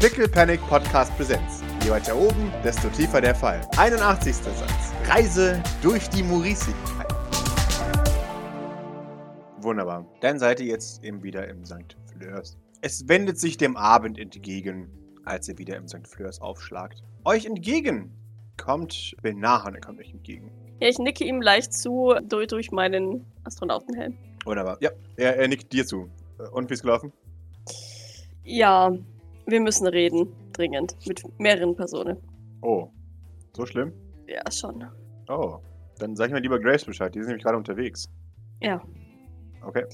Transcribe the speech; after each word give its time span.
Pickle 0.00 0.28
Panic 0.28 0.60
Podcast 0.68 1.12
Präsenz. 1.16 1.60
Je 1.82 1.90
weiter 1.90 2.16
oben, 2.16 2.52
desto 2.62 2.88
tiefer 2.90 3.20
der 3.20 3.34
Fall. 3.34 3.60
81. 3.78 4.32
Satz. 4.36 4.92
Reise 5.08 5.60
durch 5.82 6.08
die 6.10 6.22
Maurisigkeit. 6.22 7.08
Wunderbar. 9.56 10.06
Dann 10.20 10.38
seid 10.38 10.60
ihr 10.60 10.66
jetzt 10.66 11.02
eben 11.02 11.24
wieder 11.24 11.48
im 11.48 11.64
St. 11.64 11.96
Fleurs. 12.12 12.56
Es 12.80 13.08
wendet 13.08 13.40
sich 13.40 13.56
dem 13.56 13.76
Abend 13.76 14.20
entgegen, 14.20 14.88
als 15.24 15.48
ihr 15.48 15.58
wieder 15.58 15.76
im 15.76 15.88
St. 15.88 16.06
Fleurs 16.06 16.40
aufschlagt. 16.40 17.02
Euch 17.24 17.46
entgegen 17.46 18.12
kommt 18.56 19.16
Benahan, 19.20 19.74
er 19.74 19.80
kommt 19.80 19.98
euch 19.98 20.12
entgegen. 20.12 20.52
Ja, 20.80 20.86
ich 20.86 21.00
nicke 21.00 21.24
ihm 21.24 21.42
leicht 21.42 21.72
zu 21.72 22.14
durch, 22.22 22.46
durch 22.46 22.70
meinen 22.70 23.26
Astronautenhelm. 23.42 24.16
Wunderbar. 24.44 24.78
Ja, 24.80 24.90
er, 25.16 25.38
er 25.38 25.48
nickt 25.48 25.72
dir 25.72 25.84
zu. 25.84 26.08
Und 26.52 26.70
wie 26.70 26.74
ist 26.74 26.82
gelaufen? 26.82 27.12
Ja, 28.44 28.96
wir 29.48 29.60
müssen 29.60 29.86
reden. 29.86 30.28
Dringend. 30.52 30.96
Mit 31.06 31.22
mehreren 31.38 31.74
Personen. 31.74 32.18
Oh, 32.62 32.88
so 33.54 33.64
schlimm? 33.66 33.92
Ja, 34.26 34.42
schon. 34.50 34.84
Oh, 35.28 35.58
dann 35.98 36.14
sag 36.16 36.26
ich 36.26 36.32
mal 36.32 36.42
lieber 36.42 36.60
Grace 36.60 36.84
Bescheid. 36.84 37.14
Die 37.14 37.20
sind 37.20 37.28
nämlich 37.28 37.44
gerade 37.44 37.56
unterwegs. 37.56 38.08
Ja. 38.60 38.82
Okay. 39.62 39.84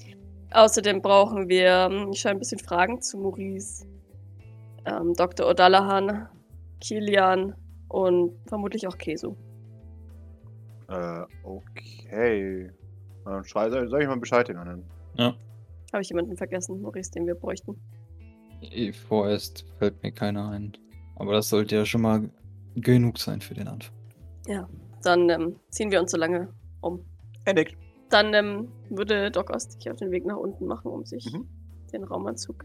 Außerdem 0.53 1.03
brauchen 1.03 1.49
wir, 1.49 1.89
hm, 1.91 2.11
ich 2.13 2.21
schaue 2.21 2.33
ein 2.33 2.39
bisschen 2.39 2.59
Fragen 2.59 3.01
zu 3.01 3.19
Maurice, 3.19 3.87
ähm, 4.87 5.15
Dr. 5.15 5.49
O'Dallahan, 5.51 6.29
Kilian 6.81 7.55
und 7.89 8.37
vermutlich 8.47 8.87
auch 8.87 8.97
Kesu. 8.99 9.35
Äh, 10.89 11.23
okay. 11.43 12.71
Dann 13.25 13.45
schrei, 13.45 13.71
soll, 13.71 13.89
soll 13.89 14.03
ich 14.03 14.09
mal 14.09 14.19
Bescheid 14.19 14.47
den 14.49 14.59
anderen? 14.59 14.85
Ja. 15.15 15.35
Habe 15.93 16.03
ich 16.03 16.09
jemanden 16.09 16.37
vergessen, 16.37 16.83
Maurice, 16.83 17.11
den 17.11 17.27
wir 17.27 17.35
bräuchten? 17.35 17.81
Eh, 18.73 18.93
Vorerst 18.93 19.65
fällt 19.79 20.03
mir 20.03 20.13
keiner 20.13 20.51
ein. 20.51 20.73
Aber 21.17 21.33
das 21.33 21.49
sollte 21.49 21.77
ja 21.77 21.85
schon 21.87 22.03
mal 22.03 22.31
genug 22.77 23.19
sein 23.19 23.41
für 23.41 23.55
den 23.55 23.69
Anfang. 23.69 23.95
Dann 25.03 25.29
ähm, 25.29 25.57
ziehen 25.71 25.91
wir 25.91 26.01
uns 26.01 26.11
so 26.11 26.17
lange 26.17 26.49
um. 26.81 27.05
Nickt. 27.47 27.77
Dann 28.09 28.33
ähm, 28.35 28.69
würde 28.91 29.31
Doc 29.31 29.51
Ost 29.51 29.73
sich 29.73 29.91
auf 29.91 29.97
den 29.99 30.11
Weg 30.11 30.25
nach 30.25 30.37
unten 30.37 30.67
machen, 30.67 30.91
um 30.91 31.05
sich 31.05 31.31
Mhm. 31.33 31.47
den 31.93 32.05
Raumanzug 32.05 32.65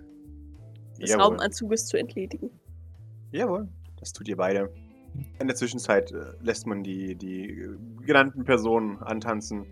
des 1.01 1.09
Jawohl. 1.09 1.23
Raumanzuges 1.25 1.85
zu 1.87 1.97
entledigen. 1.97 2.49
Jawohl, 3.31 3.67
das 3.97 4.13
tut 4.13 4.27
ihr 4.27 4.37
beide. 4.37 4.71
In 5.39 5.47
der 5.47 5.55
Zwischenzeit 5.55 6.11
äh, 6.11 6.31
lässt 6.41 6.65
man 6.65 6.83
die, 6.83 7.15
die 7.15 7.49
äh, 7.49 7.77
genannten 8.05 8.43
Personen 8.45 8.97
antanzen 8.99 9.65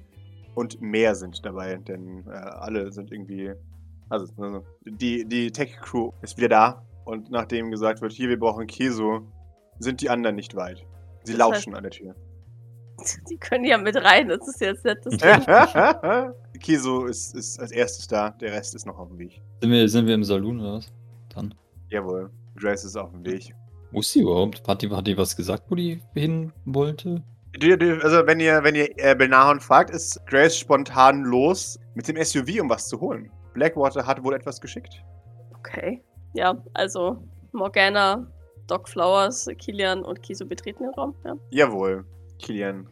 und 0.56 0.82
mehr 0.82 1.16
sind 1.16 1.46
dabei, 1.46 1.78
denn 1.78 2.26
äh, 2.28 2.32
alle 2.32 2.92
sind 2.92 3.12
irgendwie. 3.12 3.54
Also, 4.10 4.34
also 4.38 4.64
die, 4.86 5.26
die 5.26 5.52
Tech-Crew 5.52 6.12
ist 6.22 6.38
wieder 6.38 6.50
da 6.50 6.86
und 7.06 7.30
nachdem 7.30 7.72
gesagt 7.72 8.02
wird, 8.02 8.14
hier, 8.14 8.30
wir 8.30 8.40
brauchen 8.40 8.68
Keso, 8.68 9.22
sind 9.80 10.02
die 10.02 10.10
anderen 10.10 10.36
nicht 10.36 10.56
weit. 10.56 10.86
Sie 11.24 11.34
Das 11.34 11.40
lauschen 11.40 11.76
an 11.76 11.84
der 11.84 11.92
Tür. 11.92 12.16
Die 13.30 13.38
können 13.38 13.64
ja 13.64 13.78
mit 13.78 13.96
rein, 13.96 14.28
das 14.28 14.48
ist 14.48 14.60
jetzt 14.60 14.84
nicht 14.84 14.98
das 15.04 16.34
Keso 16.60 17.06
ist, 17.06 17.36
ist 17.36 17.60
als 17.60 17.72
erstes 17.72 18.08
da, 18.08 18.32
der 18.32 18.54
Rest 18.54 18.74
ist 18.74 18.88
noch 18.88 18.98
auf 18.98 19.10
dem 19.10 19.20
Weg. 19.20 19.40
Sind 19.62 19.72
wir, 19.72 19.88
sind 19.88 20.08
wir 20.08 20.16
im 20.16 20.24
Saloon 20.24 20.60
oder 20.60 20.74
was? 20.74 20.92
Dann. 21.36 21.54
Jawohl, 21.90 22.32
Grace 22.56 22.86
ist 22.86 22.96
auf 22.96 23.12
dem 23.12 23.24
Weg. 23.24 23.54
Wo 23.92 24.00
ist 24.00 24.12
sie 24.12 24.22
überhaupt? 24.22 24.68
Hat 24.68 24.82
die, 24.82 24.90
hat 24.90 25.06
die 25.06 25.18
was 25.18 25.36
gesagt, 25.36 25.66
wo 25.70 25.76
die 25.76 26.02
hin 26.14 26.52
wollte? 26.66 27.24
Also, 27.60 28.28
wenn 28.28 28.40
ihr, 28.40 28.64
wenn 28.64 28.76
ihr 28.76 28.90
äh, 28.98 29.16
Belnahon 29.16 29.60
fragt, 29.60 29.90
ist 29.90 30.20
Grace 30.28 30.58
spontan 30.58 31.24
los 31.24 31.80
mit 31.96 32.08
dem 32.08 32.22
SUV, 32.24 32.62
um 32.62 32.70
was 32.70 32.88
zu 32.88 33.00
holen. 33.00 33.32
Blackwater 33.58 34.06
hat 34.06 34.24
wohl 34.24 34.36
etwas 34.36 34.62
geschickt. 34.62 35.04
Okay. 35.58 36.04
Ja, 36.34 36.64
also 36.76 37.24
Morgana, 37.54 38.28
Doc 38.68 38.88
Flowers, 38.88 39.50
Kilian 39.58 40.04
und 40.04 40.22
Kiso 40.22 40.46
betreten 40.46 40.84
den 40.84 40.94
Raum. 40.94 41.16
Ja. 41.26 41.36
Jawohl. 41.50 42.06
Kilian, 42.38 42.88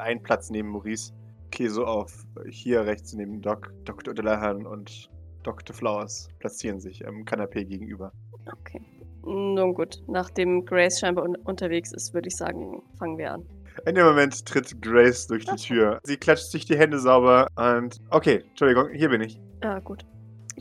ein 0.00 0.22
Platz 0.22 0.50
neben 0.50 0.68
Maurice. 0.68 1.14
Keso 1.50 1.86
auf 1.86 2.26
hier 2.50 2.84
rechts 2.84 3.14
neben 3.14 3.40
Doc, 3.40 3.72
Dr. 3.86 4.12
Delahan 4.12 4.66
und 4.66 5.08
Dr. 5.44 5.74
Flowers 5.74 6.28
platzieren 6.40 6.78
sich 6.78 7.06
am 7.06 7.24
Kanapee 7.24 7.64
gegenüber. 7.64 8.12
Okay. 8.60 8.82
Nun 9.22 9.72
gut, 9.72 10.02
nachdem 10.06 10.66
Grace 10.66 11.00
scheinbar 11.00 11.24
un 11.24 11.36
unterwegs 11.36 11.92
ist, 11.92 12.12
würde 12.12 12.28
ich 12.28 12.36
sagen, 12.36 12.82
fangen 12.98 13.16
wir 13.16 13.32
an. 13.32 13.46
In 13.86 13.94
dem 13.94 14.06
Moment 14.06 14.46
tritt 14.46 14.80
Grace 14.80 15.26
durch 15.26 15.44
die 15.44 15.56
Tür. 15.56 16.00
Sie 16.04 16.16
klatscht 16.16 16.50
sich 16.50 16.64
die 16.64 16.78
Hände 16.78 16.98
sauber 16.98 17.48
und. 17.56 18.00
Okay, 18.10 18.44
Entschuldigung, 18.50 18.90
hier 18.90 19.08
bin 19.08 19.20
ich. 19.20 19.40
Ja, 19.62 19.80
gut. 19.80 20.04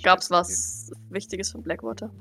Gab's 0.01 0.31
was 0.31 0.91
Wichtiges 1.09 1.52
von 1.52 1.62
Blackwater? 1.62 2.12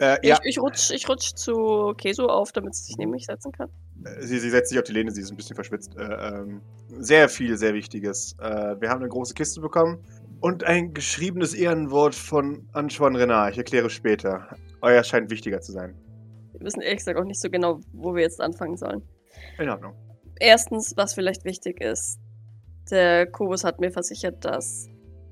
Äh, 0.00 0.16
ja, 0.26 0.38
Ich, 0.42 0.50
ich, 0.50 0.60
rutsch, 0.60 0.90
ich 0.90 1.08
rutsch 1.08 1.34
zu 1.34 1.92
Keso 1.98 2.26
auf, 2.26 2.52
damit 2.52 2.74
sie 2.74 2.84
sich 2.84 2.96
neben 2.96 3.10
mich 3.10 3.26
setzen 3.26 3.52
kann. 3.52 3.68
Sie, 4.20 4.38
sie 4.38 4.50
setzt 4.50 4.70
sich 4.70 4.78
auf 4.78 4.84
die 4.84 4.92
Lehne, 4.92 5.10
sie 5.10 5.20
ist 5.20 5.30
ein 5.30 5.36
bisschen 5.36 5.56
verschwitzt. 5.56 5.96
Äh, 5.96 6.04
ähm, 6.04 6.60
sehr 6.98 7.28
viel, 7.28 7.56
sehr 7.56 7.74
Wichtiges. 7.74 8.36
Äh, 8.40 8.80
wir 8.80 8.88
haben 8.90 9.00
eine 9.00 9.08
große 9.08 9.34
Kiste 9.34 9.60
bekommen 9.60 9.98
und 10.40 10.62
ein 10.64 10.94
geschriebenes 10.94 11.52
Ehrenwort 11.52 12.14
von 12.14 12.68
Antoine 12.72 13.18
Renard. 13.18 13.52
Ich 13.52 13.58
erkläre 13.58 13.90
später. 13.90 14.48
Euer 14.80 15.02
scheint 15.02 15.30
wichtiger 15.30 15.60
zu 15.60 15.72
sein. 15.72 15.94
Wir 16.52 16.66
wissen 16.66 16.80
ehrlich 16.80 16.98
gesagt 16.98 17.18
auch 17.18 17.24
nicht 17.24 17.40
so 17.40 17.50
genau, 17.50 17.80
wo 17.92 18.14
wir 18.14 18.22
jetzt 18.22 18.40
anfangen 18.40 18.76
sollen. 18.76 19.02
In 19.58 19.68
Ordnung. 19.68 19.94
Erstens, 20.40 20.96
was 20.96 21.14
vielleicht 21.14 21.44
wichtig 21.44 21.80
ist, 21.80 22.18
der 22.90 23.26
Kubus 23.26 23.64
hat 23.64 23.80
mir 23.80 23.90
versichert, 23.90 24.44
dass 24.44 24.88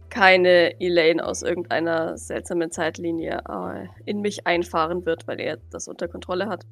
keine 0.08 0.80
Elaine 0.80 1.24
aus 1.24 1.42
irgendeiner 1.42 2.16
seltsamen 2.16 2.70
Zeitlinie 2.70 3.42
äh, 3.48 3.86
in 4.04 4.20
mich 4.20 4.46
einfahren 4.46 5.04
wird, 5.04 5.26
weil 5.26 5.40
er 5.40 5.58
das 5.70 5.88
unter 5.88 6.08
Kontrolle 6.08 6.48
hat. 6.48 6.64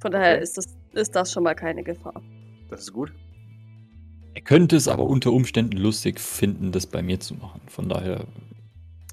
Von 0.00 0.12
daher 0.12 0.34
Okay. 0.34 0.42
ist, 0.42 0.56
das, 0.58 0.66
ist 0.92 1.14
das 1.14 1.32
schon 1.32 1.44
mal 1.44 1.54
keine 1.54 1.82
Gefahr. 1.82 2.20
Das 2.68 2.80
ist 2.80 2.92
gut. 2.92 3.12
Er 4.34 4.42
könnte 4.42 4.76
es 4.76 4.86
aber 4.88 5.04
unter 5.04 5.32
Umständen 5.32 5.76
lustig 5.78 6.20
finden, 6.20 6.72
das 6.72 6.86
bei 6.86 7.02
mir 7.02 7.20
zu 7.20 7.34
machen. 7.34 7.60
Von 7.68 7.88
daher, 7.88 8.24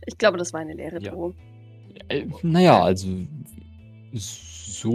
Ich 0.05 0.17
glaube, 0.17 0.37
das 0.37 0.51
war 0.53 0.59
eine 0.59 0.73
leere 0.73 1.01
Ja. 1.01 1.11
Drohung. 1.11 1.35
äh, 2.09 2.25
naja, 2.41 2.83
also 2.83 3.07
so 4.13 4.91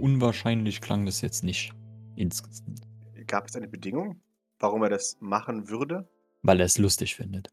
unwahrscheinlich 0.00 0.80
klang 0.80 1.04
das 1.06 1.20
jetzt 1.20 1.44
nicht 1.44 1.72
insgesamt. 2.16 2.80
Gab 3.26 3.48
es 3.48 3.56
eine 3.56 3.68
Bedingung, 3.68 4.20
warum 4.58 4.82
er 4.82 4.90
das 4.90 5.16
machen 5.20 5.68
würde? 5.68 6.08
Weil 6.42 6.60
er 6.60 6.66
es 6.66 6.78
lustig 6.78 7.14
findet. 7.16 7.50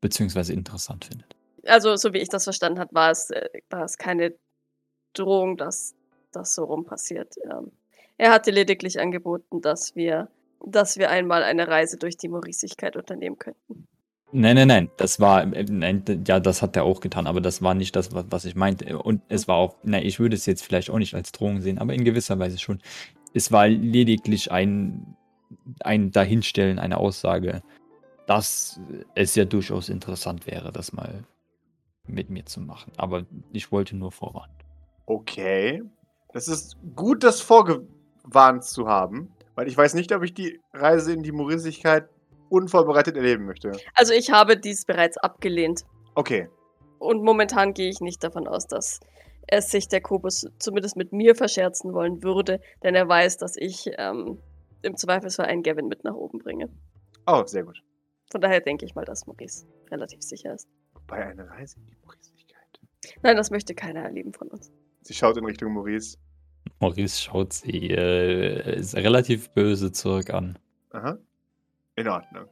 Beziehungsweise 0.00 0.52
interessant 0.52 1.04
findet. 1.04 1.36
Also, 1.66 1.96
so 1.96 2.12
wie 2.12 2.18
ich 2.18 2.28
das 2.28 2.44
verstanden 2.44 2.78
habe, 2.78 2.94
war 2.94 3.10
es, 3.10 3.30
äh, 3.30 3.48
war 3.68 3.84
es 3.84 3.98
keine 3.98 4.34
Drohung, 5.12 5.56
dass 5.56 5.94
das 6.32 6.54
so 6.54 6.64
rum 6.64 6.84
passiert. 6.84 7.34
Ähm, 7.44 7.72
er 8.16 8.32
hatte 8.32 8.50
lediglich 8.50 9.00
angeboten, 9.00 9.60
dass 9.60 9.96
wir, 9.96 10.28
dass 10.64 10.98
wir 10.98 11.10
einmal 11.10 11.42
eine 11.42 11.68
Reise 11.68 11.96
durch 11.96 12.16
die 12.16 12.28
Maurisigkeit 12.28 12.96
unternehmen 12.96 13.38
könnten. 13.38 13.86
Nein, 14.32 14.54
nein, 14.54 14.68
nein. 14.68 14.90
Das 14.96 15.18
war, 15.18 15.42
äh, 15.54 15.64
nein, 15.64 16.04
ja, 16.26 16.38
das 16.38 16.62
hat 16.62 16.76
er 16.76 16.84
auch 16.84 17.00
getan, 17.00 17.26
aber 17.26 17.40
das 17.40 17.62
war 17.62 17.74
nicht 17.74 17.96
das, 17.96 18.14
was, 18.14 18.26
was 18.30 18.44
ich 18.44 18.54
meinte. 18.54 18.98
Und 18.98 19.22
es 19.28 19.48
war 19.48 19.56
auch, 19.56 19.76
nein, 19.82 20.04
ich 20.04 20.20
würde 20.20 20.36
es 20.36 20.46
jetzt 20.46 20.62
vielleicht 20.62 20.90
auch 20.90 20.98
nicht 20.98 21.14
als 21.14 21.32
Drohung 21.32 21.60
sehen, 21.60 21.78
aber 21.78 21.94
in 21.94 22.04
gewisser 22.04 22.38
Weise 22.38 22.58
schon. 22.58 22.80
Es 23.32 23.52
war 23.52 23.68
lediglich 23.68 24.50
ein, 24.50 25.16
ein 25.80 26.10
Dahinstellen, 26.10 26.78
eine 26.78 26.98
Aussage, 26.98 27.62
dass 28.26 28.80
es 29.14 29.34
ja 29.34 29.44
durchaus 29.44 29.88
interessant 29.88 30.46
wäre, 30.46 30.72
das 30.72 30.92
mal 30.92 31.24
mit 32.06 32.30
mir 32.30 32.44
zu 32.44 32.60
machen. 32.60 32.92
Aber 32.96 33.24
ich 33.52 33.72
wollte 33.72 33.96
nur 33.96 34.12
vorwarnen. 34.12 34.54
Okay. 35.06 35.82
Das 36.32 36.46
ist 36.48 36.76
gut, 36.94 37.24
das 37.24 37.40
vorgewarnt 37.40 38.64
zu 38.64 38.86
haben, 38.86 39.32
weil 39.56 39.66
ich 39.66 39.76
weiß 39.76 39.94
nicht, 39.94 40.12
ob 40.14 40.22
ich 40.22 40.32
die 40.32 40.60
Reise 40.72 41.12
in 41.12 41.22
die 41.22 41.32
Maurisigkeit 41.32 42.08
unvorbereitet 42.48 43.16
erleben 43.16 43.46
möchte. 43.46 43.72
Also, 43.94 44.12
ich 44.12 44.30
habe 44.30 44.56
dies 44.56 44.84
bereits 44.84 45.16
abgelehnt. 45.18 45.84
Okay. 46.14 46.48
Und 46.98 47.22
momentan 47.22 47.74
gehe 47.74 47.88
ich 47.88 48.00
nicht 48.00 48.22
davon 48.22 48.46
aus, 48.46 48.66
dass 48.66 49.00
es 49.46 49.70
sich 49.70 49.88
der 49.88 50.00
Kubus 50.00 50.46
zumindest 50.58 50.96
mit 50.96 51.12
mir 51.12 51.34
verscherzen 51.34 51.92
wollen 51.92 52.22
würde, 52.22 52.60
denn 52.82 52.94
er 52.94 53.08
weiß, 53.08 53.38
dass 53.38 53.56
ich 53.56 53.90
ähm, 53.98 54.38
im 54.82 54.96
Zweifelsfall 54.96 55.46
einen 55.46 55.62
Gavin 55.62 55.88
mit 55.88 56.04
nach 56.04 56.14
oben 56.14 56.38
bringe. 56.38 56.68
Oh, 57.26 57.44
sehr 57.44 57.64
gut. 57.64 57.82
Von 58.30 58.40
daher 58.40 58.60
denke 58.60 58.84
ich 58.84 58.94
mal, 58.94 59.04
dass 59.04 59.26
Maurice 59.26 59.66
relativ 59.90 60.22
sicher 60.22 60.54
ist. 60.54 60.68
Bei 61.06 61.26
einer 61.26 61.48
Reise 61.48 61.78
in 61.78 61.86
die 61.86 61.96
Maurisigkeit. 62.04 62.80
Nein, 63.22 63.36
das 63.36 63.50
möchte 63.50 63.74
keiner 63.74 64.02
erleben 64.02 64.32
von 64.32 64.48
uns. 64.48 64.70
Sie 65.02 65.14
schaut 65.14 65.36
in 65.36 65.44
Richtung 65.44 65.72
Maurice. 65.72 66.16
Maurice 66.78 67.20
schaut 67.20 67.52
sie 67.52 67.90
äh, 67.90 68.78
ist 68.78 68.94
relativ 68.94 69.50
böse 69.50 69.92
zurück 69.92 70.30
an. 70.30 70.58
Aha. 70.90 71.18
In 71.96 72.08
Ordnung. 72.08 72.46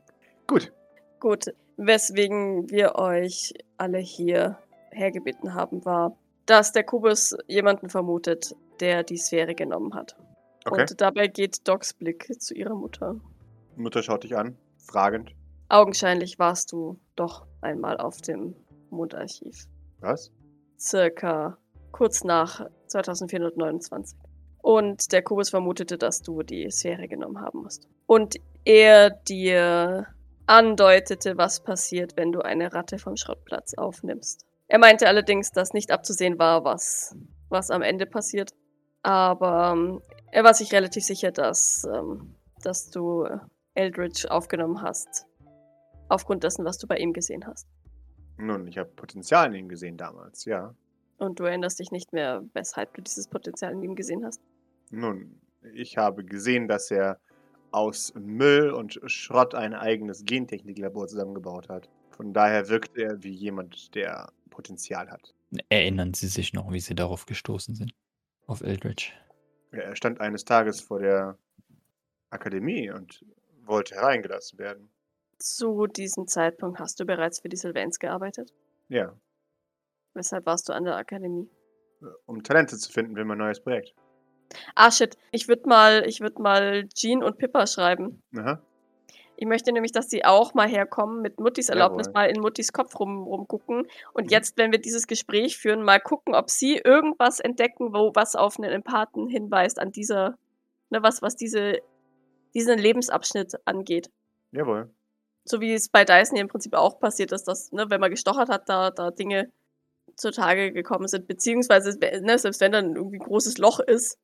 Gut. 0.47 0.73
Gut, 1.21 1.47
weswegen 1.77 2.71
wir 2.71 2.97
euch 2.97 3.55
alle 3.77 3.99
hier 3.99 4.59
hergebeten 4.91 5.55
haben, 5.55 5.85
war, 5.85 6.17
dass 6.49 6.73
der 6.73 6.85
Kubus 6.85 7.37
jemanden 7.47 7.89
vermutet, 7.89 8.55
der 8.81 9.03
die 9.03 9.17
Sphäre 9.17 9.55
genommen 9.55 9.95
hat. 9.95 10.17
Okay. 10.65 10.81
Und 10.81 11.01
dabei 11.01 11.29
geht 11.29 11.67
Docs 11.67 11.95
Blick 11.95 12.41
zu 12.41 12.55
ihrer 12.55 12.75
Mutter. 12.75 13.17
Mutter 13.77 14.03
schaut 14.03 14.25
dich 14.25 14.37
an, 14.37 14.57
fragend. 14.79 15.35
Augenscheinlich 15.69 16.39
warst 16.39 16.73
du 16.73 16.99
doch 17.17 17.47
einmal 17.61 17.99
auf 17.99 18.21
dem 18.21 18.55
Mondarchiv. 18.91 19.67
Was? 20.01 20.33
circa 20.79 21.59
kurz 21.93 22.25
nach 22.25 22.67
2429. 22.87 24.19
Und 24.61 25.13
der 25.13 25.23
Kubus 25.23 25.51
vermutete, 25.51 25.99
dass 25.99 26.23
du 26.23 26.43
die 26.43 26.71
Sphäre 26.71 27.09
genommen 27.09 27.41
haben 27.41 27.63
musst. 27.63 27.89
Und 28.07 28.37
er 28.65 29.11
dir 29.11 30.07
andeutete, 30.47 31.37
was 31.37 31.61
passiert, 31.61 32.17
wenn 32.17 32.33
du 32.33 32.41
eine 32.41 32.73
Ratte 32.73 32.99
vom 32.99 33.17
Schrottplatz 33.17 33.75
aufnimmst. 33.75 34.47
Er 34.69 34.79
meinte 34.79 35.09
allerdings, 35.09 35.51
dass 35.51 35.73
nicht 35.73 35.91
abzusehen 35.91 36.39
war, 36.39 36.65
was, 36.65 37.17
was 37.49 37.71
am 37.71 37.83
Ende 37.83 38.07
passiert. 38.07 38.53
Aber 39.03 39.73
ähm, 39.73 40.03
er 40.31 40.45
war 40.45 40.55
sich 40.55 40.73
relativ 40.73 41.05
sicher, 41.05 41.33
dass, 41.33 41.87
ähm, 41.93 42.35
dass 42.63 42.91
du 42.91 43.27
Eldridge 43.75 44.31
aufgenommen 44.31 44.83
hast. 44.83 45.27
Aufgrund 46.09 46.45
dessen, 46.45 46.65
was 46.65 46.79
du 46.79 46.87
bei 46.87 46.99
ihm 46.99 47.13
gesehen 47.13 47.47
hast. 47.47 47.67
Nun, 48.37 48.67
ich 48.67 48.79
habe 48.79 48.91
Potenzial 48.91 49.49
in 49.49 49.55
ihm 49.55 49.69
gesehen 49.69 49.97
damals, 49.97 50.45
ja. 50.45 50.75
Und 51.19 51.41
du 51.41 51.45
erinnerst 51.45 51.79
dich 51.81 51.91
nicht 51.91 52.13
mehr, 52.13 52.45
weshalb 52.55 52.95
du 52.95 53.03
dieses 53.03 53.27
Potenzial 53.27 53.73
in 53.73 53.83
ihm 53.83 53.95
gesehen 53.97 54.25
hast? 54.25 54.41
Nun, 54.91 55.41
ich 55.75 55.97
habe 55.97 56.25
gesehen, 56.25 56.69
dass 56.69 56.91
er 56.91 57.19
aus 57.71 58.15
Müll 58.15 58.71
und 58.71 59.01
Schrott 59.07 59.55
ein 59.55 59.75
eigenes 59.75 60.25
Gentechniklabor 60.25 61.09
zusammengebaut 61.09 61.69
hat. 61.69 61.89
Von 62.19 62.33
daher 62.35 62.69
wirkt 62.69 62.99
er 62.99 63.23
wie 63.23 63.31
jemand, 63.31 63.95
der 63.95 64.33
Potenzial 64.51 65.09
hat. 65.09 65.35
Erinnern 65.69 66.15
Sie 66.15 66.27
sich 66.27 66.53
noch, 66.53 66.73
wie 66.73 66.81
Sie 66.81 66.97
darauf 66.97 67.27
gestoßen 67.27 67.77
sind? 67.77 67.95
Auf 68.49 68.61
Eldridge? 68.61 69.13
Er 69.71 69.95
stand 69.95 70.21
eines 70.21 70.45
Tages 70.45 70.81
vor 70.81 70.99
der 70.99 71.39
Akademie 72.31 72.91
und 72.91 73.25
wollte 73.65 73.95
hereingelassen 73.95 74.59
werden. 74.59 74.91
Zu 75.39 75.87
diesem 75.87 76.27
Zeitpunkt 76.27 76.81
hast 76.81 76.99
du 76.99 77.05
bereits 77.07 77.39
für 77.39 77.49
die 77.49 77.57
Sylvains 77.57 78.01
gearbeitet? 78.01 78.53
Ja, 78.89 79.17
Weshalb 80.15 80.47
warst 80.47 80.69
du 80.69 80.73
an 80.73 80.83
der 80.85 80.97
Akademie? 80.97 81.49
um 82.27 82.43
Talente 82.43 82.77
zu 82.77 82.91
finden 82.91 83.15
für 83.15 83.25
mein 83.25 83.39
neues 83.39 83.61
Projekt. 83.61 83.95
Ah, 84.75 84.91
shit. 84.91 85.17
Ich 85.31 85.47
würde 85.47 85.69
mal, 85.69 86.05
ich 86.09 86.21
würd 86.21 86.41
mal 86.41 86.89
Jean 86.89 87.23
und 87.23 87.39
Pippa 87.39 87.69
schreiben. 87.69 88.21
Aha. 88.37 88.61
Ich 89.41 89.47
möchte 89.47 89.71
nämlich, 89.73 89.93
dass 89.93 90.09
die 90.09 90.25
auch 90.25 90.53
mal 90.55 90.67
herkommen, 90.69 91.23
mit 91.23 91.39
Muttis 91.39 91.69
Erlaubnis 91.69 92.09
Jawohl. 92.09 92.23
mal 92.23 92.25
in 92.29 92.41
Muttis 92.41 92.73
Kopf 92.73 92.99
rum, 92.99 93.23
rumgucken. 93.23 93.87
Und 94.13 94.25
Mhm. 94.25 94.31
jetzt, 94.31 94.59
wenn 94.59 94.73
wir 94.73 94.81
dieses 94.81 95.07
Gespräch 95.07 95.59
führen, 95.59 95.85
mal 95.85 96.01
gucken, 96.01 96.35
ob 96.35 96.51
sie 96.51 96.77
irgendwas 96.77 97.39
entdecken, 97.39 97.95
wo 97.95 98.11
was 98.17 98.35
auf 98.35 98.59
einen 98.59 98.73
Empathen 98.73 99.29
hinweist 99.29 99.79
an 99.79 99.93
dieser, 99.93 100.37
ne, 100.91 101.05
was, 101.05 101.23
was 101.23 101.37
diese, 101.37 101.79
diesen 102.53 102.79
Lebensabschnitt 102.81 103.55
angeht. 103.65 104.11
Jawohl. 104.51 104.91
So 105.45 105.61
wie 105.61 105.73
es 105.73 105.89
bei 105.89 106.05
Dyson 106.05 106.35
ja 106.37 106.43
im 106.43 106.49
Prinzip 106.49 106.75
auch 106.75 106.99
passiert 106.99 107.31
ist, 107.31 107.45
dass, 107.45 107.71
ne, 107.71 107.87
wenn 107.91 108.01
man 108.01 108.11
gestochert 108.11 108.49
hat, 108.49 108.69
da, 108.69 108.91
da 108.91 109.13
Dinge 109.13 109.53
zutage 110.17 110.73
gekommen 110.73 111.07
sind. 111.07 111.29
Beziehungsweise, 111.29 111.97
ne, 112.23 112.37
selbst 112.41 112.61
wenn 112.61 112.73
dann 112.73 112.97
irgendwie 112.97 113.19
ein 113.19 113.25
großes 113.25 113.59
Loch 113.59 113.79
ist, 113.79 114.19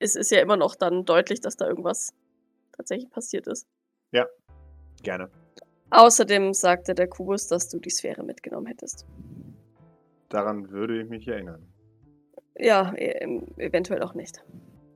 ist 0.00 0.16
es 0.16 0.30
ja 0.30 0.40
immer 0.40 0.56
noch 0.56 0.74
dann 0.74 1.04
deutlich, 1.04 1.40
dass 1.40 1.56
da 1.56 1.68
irgendwas 1.68 2.12
tatsächlich 2.72 3.10
passiert 3.10 3.46
ist. 3.46 3.68
Gerne. 5.04 5.28
Außerdem 5.90 6.54
sagte 6.54 6.94
der 6.94 7.06
Kubus, 7.06 7.46
dass 7.46 7.68
du 7.68 7.78
die 7.78 7.90
Sphäre 7.90 8.24
mitgenommen 8.24 8.66
hättest. 8.66 9.06
Daran 10.30 10.70
würde 10.70 11.02
ich 11.02 11.08
mich 11.08 11.28
erinnern. 11.28 11.62
Ja, 12.56 12.94
e 12.94 13.10
eventuell 13.58 14.02
auch 14.02 14.14
nicht. 14.14 14.42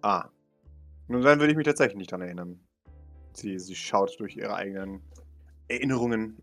Ah. 0.02 0.28
Nun, 1.08 1.22
dann 1.22 1.38
würde 1.38 1.52
ich 1.52 1.56
mich 1.56 1.66
tatsächlich 1.66 1.98
nicht 1.98 2.10
daran 2.10 2.26
erinnern. 2.26 2.60
Sie, 3.34 3.58
sie 3.58 3.74
schaut 3.74 4.18
durch 4.18 4.36
ihre 4.36 4.54
eigenen 4.54 5.02
Erinnerungen. 5.68 6.42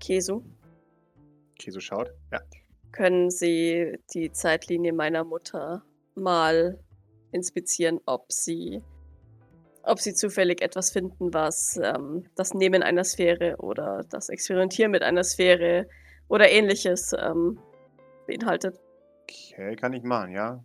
Kesu, 0.00 0.42
Keso 1.58 1.80
schaut. 1.80 2.10
Ja. 2.32 2.40
können 2.92 3.30
Sie 3.30 3.98
die 4.14 4.32
Zeitlinie 4.32 4.92
meiner 4.92 5.24
Mutter 5.24 5.84
mal 6.14 6.78
inspizieren, 7.32 8.00
ob 8.06 8.32
sie, 8.32 8.82
ob 9.86 10.00
sie 10.00 10.14
zufällig 10.14 10.60
etwas 10.62 10.90
finden, 10.90 11.32
was 11.32 11.78
ähm, 11.82 12.24
das 12.34 12.54
Nehmen 12.54 12.82
einer 12.82 13.04
Sphäre 13.04 13.56
oder 13.58 14.04
das 14.10 14.28
Experimentieren 14.28 14.90
mit 14.90 15.02
einer 15.02 15.24
Sphäre 15.24 15.88
oder 16.28 16.50
ähnliches 16.50 17.12
ähm, 17.18 17.58
beinhaltet. 18.26 18.78
Okay, 19.22 19.76
kann 19.76 19.92
ich 19.92 20.02
machen, 20.02 20.32
ja. 20.32 20.64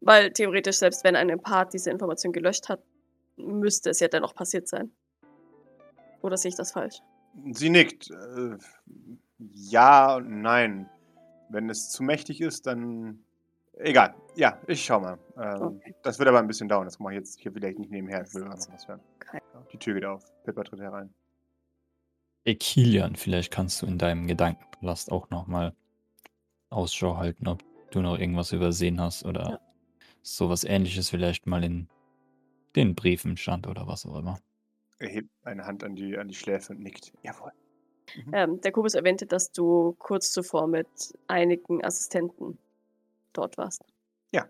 Weil 0.00 0.32
theoretisch, 0.32 0.78
selbst 0.78 1.04
wenn 1.04 1.16
ein 1.16 1.28
Empath 1.28 1.72
diese 1.72 1.90
Information 1.90 2.32
gelöscht 2.32 2.68
hat, 2.68 2.80
müsste 3.36 3.90
es 3.90 4.00
ja 4.00 4.08
dennoch 4.08 4.34
passiert 4.34 4.68
sein. 4.68 4.92
Oder 6.22 6.36
sehe 6.36 6.50
ich 6.50 6.56
das 6.56 6.72
falsch? 6.72 7.00
Sie 7.52 7.68
nickt. 7.68 8.10
Äh, 8.10 8.56
ja 9.38 10.16
und 10.16 10.42
nein. 10.42 10.88
Wenn 11.50 11.68
es 11.68 11.90
zu 11.90 12.02
mächtig 12.02 12.40
ist, 12.40 12.66
dann. 12.66 13.23
Egal. 13.78 14.14
Ja, 14.36 14.60
ich 14.66 14.84
schau 14.84 15.00
mal. 15.00 15.18
Ähm, 15.36 15.62
Okay. 15.78 15.94
Das 16.02 16.18
wird 16.18 16.28
aber 16.28 16.38
ein 16.38 16.46
bisschen 16.46 16.68
dauern. 16.68 16.84
Das 16.84 16.98
mache 16.98 17.14
ich 17.14 17.18
jetzt 17.18 17.40
hier 17.40 17.52
vielleicht 17.52 17.78
nicht 17.78 17.90
nebenher. 17.90 18.22
Ich 18.26 18.34
will 18.34 18.44
einfach 18.44 18.72
was 18.72 18.86
hören. 18.88 19.00
Okay. 19.16 19.40
Die 19.72 19.78
Tür 19.78 19.94
geht 19.94 20.04
auf. 20.04 20.22
Pippa 20.44 20.62
tritt 20.64 20.80
herein. 20.80 21.12
Ekilian, 22.44 23.16
vielleicht 23.16 23.52
kannst 23.52 23.80
du 23.82 23.86
in 23.86 23.98
deinem 23.98 24.26
Gedankenpalast 24.26 25.10
auch 25.10 25.30
nochmal 25.30 25.74
Ausschau 26.70 27.16
halten, 27.16 27.48
ob 27.48 27.62
du 27.90 28.00
noch 28.00 28.18
irgendwas 28.18 28.52
übersehen 28.52 29.00
hast 29.00 29.24
oder 29.24 29.48
Ja. 29.50 29.60
sowas 30.22 30.64
ähnliches 30.64 31.08
vielleicht 31.10 31.46
mal 31.46 31.64
in 31.64 31.88
den 32.76 32.94
Briefen 32.94 33.36
stand 33.36 33.66
oder 33.66 33.86
was 33.86 34.04
auch 34.04 34.16
immer. 34.16 34.38
Er 34.98 35.08
hebt 35.08 35.30
eine 35.44 35.64
Hand 35.64 35.84
an 35.84 35.96
die, 35.96 36.18
an 36.18 36.28
die 36.28 36.34
Schläfe 36.34 36.72
und 36.72 36.80
nickt. 36.80 37.12
Jawohl. 37.22 37.52
Ähm, 38.32 38.60
der 38.60 38.72
Kubus 38.72 38.94
erwähnte, 38.94 39.26
dass 39.26 39.50
du 39.50 39.94
kurz 39.98 40.30
zuvor 40.32 40.66
mit 40.66 40.86
einigen 41.28 41.82
Assistenten 41.84 42.58
dort 43.36 43.58
warst. 43.58 43.82
Ja. 44.32 44.48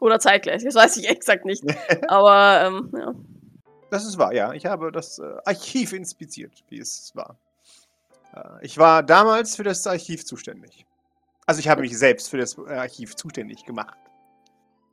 Oder 0.00 0.18
zeitgleich, 0.20 0.64
das 0.64 0.74
weiß 0.74 0.96
ich 0.98 1.08
exakt 1.08 1.44
nicht. 1.44 1.64
Aber 2.08 2.62
ähm, 2.66 2.90
ja. 2.96 3.14
Das 3.90 4.06
ist 4.06 4.16
wahr, 4.18 4.32
ja. 4.32 4.52
Ich 4.52 4.64
habe 4.66 4.90
das 4.90 5.18
äh, 5.18 5.36
Archiv 5.44 5.92
inspiziert, 5.92 6.64
wie 6.68 6.78
es 6.78 7.12
war. 7.14 7.38
Äh, 8.34 8.64
ich 8.64 8.78
war 8.78 9.02
damals 9.02 9.56
für 9.56 9.64
das 9.64 9.86
Archiv 9.86 10.24
zuständig. 10.24 10.86
Also 11.46 11.60
ich 11.60 11.68
habe 11.68 11.82
mich 11.82 11.98
selbst 11.98 12.30
für 12.30 12.38
das 12.38 12.56
äh, 12.56 12.72
Archiv 12.72 13.16
zuständig 13.16 13.64
gemacht. 13.64 13.98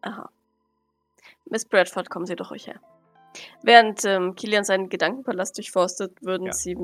Aha. 0.01 0.29
Miss 1.45 1.65
Bradford, 1.65 2.09
kommen 2.09 2.25
Sie 2.25 2.35
doch 2.35 2.51
ruhig 2.51 2.67
her. 2.67 2.79
Während 3.63 4.03
ähm, 4.05 4.35
Kilian 4.35 4.63
seinen 4.63 4.89
Gedankenpalast 4.89 5.57
durchforstet, 5.57 6.21
würden 6.21 6.47
Ja. 6.47 6.53
Sie 6.53 6.75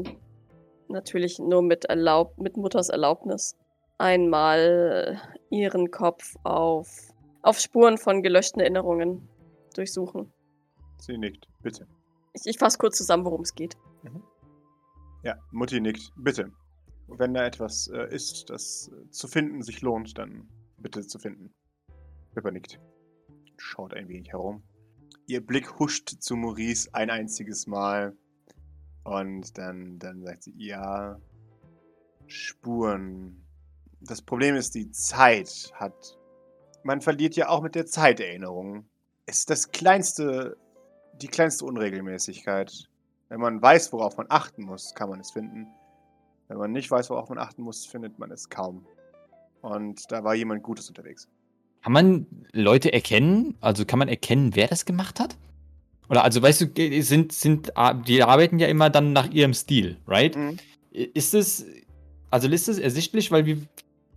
natürlich 0.87 1.39
nur 1.39 1.61
mit, 1.61 1.85
Erlaub 1.85 2.37
mit 2.37 2.57
Mutters 2.57 2.89
Erlaubnis 2.89 3.55
einmal 3.97 5.21
ihren 5.49 5.91
Kopf 5.91 6.35
auf, 6.43 7.13
auf 7.41 7.59
Spuren 7.59 7.97
von 7.97 8.23
gelöschten 8.23 8.61
Erinnerungen 8.61 9.27
durchsuchen. 9.73 10.31
Sie 10.97 11.17
nickt. 11.17 11.47
Bitte. 11.61 11.87
Ich, 12.33 12.41
ich 12.45 12.57
fasse 12.57 12.77
kurz 12.77 12.97
zusammen, 12.97 13.25
worum 13.25 13.41
es 13.41 13.55
geht. 13.55 13.75
Ja, 15.23 15.37
Mutti 15.51 15.79
nickt. 15.79 16.11
Bitte. 16.15 16.51
Wenn 17.07 17.33
da 17.33 17.45
etwas 17.45 17.87
äh, 17.87 18.13
ist, 18.13 18.49
das 18.49 18.91
äh, 18.93 19.09
zu 19.09 19.27
finden 19.27 19.61
sich 19.61 19.81
lohnt, 19.81 20.17
dann 20.17 20.49
bitte 20.77 21.05
zu 21.05 21.19
finden. 21.19 21.53
Pippa 22.33 22.51
nickt. 22.51 22.79
Schaut 23.57 23.93
ein 23.93 24.07
wenig 24.07 24.31
herum. 24.31 24.63
Ihr 25.27 25.45
Blick 25.45 25.79
huscht 25.79 26.09
zu 26.19 26.35
Maurice 26.35 26.89
ein 26.93 27.09
einziges 27.09 27.67
Mal. 27.67 28.15
Und 29.03 29.57
dann, 29.57 29.99
dann 29.99 30.23
sagt 30.23 30.43
sie, 30.43 30.53
ja, 30.57 31.19
Spuren. 32.27 33.44
Das 34.07 34.21
Problem 34.21 34.55
ist, 34.55 34.75
die 34.75 34.91
Zeit 34.91 35.71
hat. 35.73 36.17
Man 36.83 37.01
verliert 37.01 37.35
ja 37.35 37.49
auch 37.49 37.61
mit 37.61 37.75
der 37.75 37.85
Zeit 37.85 38.19
Erinnerungen. 38.19 38.87
Es 39.25 39.39
ist 39.39 39.49
das 39.49 39.71
kleinste, 39.71 40.57
die 41.21 41.27
kleinste 41.27 41.65
Unregelmäßigkeit. 41.65 42.87
Wenn 43.29 43.39
man 43.39 43.61
weiß, 43.61 43.91
worauf 43.91 44.17
man 44.17 44.27
achten 44.29 44.63
muss, 44.63 44.93
kann 44.93 45.09
man 45.09 45.19
es 45.19 45.31
finden. 45.31 45.67
Wenn 46.47 46.57
man 46.57 46.71
nicht 46.71 46.91
weiß, 46.91 47.09
worauf 47.09 47.29
man 47.29 47.39
achten 47.39 47.63
muss, 47.63 47.85
findet 47.85 48.19
man 48.19 48.29
es 48.29 48.49
kaum. 48.49 48.85
Und 49.61 50.11
da 50.11 50.23
war 50.23 50.35
jemand 50.35 50.61
Gutes 50.61 50.87
unterwegs. 50.89 51.27
Kann 51.81 51.91
man 51.91 52.27
Leute 52.51 52.93
erkennen? 52.93 53.57
Also 53.61 53.85
kann 53.85 53.97
man 53.97 54.07
erkennen, 54.07 54.55
wer 54.55 54.67
das 54.67 54.85
gemacht 54.85 55.19
hat? 55.19 55.35
Oder 56.07 56.23
also 56.23 56.41
weißt 56.41 56.61
du, 56.61 57.01
sind, 57.01 57.31
sind, 57.31 57.71
die 58.07 58.21
arbeiten 58.21 58.59
ja 58.59 58.67
immer 58.67 58.91
dann 58.91 59.11
nach 59.11 59.31
ihrem 59.31 59.55
Stil, 59.55 59.97
right? 60.07 60.35
Mhm. 60.35 60.57
Ist 60.91 61.33
es, 61.33 61.65
also 62.29 62.47
ist 62.47 62.69
es 62.69 62.77
ersichtlich, 62.77 63.31
weil 63.31 63.47
wie 63.47 63.67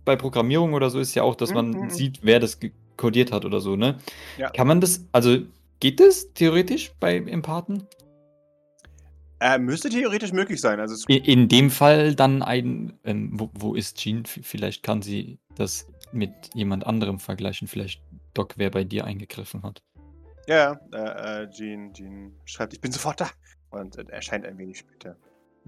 bei 0.09 0.15
Programmierung 0.15 0.73
oder 0.73 0.89
so 0.89 0.99
ist 0.99 1.13
ja 1.13 1.21
auch, 1.21 1.35
dass 1.35 1.53
man 1.53 1.69
Mhm, 1.69 1.79
mhm. 1.83 1.89
sieht, 1.91 2.19
wer 2.23 2.39
das 2.39 2.57
codiert 2.97 3.31
hat 3.31 3.45
oder 3.45 3.59
so, 3.59 3.75
ne? 3.75 3.99
Ja. 4.39 4.49
Kann 4.49 4.65
man 4.67 4.81
das, 4.81 5.05
also 5.11 5.37
geht 5.79 5.99
das 5.99 6.33
theoretisch 6.33 6.91
bei 6.99 7.17
Empathen? 7.17 7.83
Äh, 9.39 9.59
müsste 9.59 9.89
theoretisch 9.89 10.33
möglich 10.33 10.59
sein. 10.59 10.79
Also 10.79 10.95
In, 11.07 11.23
in 11.23 11.47
dem 11.47 11.69
Fall 11.69 12.15
dann 12.15 12.41
ein, 12.41 12.97
ähm, 13.03 13.29
wo, 13.33 13.51
wo 13.53 13.75
ist 13.75 13.97
Jean? 13.97 14.25
Vielleicht 14.25 14.81
kann 14.81 15.03
sie 15.03 15.37
das 15.55 15.87
mit 16.11 16.31
jemand 16.55 16.87
anderem 16.87 17.19
vergleichen. 17.19 17.67
Vielleicht 17.67 18.01
Doc, 18.33 18.55
wer 18.57 18.71
bei 18.71 18.83
dir 18.83 19.05
eingegriffen 19.05 19.61
hat. 19.61 19.83
ja, 20.47 20.79
äh, 20.91 21.43
äh, 21.43 21.49
Jean, 21.51 21.93
Jean 21.93 22.33
schreibt, 22.45 22.73
ich 22.73 22.81
bin 22.81 22.91
sofort 22.91 23.21
da. 23.21 23.29
Und 23.69 23.95
äh, 23.99 24.05
erscheint 24.09 24.43
ein 24.45 24.57
wenig 24.57 24.79
später. 24.79 25.15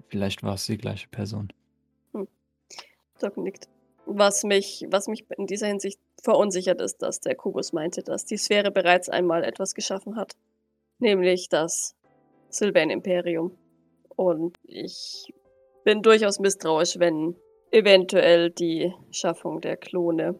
Vielleicht 0.09 0.41
war 0.41 0.55
es 0.55 0.65
die 0.65 0.77
gleiche 0.77 1.07
Person. 1.09 1.53
Doc 3.19 3.37
nickt. 3.37 3.69
Was 4.05 4.43
mich, 4.43 4.85
was 4.89 5.07
mich 5.07 5.25
in 5.37 5.47
dieser 5.47 5.67
Hinsicht 5.67 5.99
verunsichert 6.21 6.81
ist, 6.81 7.01
dass 7.01 7.19
der 7.19 7.35
Kubus 7.35 7.73
meinte, 7.73 8.03
dass 8.03 8.25
die 8.25 8.37
Sphäre 8.37 8.71
bereits 8.71 9.09
einmal 9.09 9.43
etwas 9.43 9.73
geschaffen 9.73 10.15
hat. 10.15 10.33
Nämlich 10.99 11.49
das 11.49 11.95
Sylvan-Imperium. 12.49 13.57
Und 14.15 14.57
ich 14.63 15.33
bin 15.83 16.01
durchaus 16.01 16.39
misstrauisch, 16.39 16.99
wenn 16.99 17.35
eventuell 17.71 18.51
die 18.51 18.93
Schaffung 19.11 19.61
der 19.61 19.77
Klone 19.77 20.35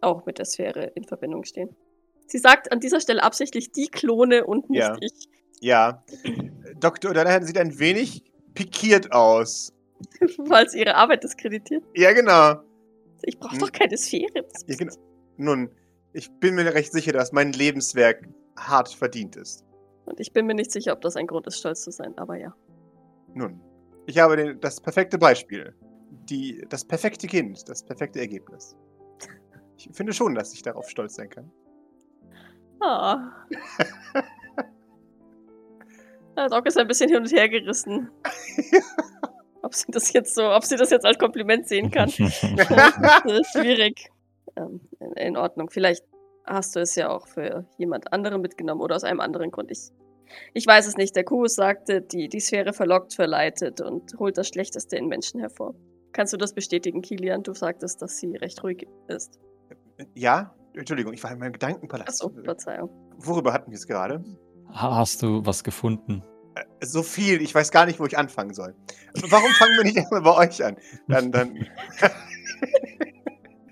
auch 0.00 0.26
mit 0.26 0.38
der 0.38 0.44
Sphäre 0.46 0.92
in 0.94 1.04
Verbindung 1.04 1.44
stehen. 1.44 1.76
Sie 2.26 2.38
sagt 2.38 2.72
an 2.72 2.80
dieser 2.80 3.00
Stelle 3.00 3.22
absichtlich 3.22 3.72
die 3.72 3.88
Klone 3.88 4.46
und 4.46 4.70
nicht 4.70 4.80
Ja. 4.80 4.96
ich. 5.00 5.28
Ja. 5.60 6.02
Dr. 6.80 7.12
O'Donovan 7.12 7.44
sieht 7.44 7.58
ein 7.58 7.78
wenig 7.78 8.24
pikiert 8.54 9.12
aus. 9.12 9.72
Sie 10.68 10.78
ihre 10.78 10.96
Arbeit 10.96 11.24
diskreditiert. 11.24 11.84
Ja, 11.94 12.12
genau. 12.12 12.56
Ich 13.26 13.38
brauche 13.38 13.52
Hm. 13.54 13.60
doch 13.60 13.72
keine 13.72 13.96
Sphäre. 13.96 14.46
Ja, 14.66 14.76
genau. 14.76 14.94
Nun, 15.36 15.70
ich 16.12 16.30
bin 16.40 16.54
mir 16.54 16.72
recht 16.74 16.92
sicher, 16.92 17.12
dass 17.12 17.32
mein 17.32 17.52
Lebenswerk 17.52 18.28
hart 18.56 18.88
verdient 18.88 19.36
ist. 19.36 19.64
Und 20.06 20.20
ich 20.20 20.32
bin 20.32 20.46
mir 20.46 20.54
nicht 20.54 20.70
sicher, 20.70 20.92
ob 20.92 21.00
das 21.00 21.16
ein 21.16 21.26
Grund 21.26 21.46
ist, 21.46 21.58
stolz 21.58 21.82
zu 21.82 21.90
sein, 21.90 22.16
aber 22.18 22.36
ja. 22.36 22.54
Nun, 23.34 23.60
ich 24.06 24.18
habe 24.18 24.36
den, 24.36 24.60
das 24.60 24.80
perfekte 24.80 25.18
Beispiel. 25.18 25.74
Die, 26.28 26.64
das 26.68 26.84
perfekte 26.84 27.26
Kind, 27.26 27.68
das 27.68 27.82
perfekte 27.82 28.20
Ergebnis. 28.20 28.76
Ich 29.76 29.88
finde 29.92 30.12
schon, 30.12 30.34
dass 30.34 30.52
ich 30.54 30.62
darauf 30.62 30.88
stolz 30.88 31.16
sein 31.16 31.28
kann. 31.30 31.50
Ah. 32.80 33.32
Ja, 36.36 36.48
Doc 36.48 36.66
ist 36.66 36.76
ein 36.76 36.88
bisschen 36.88 37.08
hin 37.08 37.18
und 37.18 37.30
her 37.30 37.48
gerissen. 37.48 38.10
ob 39.64 39.74
sie 39.74 39.90
das 39.90 40.12
jetzt 40.12 40.34
so, 40.34 40.50
ob 40.50 40.64
sie 40.64 40.76
das 40.76 40.90
jetzt 40.90 41.04
als 41.04 41.18
Kompliment 41.18 41.66
sehen 41.68 41.90
kann. 41.90 42.10
Das 42.18 43.38
ist 43.40 43.52
schwierig. 43.52 44.10
Ähm, 44.56 44.80
in, 45.00 45.12
in 45.12 45.36
Ordnung. 45.36 45.70
Vielleicht 45.70 46.04
hast 46.44 46.76
du 46.76 46.80
es 46.80 46.94
ja 46.94 47.08
auch 47.08 47.26
für 47.26 47.66
jemand 47.78 48.12
anderen 48.12 48.40
mitgenommen 48.40 48.80
oder 48.80 48.96
aus 48.96 49.04
einem 49.04 49.20
anderen 49.20 49.50
Grund. 49.50 49.70
Ich, 49.70 49.90
ich 50.52 50.66
weiß 50.66 50.86
es 50.86 50.96
nicht. 50.96 51.16
Der 51.16 51.24
Kubus 51.24 51.54
sagte, 51.54 52.02
die, 52.02 52.28
die 52.28 52.40
Sphäre 52.40 52.72
verlockt, 52.72 53.14
verleitet 53.14 53.80
und 53.80 54.14
holt 54.18 54.38
das 54.38 54.48
Schlechteste 54.48 54.96
in 54.96 55.08
Menschen 55.08 55.40
hervor. 55.40 55.74
Kannst 56.12 56.32
du 56.32 56.36
das 56.36 56.52
bestätigen, 56.54 57.02
Kilian? 57.02 57.42
Du 57.42 57.54
sagtest, 57.54 58.00
dass 58.00 58.18
sie 58.18 58.36
recht 58.36 58.62
ruhig 58.62 58.86
ist. 59.08 59.40
Ja? 60.14 60.54
Entschuldigung, 60.74 61.12
ich 61.12 61.22
war 61.22 61.32
in 61.32 61.38
meinem 61.38 61.52
Gedankenpalast. 61.52 62.08
Achso, 62.08 62.30
Verzeihung. 62.44 62.90
Worüber 63.16 63.52
hatten 63.52 63.70
wir 63.70 63.76
es 63.76 63.86
gerade? 63.86 64.24
Hast 64.68 65.22
du 65.22 65.44
was 65.44 65.62
gefunden? 65.62 66.22
So 66.80 67.02
viel, 67.02 67.42
ich 67.42 67.54
weiß 67.54 67.70
gar 67.70 67.86
nicht, 67.86 67.98
wo 67.98 68.06
ich 68.06 68.16
anfangen 68.16 68.54
soll. 68.54 68.74
Warum 69.28 69.50
fangen 69.52 69.76
wir 69.76 69.84
nicht 69.84 69.96
erstmal 69.98 70.22
bei 70.22 70.36
euch 70.36 70.64
an? 70.64 70.76
Dann, 71.08 71.32
dann. 71.32 71.66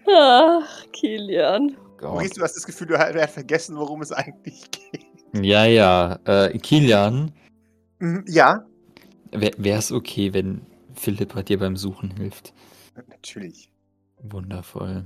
Ach, 0.09 0.85
Kilian. 0.93 1.77
Maurice, 2.01 2.35
du 2.35 2.43
hast 2.43 2.57
das 2.57 2.67
Gefühl, 2.67 2.89
du 2.89 2.99
hast 2.99 3.15
er 3.15 3.29
vergessen, 3.29 3.77
worum 3.77 4.03
es 4.03 4.11
eigentlich 4.13 4.69
geht. 4.71 5.07
Ja, 5.35 5.65
ja. 5.65 6.19
Äh, 6.25 6.59
Kilian, 6.59 7.33
Mhm, 8.01 8.25
Ja, 8.27 8.67
wäre 9.31 9.79
es 9.79 9.93
okay, 9.93 10.35
wenn 10.35 10.67
Philippa 10.95 11.43
dir 11.43 11.59
beim 11.59 11.77
Suchen 11.77 12.11
hilft? 12.17 12.53
natürlich. 13.07 13.71
Wundervoll. 14.25 15.05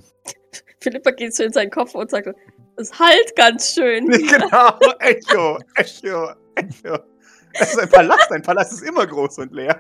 Philippa 0.80 1.10
geht 1.10 1.34
so 1.34 1.42
in 1.44 1.52
seinen 1.52 1.70
Kopf 1.70 1.94
und 1.94 2.10
sagt, 2.10 2.28
es 2.76 2.98
halt 2.98 3.36
ganz 3.36 3.74
schön. 3.74 4.08
genau, 4.10 4.78
Echo, 5.00 5.58
Echo, 5.74 6.30
Echo. 6.54 6.98
Das 7.58 7.72
ist 7.72 7.80
ein 7.80 7.88
Palast. 7.88 8.30
Ein 8.32 8.42
Palast 8.42 8.72
ist 8.72 8.82
immer 8.82 9.06
groß 9.06 9.38
und 9.38 9.52
leer. 9.52 9.78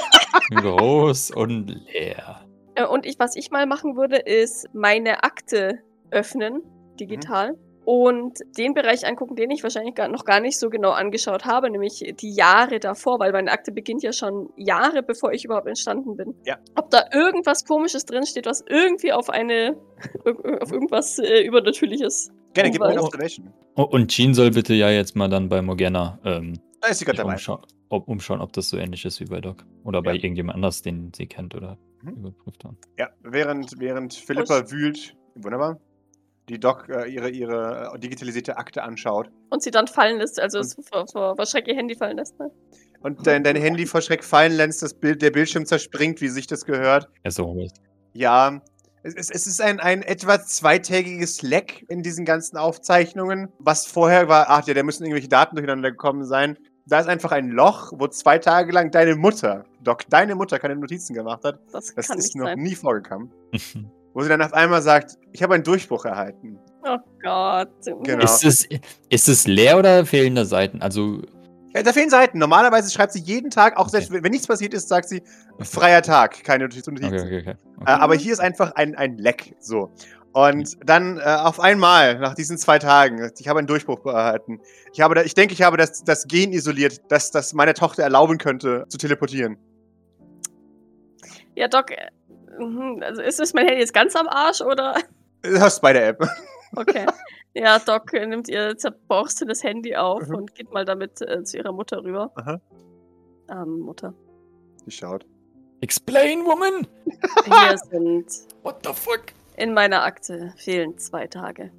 Groß 0.50 1.30
und 1.32 1.68
leer. 1.68 2.40
Äh, 2.74 2.84
Und 2.84 3.06
ich, 3.06 3.18
was 3.18 3.36
ich 3.36 3.50
mal 3.50 3.66
machen 3.66 3.96
würde, 3.96 4.16
ist 4.16 4.68
meine 4.72 5.22
Akte 5.22 5.78
öffnen, 6.10 6.62
digital. 6.98 7.54
Und 7.84 8.38
den 8.58 8.74
Bereich 8.74 9.06
angucken, 9.06 9.34
den 9.36 9.50
ich 9.50 9.62
wahrscheinlich 9.62 9.94
gar, 9.94 10.06
noch 10.08 10.24
gar 10.24 10.38
nicht 10.40 10.58
so 10.58 10.70
genau 10.70 10.90
angeschaut 10.90 11.44
habe, 11.44 11.70
nämlich 11.70 12.14
die 12.20 12.32
Jahre 12.32 12.78
davor, 12.78 13.18
weil 13.18 13.32
meine 13.32 13.50
Akte 13.50 13.72
beginnt 13.72 14.02
ja 14.02 14.12
schon 14.12 14.50
Jahre, 14.56 15.02
bevor 15.02 15.32
ich 15.32 15.44
überhaupt 15.44 15.66
entstanden 15.66 16.14
bin. 16.16 16.34
Ja. 16.44 16.58
Ob 16.76 16.90
da 16.90 17.04
irgendwas 17.12 17.64
Komisches 17.64 18.04
drinsteht, 18.04 18.46
was 18.46 18.62
irgendwie 18.68 19.12
auf 19.12 19.30
eine, 19.30 19.76
auf 20.60 20.70
irgendwas 20.70 21.18
äh, 21.18 21.42
Übernatürliches. 21.42 22.30
Gerne, 22.54 22.70
gib 22.70 22.80
mir 22.80 22.88
eine 22.88 23.02
Observation. 23.02 23.52
Oh, 23.76 23.82
und 23.82 24.08
Jean 24.08 24.34
soll 24.34 24.50
bitte 24.50 24.74
ja 24.74 24.90
jetzt 24.90 25.16
mal 25.16 25.28
dann 25.28 25.48
bei 25.48 25.62
Morgana 25.62 26.18
ähm, 26.24 26.60
Da 26.80 26.88
ist 26.88 26.98
sie 26.98 27.04
gerade 27.04 27.18
dabei. 27.18 27.32
umscha 27.32 27.60
ob, 27.90 28.06
umschauen, 28.08 28.40
ob 28.40 28.52
das 28.52 28.68
so 28.68 28.76
ähnlich 28.76 29.04
ist 29.04 29.18
wie 29.20 29.24
bei 29.24 29.40
Doc. 29.40 29.64
Oder 29.84 30.00
bei 30.02 30.12
Ja. 30.12 30.22
irgendjemand 30.22 30.54
anders, 30.56 30.80
den 30.82 31.12
sie 31.14 31.26
kennt 31.26 31.54
oder 31.54 31.76
Mhm. 32.02 32.12
überprüft 32.26 32.64
hat. 32.64 32.74
Ja, 32.98 33.08
während, 33.22 33.74
während 33.78 34.14
Philippa 34.14 34.70
wühlt, 34.70 35.14
wunderbar, 35.34 35.78
die 36.48 36.58
Doc 36.58 36.88
äh, 36.88 37.06
ihre, 37.08 37.28
ihre 37.30 37.92
äh, 37.94 37.98
digitalisierte 37.98 38.56
Akte 38.56 38.82
anschaut 38.82 39.30
Und 39.50 39.62
sie 39.62 39.70
dann 39.70 39.86
fallen 39.88 40.18
lässt, 40.18 40.40
also 40.40 40.62
vor, 40.90 41.06
vor, 41.12 41.36
vor 41.36 41.46
Schreck 41.46 41.68
ihr 41.68 41.74
Handy 41.76 41.94
fallen 41.96 42.16
lässt. 42.16 42.38
Ne? 42.38 42.50
und 43.02 43.26
dein, 43.26 43.42
dein 43.44 43.56
Handy 43.56 43.86
vor 43.86 44.00
Schreck 44.02 44.22
fallen 44.24 44.52
lässt, 44.52 44.82
das 44.82 44.94
Bild, 44.94 45.20
der 45.22 45.30
Bildschirm 45.30 45.64
zerspringt, 45.66 46.20
wie 46.20 46.28
sich 46.28 46.46
das 46.46 46.64
gehört. 46.64 47.08
Ja, 47.24 47.30
so 47.30 47.58
ist. 47.58 47.80
Ja, 48.12 48.60
es, 49.02 49.14
es, 49.14 49.30
es 49.30 49.46
ist 49.46 49.60
ein, 49.62 49.80
ein 49.80 50.02
etwa 50.02 50.38
zweitägiges 50.42 51.40
Leck 51.42 51.84
in 51.88 52.02
diesen 52.02 52.24
ganzen 52.26 52.56
Aufzeichnungen. 52.58 53.48
Was 53.58 53.86
vorher 53.86 54.28
war, 54.28 54.46
ach 54.50 54.66
ja, 54.66 54.74
da 54.74 54.82
müssen 54.82 55.04
irgendwelche 55.04 55.28
Daten 55.28 55.56
durcheinander 55.56 55.90
gekommen 55.90 56.24
sein. 56.24 56.58
Da 56.90 57.00
ist 57.00 57.08
einfach 57.08 57.32
ein 57.32 57.48
Loch, 57.50 57.92
wo 57.96 58.06
zwei 58.08 58.38
Tage 58.38 58.72
lang 58.72 58.90
deine 58.90 59.14
Mutter, 59.14 59.64
Doc, 59.82 60.02
deine 60.10 60.34
Mutter 60.34 60.58
keine 60.58 60.76
Notizen 60.76 61.14
gemacht 61.14 61.44
hat. 61.44 61.60
Das, 61.72 61.94
Das 61.94 62.08
kann 62.08 62.18
ist 62.18 62.24
nicht 62.24 62.36
noch 62.36 62.46
sein. 62.46 62.58
nie 62.58 62.74
vorgekommen. 62.74 63.30
Wo 64.12 64.22
sie 64.22 64.28
dann 64.28 64.42
auf 64.42 64.52
einmal 64.52 64.82
sagt, 64.82 65.16
ich 65.30 65.40
habe 65.40 65.54
einen 65.54 65.62
Durchbruch 65.62 66.04
erhalten. 66.04 66.58
Oh 66.82 66.96
Gott. 67.22 67.68
Genau. 68.02 68.24
ist, 68.24 68.44
es, 68.44 68.66
ist 69.08 69.28
es 69.28 69.46
leer 69.46 69.78
oder 69.78 70.04
fehlen 70.04 70.34
da 70.34 70.44
Seiten? 70.44 70.82
Also, 70.82 71.22
Ja, 71.72 71.84
da 71.84 71.92
fehlen 71.92 72.10
Seiten. 72.10 72.38
Normalerweise 72.38 72.90
schreibt 72.90 73.12
sie 73.12 73.20
jeden 73.20 73.50
Tag, 73.50 73.76
auch 73.76 73.88
selbst 73.88 74.08
Okay. 74.08 74.16
wenn 74.16 74.24
wenn 74.24 74.32
nichts 74.32 74.48
passiert 74.48 74.74
ist, 74.74 74.88
sagt 74.88 75.08
sie, 75.08 75.22
freier 75.60 76.02
Tag, 76.02 76.42
keine 76.42 76.64
Notizen. 76.64 76.96
okay, 76.96 77.06
okay, 77.06 77.38
okay. 77.38 77.50
Äh, 77.50 77.54
okay. 77.82 77.92
aber 77.92 78.16
hier 78.16 78.32
ist 78.32 78.40
einfach 78.40 78.72
ein, 78.74 78.96
ein 78.96 79.16
Leck. 79.16 79.54
So. 79.60 79.92
Und 80.32 80.76
dann 80.84 81.18
äh, 81.18 81.22
auf 81.22 81.58
einmal, 81.58 82.18
nach 82.20 82.34
diesen 82.34 82.56
zwei 82.56 82.78
Tagen, 82.78 83.32
ich 83.38 83.48
habe 83.48 83.58
einen 83.58 83.66
Durchbruch 83.66 84.04
erhalten. 84.06 84.60
Ich, 84.92 85.00
habe 85.00 85.14
da, 85.16 85.22
ich 85.22 85.34
denke, 85.34 85.54
ich 85.54 85.62
habe 85.62 85.76
das, 85.76 86.04
das 86.04 86.28
Gen 86.28 86.52
isoliert, 86.52 87.00
das, 87.08 87.30
das 87.32 87.52
meiner 87.52 87.74
Tochter 87.74 88.04
erlauben 88.04 88.38
könnte, 88.38 88.84
zu 88.88 88.96
teleportieren. 88.96 89.56
Ja, 91.56 91.66
Doc, 91.68 91.90
äh, 91.90 92.10
mhm, 92.58 93.02
also 93.02 93.22
ist 93.22 93.40
es 93.40 93.54
mein 93.54 93.66
Handy 93.66 93.80
jetzt 93.80 93.92
ganz 93.92 94.14
am 94.14 94.28
Arsch 94.28 94.60
oder? 94.60 94.96
Du 95.42 95.58
hast 95.60 95.80
bei 95.80 95.92
der 95.92 96.08
App. 96.08 96.24
Okay. 96.76 97.06
Ja, 97.52 97.80
Doc 97.80 98.12
äh, 98.12 98.24
nimmt 98.26 98.48
ihr 98.48 98.78
zerborstenes 98.78 99.64
Handy 99.64 99.96
auf 99.96 100.28
Mhm. 100.28 100.34
und 100.36 100.54
geht 100.54 100.70
mal 100.72 100.84
damit 100.84 101.20
äh, 101.20 101.42
zu 101.42 101.56
ihrer 101.56 101.72
Mutter 101.72 102.04
rüber. 102.04 102.30
Aha. 102.36 102.60
Ähm, 103.50 103.80
Mutter. 103.80 104.14
Sie 104.84 104.92
schaut. 104.92 105.26
Explain, 105.80 106.44
woman! 106.44 106.86
Hier 107.46 107.76
sind 107.76 108.26
What 108.62 108.86
the 108.86 108.92
fuck? 108.92 109.32
In 109.60 109.74
meiner 109.74 110.04
Akte 110.04 110.54
fehlen 110.56 110.96
zwei 110.96 111.26
Tage. 111.26 111.70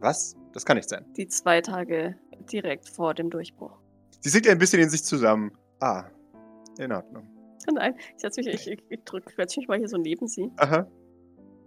Was? 0.00 0.36
Das 0.52 0.64
kann 0.64 0.76
nicht 0.76 0.88
sein. 0.88 1.04
Die 1.16 1.28
zwei 1.28 1.60
Tage 1.60 2.16
direkt 2.50 2.88
vor 2.88 3.14
dem 3.14 3.30
Durchbruch. 3.30 3.78
Sie 4.20 4.28
sinkt 4.28 4.48
ein 4.48 4.58
bisschen 4.58 4.82
in 4.82 4.90
sich 4.90 5.04
zusammen. 5.04 5.52
Ah, 5.80 6.04
in 6.78 6.92
Ordnung. 6.92 7.28
Nein, 7.72 7.94
ich 8.14 8.20
setze 8.20 8.40
mich, 8.40 8.48
ich, 8.48 8.70
ich, 8.70 8.82
ich 8.88 9.04
drück, 9.04 9.32
setz 9.36 9.56
mich 9.56 9.68
mal 9.68 9.78
hier 9.78 9.88
so 9.88 9.96
neben 9.96 10.28
sie, 10.28 10.50
Aha. 10.56 10.86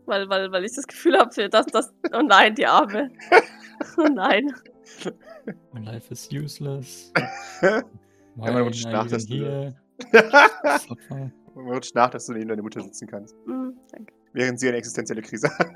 weil, 0.05 0.29
weil, 0.29 0.51
weil 0.51 0.63
ich 0.63 0.74
das 0.74 0.88
Gefühl 0.88 1.17
habe, 1.17 1.50
dass 1.50 1.65
das. 1.67 1.93
Oh 2.13 2.22
nein, 2.22 2.55
die 2.55 2.65
Arme. 2.65 3.10
Oh 3.98 4.08
nein. 4.13 4.53
My 5.74 5.79
life 5.81 6.12
is 6.12 6.29
useless. 6.31 7.12
Why 7.62 7.84
man 8.36 8.63
rutscht 8.63 8.86
nach, 8.86 9.08
dass 9.08 9.25
du-. 9.25 9.74
Man 11.55 11.74
rutscht 11.74 11.96
nach, 11.96 12.10
dass 12.10 12.25
du 12.25 12.34
neben 12.34 12.48
deiner 12.48 12.62
Mutter 12.62 12.81
sitzen 12.81 13.08
kannst. 13.08 13.36
Hm, 13.46 13.77
danke. 13.91 14.13
Während 14.33 14.59
sie 14.59 14.67
eine 14.67 14.77
existenzielle 14.77 15.21
Krise 15.21 15.50
hat. 15.57 15.67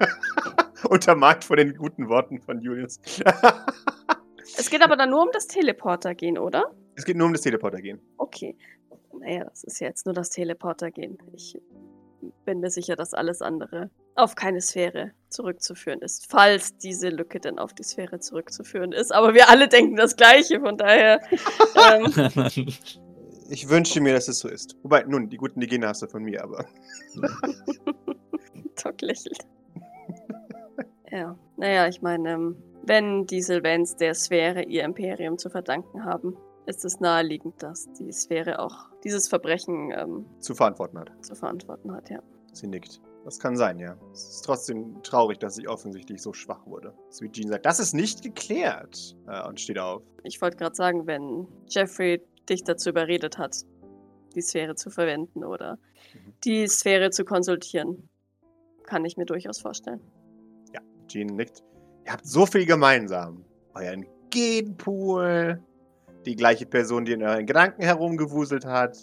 Untermalt 0.89 1.43
von 1.43 1.57
den 1.57 1.75
guten 1.75 2.07
Worten 2.09 2.39
von 2.39 2.61
Julius. 2.61 2.99
Es 4.55 4.69
geht 4.69 4.83
aber 4.83 4.95
dann 4.95 5.09
nur 5.09 5.23
um 5.23 5.29
das 5.33 5.47
Teleporter 5.47 6.13
gehen, 6.13 6.37
oder? 6.37 6.71
es 6.95 7.05
geht 7.05 7.17
nur 7.17 7.27
um 7.27 7.33
das 7.33 7.41
Teleporter 7.41 7.81
gehen. 7.81 7.99
Okay. 8.17 8.55
Naja, 9.19 9.45
das 9.45 9.63
ist 9.63 9.79
ja 9.79 9.87
jetzt 9.87 10.05
nur 10.05 10.13
das 10.13 10.29
Teleporter 10.29 10.91
gehen. 10.91 11.17
Ich 11.33 11.59
bin 12.45 12.59
mir 12.59 12.69
sicher, 12.69 12.95
dass 12.95 13.13
alles 13.13 13.41
andere 13.41 13.89
auf 14.15 14.35
keine 14.35 14.61
Sphäre 14.61 15.11
zurückzuführen 15.29 16.01
ist. 16.01 16.29
Falls 16.29 16.77
diese 16.77 17.09
Lücke 17.09 17.39
denn 17.39 17.57
auf 17.57 17.73
die 17.73 17.83
Sphäre 17.83 18.19
zurückzuführen 18.19 18.91
ist. 18.91 19.11
Aber 19.11 19.33
wir 19.33 19.49
alle 19.49 19.67
denken 19.67 19.95
das 19.95 20.15
Gleiche, 20.15 20.59
von 20.59 20.77
daher. 20.77 21.21
ähm, 21.91 22.13
Ich 23.49 23.69
wünsche 23.69 24.01
mir, 24.01 24.13
dass 24.13 24.27
es 24.27 24.39
so 24.39 24.47
ist. 24.47 24.75
Wobei, 24.83 25.03
nun, 25.03 25.29
die 25.29 25.37
guten 25.37 25.59
Gene 25.61 25.87
hast 25.87 26.01
du 26.01 26.07
von 26.07 26.23
mir, 26.23 26.43
aber. 26.43 26.65
Doc 28.83 29.01
lächelt. 29.01 29.45
ja, 31.11 31.37
naja, 31.57 31.87
ich 31.87 32.01
meine, 32.01 32.31
ähm, 32.31 32.55
wenn 32.85 33.25
die 33.25 33.41
Sylvans 33.41 33.95
der 33.95 34.13
Sphäre 34.13 34.63
ihr 34.63 34.83
Imperium 34.83 35.37
zu 35.37 35.49
verdanken 35.49 36.03
haben, 36.05 36.37
ist 36.65 36.85
es 36.85 36.99
naheliegend, 36.99 37.61
dass 37.61 37.91
die 37.93 38.11
Sphäre 38.11 38.59
auch 38.59 38.89
dieses 39.03 39.27
Verbrechen 39.27 39.91
ähm, 39.95 40.25
zu 40.39 40.55
verantworten 40.55 40.99
hat. 40.99 41.11
zu 41.21 41.35
verantworten 41.35 41.91
hat, 41.91 42.09
ja. 42.09 42.19
Sie 42.53 42.67
nickt. 42.67 43.01
Das 43.25 43.39
kann 43.39 43.55
sein, 43.55 43.79
ja. 43.79 43.95
Es 44.11 44.35
ist 44.35 44.41
trotzdem 44.41 45.01
traurig, 45.01 45.39
dass 45.39 45.57
ich 45.57 45.69
offensichtlich 45.69 46.21
so 46.21 46.33
schwach 46.33 46.65
wurde. 46.65 46.93
Sweet 47.09 47.33
Jean 47.33 47.47
sagt, 47.47 47.65
das 47.65 47.79
ist 47.79 47.93
nicht 47.93 48.21
geklärt. 48.21 49.15
Äh, 49.27 49.47
und 49.47 49.59
steht 49.59 49.79
auf. 49.79 50.01
Ich 50.23 50.41
wollte 50.41 50.57
gerade 50.57 50.75
sagen, 50.75 51.07
wenn 51.07 51.47
Jeffrey 51.67 52.21
dich 52.49 52.63
dazu 52.63 52.89
überredet 52.89 53.37
hat, 53.37 53.57
die 54.35 54.41
Sphäre 54.41 54.75
zu 54.75 54.89
verwenden 54.89 55.43
oder 55.43 55.77
Mhm. 56.13 56.33
die 56.43 56.67
Sphäre 56.67 57.09
zu 57.11 57.23
konsultieren, 57.25 58.09
kann 58.83 59.05
ich 59.05 59.17
mir 59.17 59.25
durchaus 59.25 59.59
vorstellen. 59.61 60.01
Jean 61.07 61.27
nickt. 61.35 61.63
Ihr 62.05 62.13
habt 62.13 62.25
so 62.25 62.45
viel 62.45 62.65
gemeinsam. 62.65 63.43
Euren 63.75 64.05
Genpool, 64.29 65.61
die 66.25 66.35
gleiche 66.35 66.65
Person, 66.65 67.05
die 67.05 67.11
in 67.13 67.21
euren 67.23 67.45
Gedanken 67.45 67.83
herumgewuselt 67.83 68.65
hat. 68.65 68.97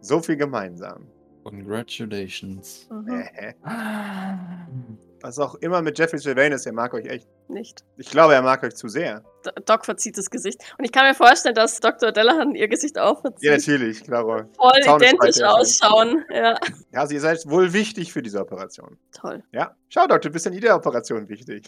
So 0.00 0.20
viel 0.20 0.36
gemeinsam. 0.36 1.06
Congratulations. 1.44 2.88
Mhm. 2.90 3.24
Was 5.22 5.38
auch 5.38 5.54
immer 5.56 5.82
mit 5.82 5.98
Jeffrey 5.98 6.18
Sylvain 6.18 6.52
ist, 6.52 6.66
er 6.66 6.72
mag 6.72 6.94
euch 6.94 7.06
echt. 7.06 7.28
Nicht. 7.48 7.84
Ich 7.96 8.10
glaube, 8.10 8.34
er 8.34 8.42
mag 8.42 8.62
euch 8.62 8.74
zu 8.74 8.88
sehr. 8.88 9.22
D 9.44 9.50
Doc 9.66 9.84
verzieht 9.84 10.16
das 10.16 10.30
Gesicht. 10.30 10.60
Und 10.78 10.84
ich 10.84 10.92
kann 10.92 11.06
mir 11.06 11.14
vorstellen, 11.14 11.54
dass 11.54 11.78
Dr. 11.80 12.12
Dellahan 12.12 12.54
ihr 12.54 12.68
Gesicht 12.68 12.98
auch 12.98 13.20
verzieht. 13.20 13.42
Ja, 13.48 13.56
natürlich, 13.56 13.98
ich 13.98 14.04
glaube. 14.04 14.48
Voll 14.56 14.80
Zaun 14.82 15.00
identisch 15.02 15.42
ausschauen. 15.42 16.24
Ja, 16.30 16.58
Ja, 16.92 17.00
also 17.00 17.14
ihr 17.14 17.20
seid 17.20 17.38
wohl 17.48 17.72
wichtig 17.72 18.12
für 18.12 18.22
diese 18.22 18.40
Operation. 18.40 18.98
toll. 19.12 19.42
Ja? 19.52 19.74
Schau 19.88 20.06
doch, 20.06 20.18
du 20.18 20.30
bist 20.30 20.46
in 20.46 20.52
jeder 20.54 20.74
Operation 20.76 21.28
wichtig. 21.28 21.66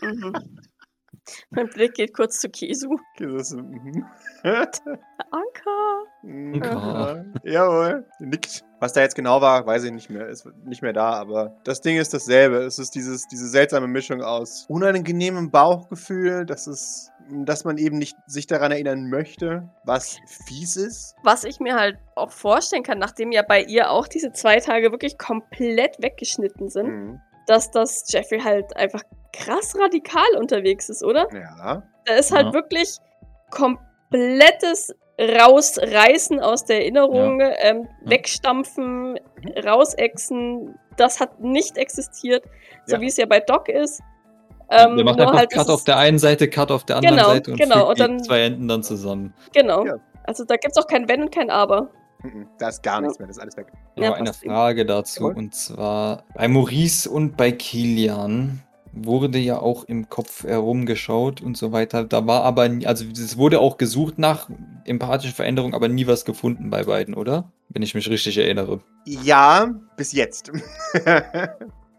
Mhm. 0.00 0.32
mein 1.50 1.68
Blick 1.68 1.94
geht 1.94 2.14
kurz 2.14 2.38
zu 2.40 2.48
Kisu. 2.48 2.96
Okay, 3.14 3.26
das 3.32 3.52
ist, 3.52 3.56
mhm. 3.56 4.04
Anker. 5.30 6.04
Ja, 6.24 7.24
Jawohl, 7.42 8.06
nickt. 8.20 8.64
Was 8.80 8.92
da 8.92 9.00
jetzt 9.00 9.14
genau 9.14 9.40
war, 9.40 9.64
weiß 9.66 9.84
ich 9.84 9.92
nicht 9.92 10.10
mehr. 10.10 10.26
Ist 10.28 10.46
nicht 10.64 10.82
mehr 10.82 10.92
da, 10.92 11.12
aber 11.12 11.56
das 11.64 11.80
Ding 11.80 11.96
ist 11.96 12.12
dasselbe. 12.12 12.56
Es 12.58 12.78
ist 12.78 12.94
dieses, 12.94 13.26
diese 13.28 13.46
seltsame 13.46 13.86
Mischung 13.86 14.22
aus 14.22 14.66
unangenehmem 14.68 15.50
Bauchgefühl, 15.50 16.44
dass 16.44 16.66
es, 16.66 17.10
dass 17.30 17.64
man 17.64 17.78
eben 17.78 17.98
nicht 17.98 18.16
sich 18.26 18.46
daran 18.48 18.72
erinnern 18.72 19.08
möchte, 19.08 19.68
was 19.84 20.18
fies 20.46 20.76
ist. 20.76 21.14
Was 21.22 21.44
ich 21.44 21.60
mir 21.60 21.76
halt 21.76 21.96
auch 22.16 22.32
vorstellen 22.32 22.82
kann, 22.82 22.98
nachdem 22.98 23.30
ja 23.32 23.42
bei 23.42 23.62
ihr 23.62 23.90
auch 23.90 24.08
diese 24.08 24.32
zwei 24.32 24.58
Tage 24.58 24.90
wirklich 24.90 25.16
komplett 25.18 25.96
weggeschnitten 26.02 26.68
sind, 26.68 26.88
Mhm. 26.88 27.20
dass 27.46 27.70
das 27.70 28.04
Jeffrey 28.08 28.40
halt 28.40 28.76
einfach 28.76 29.02
krass 29.32 29.74
radikal 29.78 30.36
unterwegs 30.38 30.88
ist, 30.88 31.02
oder? 31.04 31.26
Ja. 31.32 31.82
Da 32.04 32.14
ist 32.14 32.32
halt 32.32 32.46
Ja. 32.46 32.52
wirklich 32.54 32.96
komplettes 33.50 34.94
Rausreißen 35.20 36.40
aus 36.40 36.64
der 36.64 36.80
Erinnerung, 36.80 37.40
ähm, 37.40 37.88
Ja. 38.04 38.10
wegstampfen, 38.10 39.18
rausexen. 39.64 40.74
Das 40.96 41.20
hat 41.20 41.40
nicht 41.40 41.76
existiert, 41.78 42.44
so 42.86 42.96
Ja. 42.96 43.00
wie 43.00 43.06
es 43.06 43.16
ja 43.16 43.26
bei 43.26 43.40
Doc 43.40 43.68
ist. 43.68 44.00
Ähm, 44.70 44.96
der 44.96 45.04
macht 45.04 45.20
einfach 45.20 45.34
halt, 45.34 45.50
Cut 45.52 45.68
auf 45.68 45.84
der 45.84 45.98
einen 45.98 46.18
Seite, 46.18 46.48
Cut 46.48 46.70
auf 46.70 46.84
der 46.84 46.96
anderen 46.96 47.16
Genau, 47.16 47.28
Seite 47.28 47.50
und 47.50 47.56
genau, 47.58 47.88
und 47.90 48.00
dann- 48.00 48.18
die 48.18 48.24
zwei 48.24 48.40
Enden 48.42 48.68
dann 48.68 48.82
zusammen. 48.82 49.34
Genau. 49.54 49.84
Ja. 49.84 49.96
Also 50.24 50.44
da 50.44 50.56
gibt 50.56 50.76
es 50.76 50.82
auch 50.82 50.86
kein 50.86 51.08
Wenn 51.08 51.22
und 51.22 51.34
kein 51.34 51.50
Aber. 51.50 51.90
Mhm. 52.22 52.48
Da 52.58 52.68
ist 52.68 52.82
gar 52.82 52.94
Ja. 52.96 53.00
nichts 53.02 53.18
mehr, 53.18 53.28
das 53.28 53.36
ist 53.36 53.42
alles 53.42 53.56
weg. 53.56 53.66
Ja, 53.96 54.04
Ja, 54.04 54.12
eine. 54.14 54.32
Frage 54.32 54.86
dazu. 54.86 55.20
Jawohl. 55.24 55.36
Und 55.36 55.54
zwar 55.54 56.24
bei 56.34 56.48
Maurice 56.48 57.10
und 57.10 57.36
bei 57.36 57.52
Kilian 57.52 58.62
wurde 58.92 59.38
ja 59.38 59.58
auch 59.58 59.84
im 59.84 60.08
Kopf 60.08 60.44
herumgeschaut 60.44 61.40
und 61.40 61.56
so 61.56 61.72
weiter. 61.72 62.04
Da 62.04 62.26
war 62.26 62.44
aber, 62.44 62.68
nie, 62.68 62.86
also 62.86 63.04
es 63.04 63.36
wurde 63.36 63.60
auch 63.60 63.78
gesucht 63.78 64.18
nach 64.18 64.48
empathischen 64.84 65.34
Veränderungen, 65.34 65.74
aber 65.74 65.88
nie 65.88 66.06
was 66.06 66.24
gefunden 66.24 66.70
bei 66.70 66.84
beiden, 66.84 67.14
oder? 67.14 67.50
Wenn 67.70 67.82
ich 67.82 67.94
mich 67.94 68.08
richtig 68.08 68.36
erinnere. 68.38 68.80
Ja, 69.06 69.74
bis 69.96 70.12
jetzt. 70.12 70.52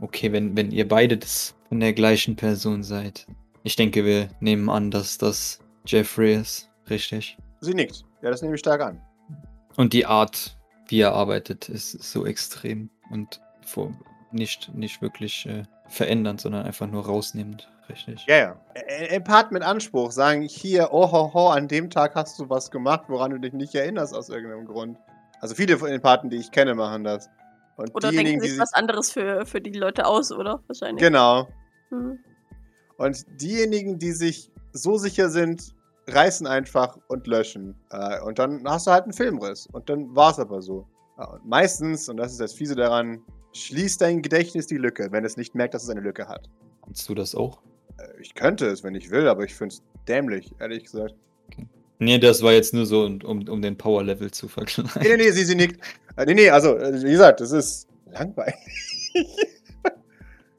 Okay, 0.03 0.33
wenn, 0.33 0.57
wenn 0.57 0.71
ihr 0.71 0.85
beide 0.85 1.17
das 1.17 1.55
von 1.69 1.79
der 1.79 1.93
gleichen 1.93 2.35
Person 2.35 2.83
seid. 2.83 3.25
Ich 3.63 3.77
denke, 3.77 4.03
wir 4.03 4.27
nehmen 4.41 4.69
an, 4.69 4.91
dass 4.91 5.17
das 5.17 5.60
Jeffrey 5.86 6.36
ist, 6.36 6.69
richtig? 6.89 7.38
Sie 7.62 7.73
nickt. 7.73 8.03
Ja, 8.21 8.29
das 8.29 8.41
nehme 8.41 8.56
ich 8.56 8.60
stark 8.60 8.82
an. 8.82 9.01
Und 9.77 9.93
die 9.93 10.06
Art, 10.06 10.58
wie 10.89 10.99
er 10.99 11.13
arbeitet, 11.13 11.69
ist 11.69 11.91
so 12.03 12.25
extrem 12.25 12.89
und 13.12 13.39
vor, 13.65 13.93
nicht, 14.34 14.74
nicht 14.74 15.02
wirklich 15.02 15.46
äh, 15.46 15.63
verändernd, 15.88 16.41
sondern 16.41 16.65
einfach 16.65 16.88
nur 16.88 17.06
rausnehmend, 17.06 17.69
richtig? 17.89 18.26
Ja, 18.28 18.38
ja. 18.38 18.56
Empath 19.10 19.52
mit 19.52 19.63
Anspruch 19.63 20.12
sagen 20.12 20.43
hier, 20.43 20.89
oh 20.91 21.12
ho, 21.12 21.34
ho, 21.34 21.50
an 21.50 21.67
dem 21.67 21.89
Tag 21.89 22.15
hast 22.15 22.39
du 22.39 22.50
was 22.50 22.72
gemacht, 22.72 23.04
woran 23.08 23.32
du 23.32 23.39
dich 23.39 23.54
nicht 23.54 23.76
erinnerst 23.76 24.15
aus 24.15 24.30
irgendeinem 24.30 24.65
Grund. 24.65 24.98
Also 25.41 25.56
viele 25.56 25.78
von 25.78 25.88
den 25.88 25.96
Empathen, 25.96 26.30
die 26.30 26.38
ich 26.38 26.52
kenne, 26.52 26.74
machen 26.74 27.04
das. 27.04 27.30
Und 27.76 27.93
Oder 27.96 28.10
diejenigen, 28.10 28.39
denken 28.39 28.43
die 28.43 28.50
sich 28.52 28.60
was 28.60 28.74
anderes 28.74 29.12
für, 29.12 29.46
für 29.46 29.62
die 29.62 29.72
Leute 29.72 30.06
aus, 30.06 30.32
oder? 30.32 30.62
Wahrscheinlich. 30.67 31.04
Genau. 31.04 31.48
Mhm. 31.89 32.19
Und 32.98 33.26
diejenigen, 33.41 34.00
die 34.00 34.12
sich 34.12 34.52
so 34.72 34.98
sicher 34.98 35.30
sind, 35.30 35.74
reißen 36.08 36.48
einfach 36.48 36.98
und 37.08 37.28
löschen. 37.28 37.76
Äh, 37.89 38.22
und 38.22 38.39
dann 38.39 38.63
hast 38.65 38.88
du 38.88 38.91
halt 38.91 39.04
einen 39.04 39.13
Filmriss. 39.13 39.67
Und 39.72 39.89
dann 39.89 40.15
war 40.15 40.32
es 40.32 40.39
aber 40.39 40.62
so. 40.62 40.88
Und 41.17 41.46
meistens, 41.46 42.10
und 42.10 42.17
das 42.17 42.32
ist 42.32 42.41
das 42.41 42.54
Fiese 42.54 42.76
daran, 42.76 43.22
schließt 43.54 44.02
dein 44.02 44.22
Gedächtnis 44.22 44.68
die 44.68 44.78
Lücke, 44.78 45.12
wenn 45.12 45.26
es 45.26 45.38
nicht 45.38 45.56
merkt, 45.56 45.74
dass 45.74 45.84
es 45.84 45.89
eine 45.89 46.02
Lücke 46.02 46.28
hat. 46.28 46.50
Kannst 46.84 47.08
du 47.08 47.16
das 47.16 47.36
auch? 47.36 47.62
Äh, 47.98 48.22
ich 48.22 48.36
könnte 48.36 48.68
es, 48.68 48.84
wenn 48.84 48.96
ich 48.96 49.10
will, 49.10 49.28
aber 49.28 49.44
ich 49.44 49.56
finde 49.56 49.76
es 49.76 49.82
dämlich, 50.08 50.52
ehrlich 50.60 50.84
gesagt. 50.86 51.16
Nee, 52.00 52.18
das 52.18 52.42
war 52.42 52.52
jetzt 52.52 52.74
nur 52.74 52.86
so, 52.86 53.06
um, 53.06 53.48
um 53.48 53.62
den 53.62 53.78
Power-Level 53.78 54.32
zu 54.32 54.48
vergleichen. 54.48 54.89
Nee, 55.02 55.16
nee, 55.16 55.24
nee, 55.24 55.32
sie, 55.32 55.46
sie 55.46 55.56
nickt. 55.56 55.80
Äh, 56.18 56.26
nee, 56.26 56.34
nee, 56.34 56.50
also, 56.50 56.78
äh, 56.78 57.02
wie 57.02 57.12
gesagt, 57.12 57.39
das 57.39 57.52
ist 57.52 57.88
langweilig. 58.12 58.56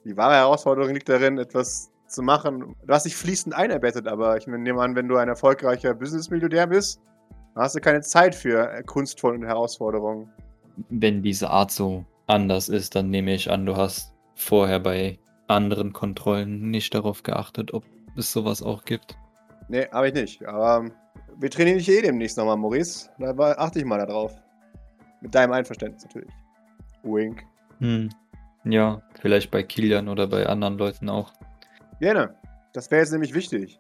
Die 0.05 0.17
wahre 0.17 0.35
Herausforderung 0.35 0.93
liegt 0.93 1.09
darin, 1.09 1.39
etwas 1.39 1.91
zu 2.09 2.23
machen. 2.23 2.77
Du 2.87 2.93
hast 2.93 3.07
dich 3.07 3.17
fließend 3.17 3.55
einarbeitet, 3.55 4.07
aber 4.07 4.37
ich 4.37 4.47
nehme 4.47 4.81
an, 4.81 4.95
wenn 4.95 5.09
du 5.09 5.17
ein 5.17 5.29
erfolgreicher 5.29 5.95
Business-Millionär 5.95 6.67
bist, 6.67 7.01
dann 7.55 7.65
hast 7.65 7.75
du 7.75 7.81
keine 7.81 8.03
Zeit 8.03 8.35
für 8.35 8.83
kunstvolle 8.85 9.47
Herausforderungen. 9.47 10.31
Wenn 10.91 11.23
diese 11.23 11.49
Art 11.49 11.71
so 11.71 12.05
anders 12.27 12.69
ist, 12.69 12.95
dann 12.95 13.11
nehme 13.11 13.35
ich 13.35 13.51
an, 13.51 13.67
du 13.67 13.77
hast 13.77 14.15
vorher 14.35 14.81
bei 14.81 15.19
anderen 15.49 15.93
Kontrollen 15.93 16.71
nicht 16.71 16.95
darauf 16.95 17.23
geachtet, 17.23 17.75
ob 17.75 17.85
es 18.17 18.33
sowas 18.33 18.63
auch 18.63 18.85
gibt. 18.85 19.17
Nee, 19.69 19.87
habe 19.93 20.09
ich 20.09 20.15
nicht. 20.15 20.45
Aber 20.47 20.85
ähm, 20.85 20.93
wir 21.39 21.51
trainieren 21.51 21.79
dich 21.79 21.89
eh 21.89 22.03
demnächst 22.03 22.37
nochmal, 22.37 22.57
Maurice. 22.57 23.11
Da 23.19 23.35
achte 23.37 23.79
ich 23.79 23.85
mal 23.85 23.99
darauf. 23.99 24.35
Mit 25.21 25.35
deinem 25.35 25.53
Einverständnis 25.53 26.05
natürlich. 26.05 26.31
Wink. 27.03 27.43
Hm. 27.79 28.11
Ja, 28.65 29.03
vielleicht 29.21 29.51
bei 29.51 29.63
Kilian 29.63 30.09
oder 30.09 30.27
bei 30.27 30.47
anderen 30.47 30.79
Leuten 30.79 31.09
auch. 31.09 31.33
Gerne. 32.01 32.35
Das 32.73 32.91
wäre 32.91 33.03
jetzt 33.03 33.13
nämlich 33.13 33.35
wichtig. 33.35 33.79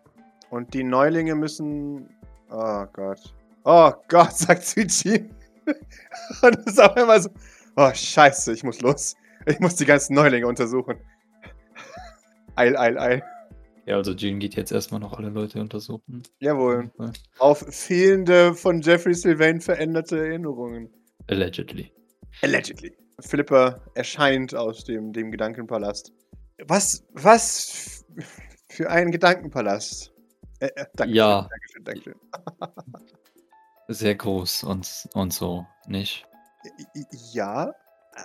Und 0.50 0.72
die 0.74 0.84
Neulinge 0.84 1.34
müssen. 1.34 2.08
Oh 2.50 2.86
Gott. 2.92 3.34
Oh 3.64 3.92
Gott, 4.08 4.32
sagt 4.36 4.64
Suichi. 4.64 5.28
Und 6.42 6.58
es 6.60 6.66
ist 6.66 6.80
auf 6.80 6.96
einmal 6.96 7.20
so. 7.20 7.30
Oh, 7.76 7.90
scheiße, 7.92 8.52
ich 8.52 8.62
muss 8.62 8.80
los. 8.80 9.16
Ich 9.46 9.60
muss 9.60 9.76
die 9.76 9.84
ganzen 9.84 10.14
Neulinge 10.14 10.46
untersuchen. 10.46 10.98
Eil, 12.56 12.76
eil, 12.76 12.98
eil. 12.98 13.22
Ja, 13.86 13.96
also 13.96 14.14
Jean 14.14 14.38
geht 14.38 14.54
jetzt 14.54 14.72
erstmal 14.72 15.00
noch 15.00 15.12
alle 15.12 15.28
Leute 15.28 15.60
untersuchen. 15.60 16.22
Jawohl. 16.38 16.90
Auf 17.38 17.58
fehlende 17.68 18.54
von 18.54 18.80
Jeffrey 18.80 19.12
Sylvain 19.12 19.60
veränderte 19.60 20.16
Erinnerungen. 20.18 20.88
Allegedly. 21.26 21.92
Allegedly. 22.42 22.96
Flipper 23.20 23.80
erscheint 23.94 24.54
aus 24.54 24.84
dem, 24.84 25.12
dem 25.12 25.30
Gedankenpalast. 25.30 26.12
Was, 26.66 27.04
was 27.12 28.04
für 28.68 28.88
ein 28.90 29.10
Gedankenpalast? 29.10 30.12
Äh, 30.60 30.66
äh, 30.66 30.86
Dankeschön, 30.94 31.14
Ja. 31.14 31.48
Dankeschön, 31.50 31.84
Dankeschön. 31.84 32.14
Sehr 33.88 34.14
groß 34.14 34.64
und, 34.64 35.08
und 35.12 35.32
so, 35.32 35.66
nicht? 35.86 36.26
Ja, 37.32 37.74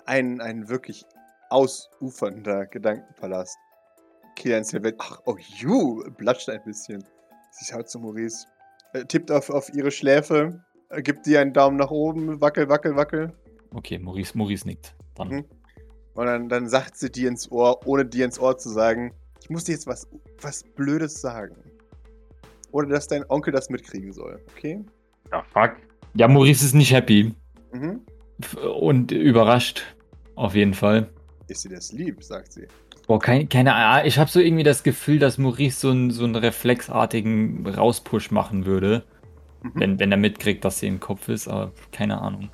ein, 0.05 0.41
ein 0.41 0.69
wirklich 0.69 1.05
ausufernder 1.49 2.65
Gedankenpalast. 2.65 3.57
Kilian 4.35 4.63
Sylvain, 4.63 4.93
ach, 4.99 5.19
oh, 5.25 5.35
you, 5.57 6.03
blutscht 6.17 6.49
ein 6.49 6.63
bisschen. 6.63 7.03
Sie 7.51 7.65
schaut 7.65 7.89
zu 7.89 7.99
Maurice, 7.99 8.45
äh, 8.93 9.03
tippt 9.03 9.31
auf, 9.31 9.49
auf 9.49 9.73
ihre 9.73 9.91
Schläfe, 9.91 10.63
äh, 10.89 11.01
gibt 11.01 11.25
dir 11.25 11.41
einen 11.41 11.53
Daumen 11.53 11.77
nach 11.77 11.91
oben, 11.91 12.39
wackel, 12.39 12.69
wackel, 12.69 12.95
wackel. 12.95 13.33
Okay, 13.73 13.99
Maurice, 13.99 14.37
Maurice 14.37 14.65
nickt. 14.67 14.95
Dann. 15.15 15.29
Mhm. 15.29 15.45
Und 16.13 16.25
dann, 16.25 16.49
dann 16.49 16.69
sagt 16.69 16.97
sie 16.97 17.11
dir 17.11 17.27
ins 17.27 17.51
Ohr, 17.51 17.85
ohne 17.85 18.05
dir 18.05 18.25
ins 18.25 18.39
Ohr 18.39 18.57
zu 18.57 18.69
sagen, 18.69 19.13
ich 19.41 19.49
muss 19.49 19.65
dir 19.65 19.73
jetzt 19.73 19.87
was, 19.87 20.07
was 20.41 20.63
Blödes 20.63 21.21
sagen. 21.21 21.55
Oder 22.71 22.87
dass 22.87 23.07
dein 23.07 23.23
Onkel 23.29 23.51
das 23.51 23.69
mitkriegen 23.69 24.13
soll, 24.13 24.43
okay? 24.51 24.83
Ja, 25.31 25.43
fuck. 25.43 25.75
Ja, 26.13 26.27
Maurice 26.27 26.65
ist 26.65 26.75
nicht 26.75 26.93
happy. 26.93 27.33
Mhm. 27.73 28.01
Und 28.79 29.11
überrascht. 29.11 29.83
Auf 30.35 30.55
jeden 30.55 30.73
Fall. 30.73 31.09
Ist 31.47 31.65
dir 31.65 31.69
das 31.69 31.91
lieb, 31.91 32.23
sagt 32.23 32.53
sie. 32.53 32.67
Boah, 33.07 33.19
kein, 33.19 33.49
keine 33.49 33.73
Ahnung. 33.75 34.05
Ich 34.07 34.17
habe 34.19 34.29
so 34.29 34.39
irgendwie 34.39 34.63
das 34.63 34.83
Gefühl, 34.83 35.19
dass 35.19 35.37
Maurice 35.37 35.79
so, 35.79 35.89
einen 35.89 36.11
so 36.11 36.23
einen 36.23 36.35
reflexartigen 36.35 37.65
Rauspush 37.67 38.31
machen 38.31 38.65
würde, 38.65 39.03
Mhm. 39.61 39.71
wenn, 39.75 39.99
wenn 39.99 40.11
er 40.11 40.17
mitkriegt, 40.17 40.63
dass 40.63 40.79
sie 40.79 40.87
im 40.87 41.01
Kopf 41.01 41.27
ist, 41.27 41.47
aber 41.49 41.73
keine 41.91 42.21
Ahnung. 42.21 42.49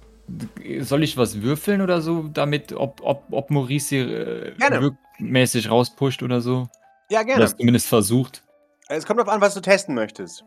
soll 0.80 1.04
ich 1.04 1.18
was 1.18 1.44
würfeln 1.44 1.82
oder 1.82 2.02
so, 2.02 2.24
damit, 2.34 2.74
ob, 2.74 3.00
ob, 3.04 3.26
ob 3.30 3.52
Maurice 3.52 3.88
sie 3.90 3.98
äh, 4.00 4.54
wirkmäßig 4.60 5.70
rauspusht 5.70 6.24
oder 6.24 6.42
so? 6.42 6.68
Ja, 7.12 7.20
Oder 7.20 7.26
gerne. 7.28 7.44
es 7.44 7.56
zumindest 7.56 7.86
versucht. 7.88 8.44
Es 8.88 9.06
kommt 9.06 9.20
darauf 9.20 9.32
an, 9.32 9.40
was 9.42 9.54
du 9.54 9.62
testen 9.62 9.94
möchtest. 9.94 10.44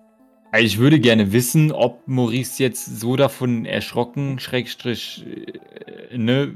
Also 0.50 0.64
Ich 0.64 0.78
würde 0.78 0.98
gerne 0.98 1.32
wissen, 1.32 1.72
ob 1.72 2.06
Maurice 2.08 2.62
jetzt 2.62 3.00
so 3.00 3.16
davon 3.16 3.66
erschrocken, 3.66 4.38
Schrägstrich, 4.38 5.26
äh, 5.26 6.16
ne, 6.16 6.54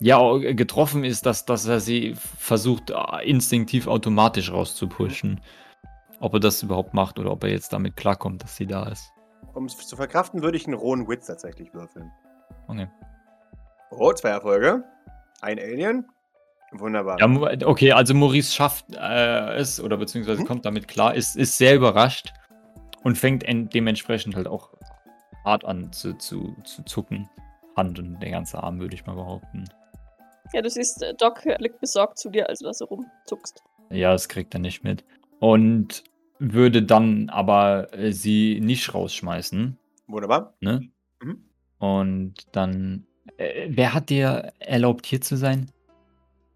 ja, 0.00 0.36
getroffen 0.38 1.04
ist, 1.04 1.26
dass, 1.26 1.44
dass 1.44 1.66
er 1.66 1.78
sie 1.78 2.14
versucht, 2.16 2.92
instinktiv 3.22 3.86
automatisch 3.86 4.50
rauszupushen. 4.50 5.40
Ob 6.20 6.34
er 6.34 6.40
das 6.40 6.62
überhaupt 6.62 6.94
macht 6.94 7.18
oder 7.18 7.30
ob 7.30 7.44
er 7.44 7.50
jetzt 7.50 7.72
damit 7.72 7.96
klarkommt, 7.96 8.42
dass 8.42 8.56
sie 8.56 8.66
da 8.66 8.88
ist. 8.88 9.12
Um 9.54 9.66
es 9.66 9.76
zu 9.76 9.96
verkraften, 9.96 10.42
würde 10.42 10.56
ich 10.56 10.66
einen 10.66 10.74
rohen 10.74 11.06
Witz 11.08 11.26
tatsächlich 11.26 11.72
würfeln. 11.74 12.10
Okay. 12.66 12.88
Oh, 13.90 14.12
zwei 14.12 14.30
Erfolge. 14.30 14.84
Ein 15.40 15.58
Alien. 15.58 16.06
Wunderbar. 16.72 17.18
Ja, 17.20 17.66
okay, 17.66 17.92
also 17.92 18.14
Maurice 18.14 18.54
schafft 18.54 18.86
äh, 18.94 19.54
es 19.56 19.80
oder 19.80 19.96
beziehungsweise 19.96 20.42
Mhm. 20.42 20.46
kommt 20.46 20.64
damit 20.64 20.88
klar, 20.88 21.14
ist, 21.14 21.36
ist 21.36 21.58
sehr 21.58 21.74
überrascht 21.74 22.32
und 23.02 23.16
fängt 23.16 23.44
en 23.44 23.68
dementsprechend 23.68 24.36
halt 24.36 24.46
auch 24.46 24.70
hart 25.44 25.64
an 25.64 25.92
zu, 25.92 26.14
zu, 26.14 26.54
zu 26.64 26.82
zucken. 26.84 27.28
Hand 27.76 27.98
und 27.98 28.20
der 28.20 28.30
ganze 28.30 28.62
Arm, 28.62 28.80
würde 28.80 28.94
ich 28.94 29.06
mal 29.06 29.14
behaupten. 29.14 29.64
Ja, 30.52 30.62
du 30.62 30.68
siehst, 30.68 31.02
äh, 31.02 31.14
Doc 31.14 31.42
blickt 31.42 31.80
besorgt 31.80 32.18
zu 32.18 32.30
dir, 32.30 32.48
als 32.48 32.58
du 32.58 32.66
da 32.66 32.74
so 32.74 32.86
rumzuckst. 32.86 33.62
Ja, 33.90 34.12
das 34.12 34.28
kriegt 34.28 34.54
er 34.54 34.60
nicht 34.60 34.82
mit. 34.82 35.04
Und 35.38 36.04
würde 36.38 36.82
dann 36.82 37.28
aber 37.30 37.92
äh, 37.94 38.12
sie 38.12 38.60
nicht 38.60 38.92
rausschmeißen, 38.92 39.78
Wunderbar. 40.08 40.54
ne? 40.60 40.90
Mhm. 41.22 41.44
Und 41.78 42.34
dann. 42.52 43.06
Äh, 43.36 43.68
wer 43.70 43.94
hat 43.94 44.10
dir 44.10 44.52
erlaubt, 44.58 45.06
hier 45.06 45.20
zu 45.20 45.36
sein? 45.36 45.70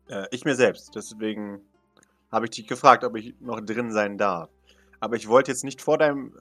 Äh, 0.08 0.26
ich 0.32 0.44
mir 0.44 0.54
selbst. 0.54 0.94
Deswegen 0.94 1.60
habe 2.32 2.46
ich 2.46 2.50
dich 2.50 2.66
gefragt, 2.66 3.04
ob 3.04 3.16
ich 3.16 3.34
noch 3.40 3.60
drin 3.60 3.92
sein 3.92 4.18
darf. 4.18 4.50
Aber 5.00 5.16
ich 5.16 5.28
wollte 5.28 5.50
jetzt 5.50 5.64
nicht 5.64 5.80
vor 5.80 5.98
deinem 5.98 6.34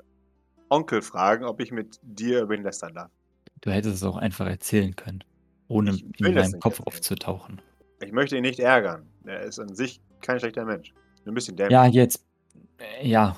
Onkel 0.69 1.01
fragen, 1.01 1.45
ob 1.45 1.59
ich 1.59 1.71
mit 1.71 1.99
dir 2.01 2.41
über 2.41 2.55
ihn 2.55 2.63
lästern 2.63 2.93
darf. 2.95 3.11
Du 3.61 3.71
hättest 3.71 3.95
es 3.95 4.03
auch 4.03 4.17
einfach 4.17 4.47
erzählen 4.47 4.95
können, 4.95 5.23
ohne 5.67 5.91
in 5.91 6.35
deinem 6.35 6.59
Kopf 6.59 6.79
erzählen. 6.79 6.87
aufzutauchen. 6.87 7.61
Ich 8.01 8.11
möchte 8.11 8.35
ihn 8.35 8.41
nicht 8.41 8.59
ärgern. 8.59 9.07
Er 9.25 9.41
ist 9.41 9.59
an 9.59 9.73
sich 9.73 10.01
kein 10.21 10.39
schlechter 10.39 10.65
Mensch. 10.65 10.93
Nur 11.23 11.31
Ein 11.31 11.35
bisschen 11.35 11.55
dämlich. 11.55 11.71
Ja, 11.73 11.85
jetzt. 11.85 12.25
äh, 12.77 13.07
Ja, 13.07 13.37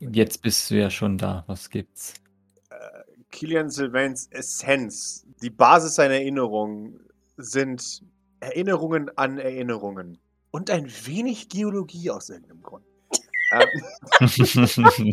jetzt 0.00 0.42
bist 0.42 0.70
du 0.70 0.74
ja 0.76 0.90
schon 0.90 1.18
da. 1.18 1.44
Was 1.46 1.70
gibt's? 1.70 2.14
Kilian 3.32 3.70
Sylvains 3.70 4.28
Essenz, 4.30 5.26
die 5.42 5.50
Basis 5.50 5.96
seiner 5.96 6.14
Erinnerungen 6.14 7.00
sind 7.38 8.04
Erinnerungen 8.40 9.10
an 9.16 9.38
Erinnerungen. 9.38 10.18
Und 10.50 10.70
ein 10.70 10.86
wenig 11.06 11.48
Geologie 11.48 12.10
aus 12.10 12.28
irgendeinem 12.28 12.62
Grund. 12.62 12.84
Ähm, 13.52 13.68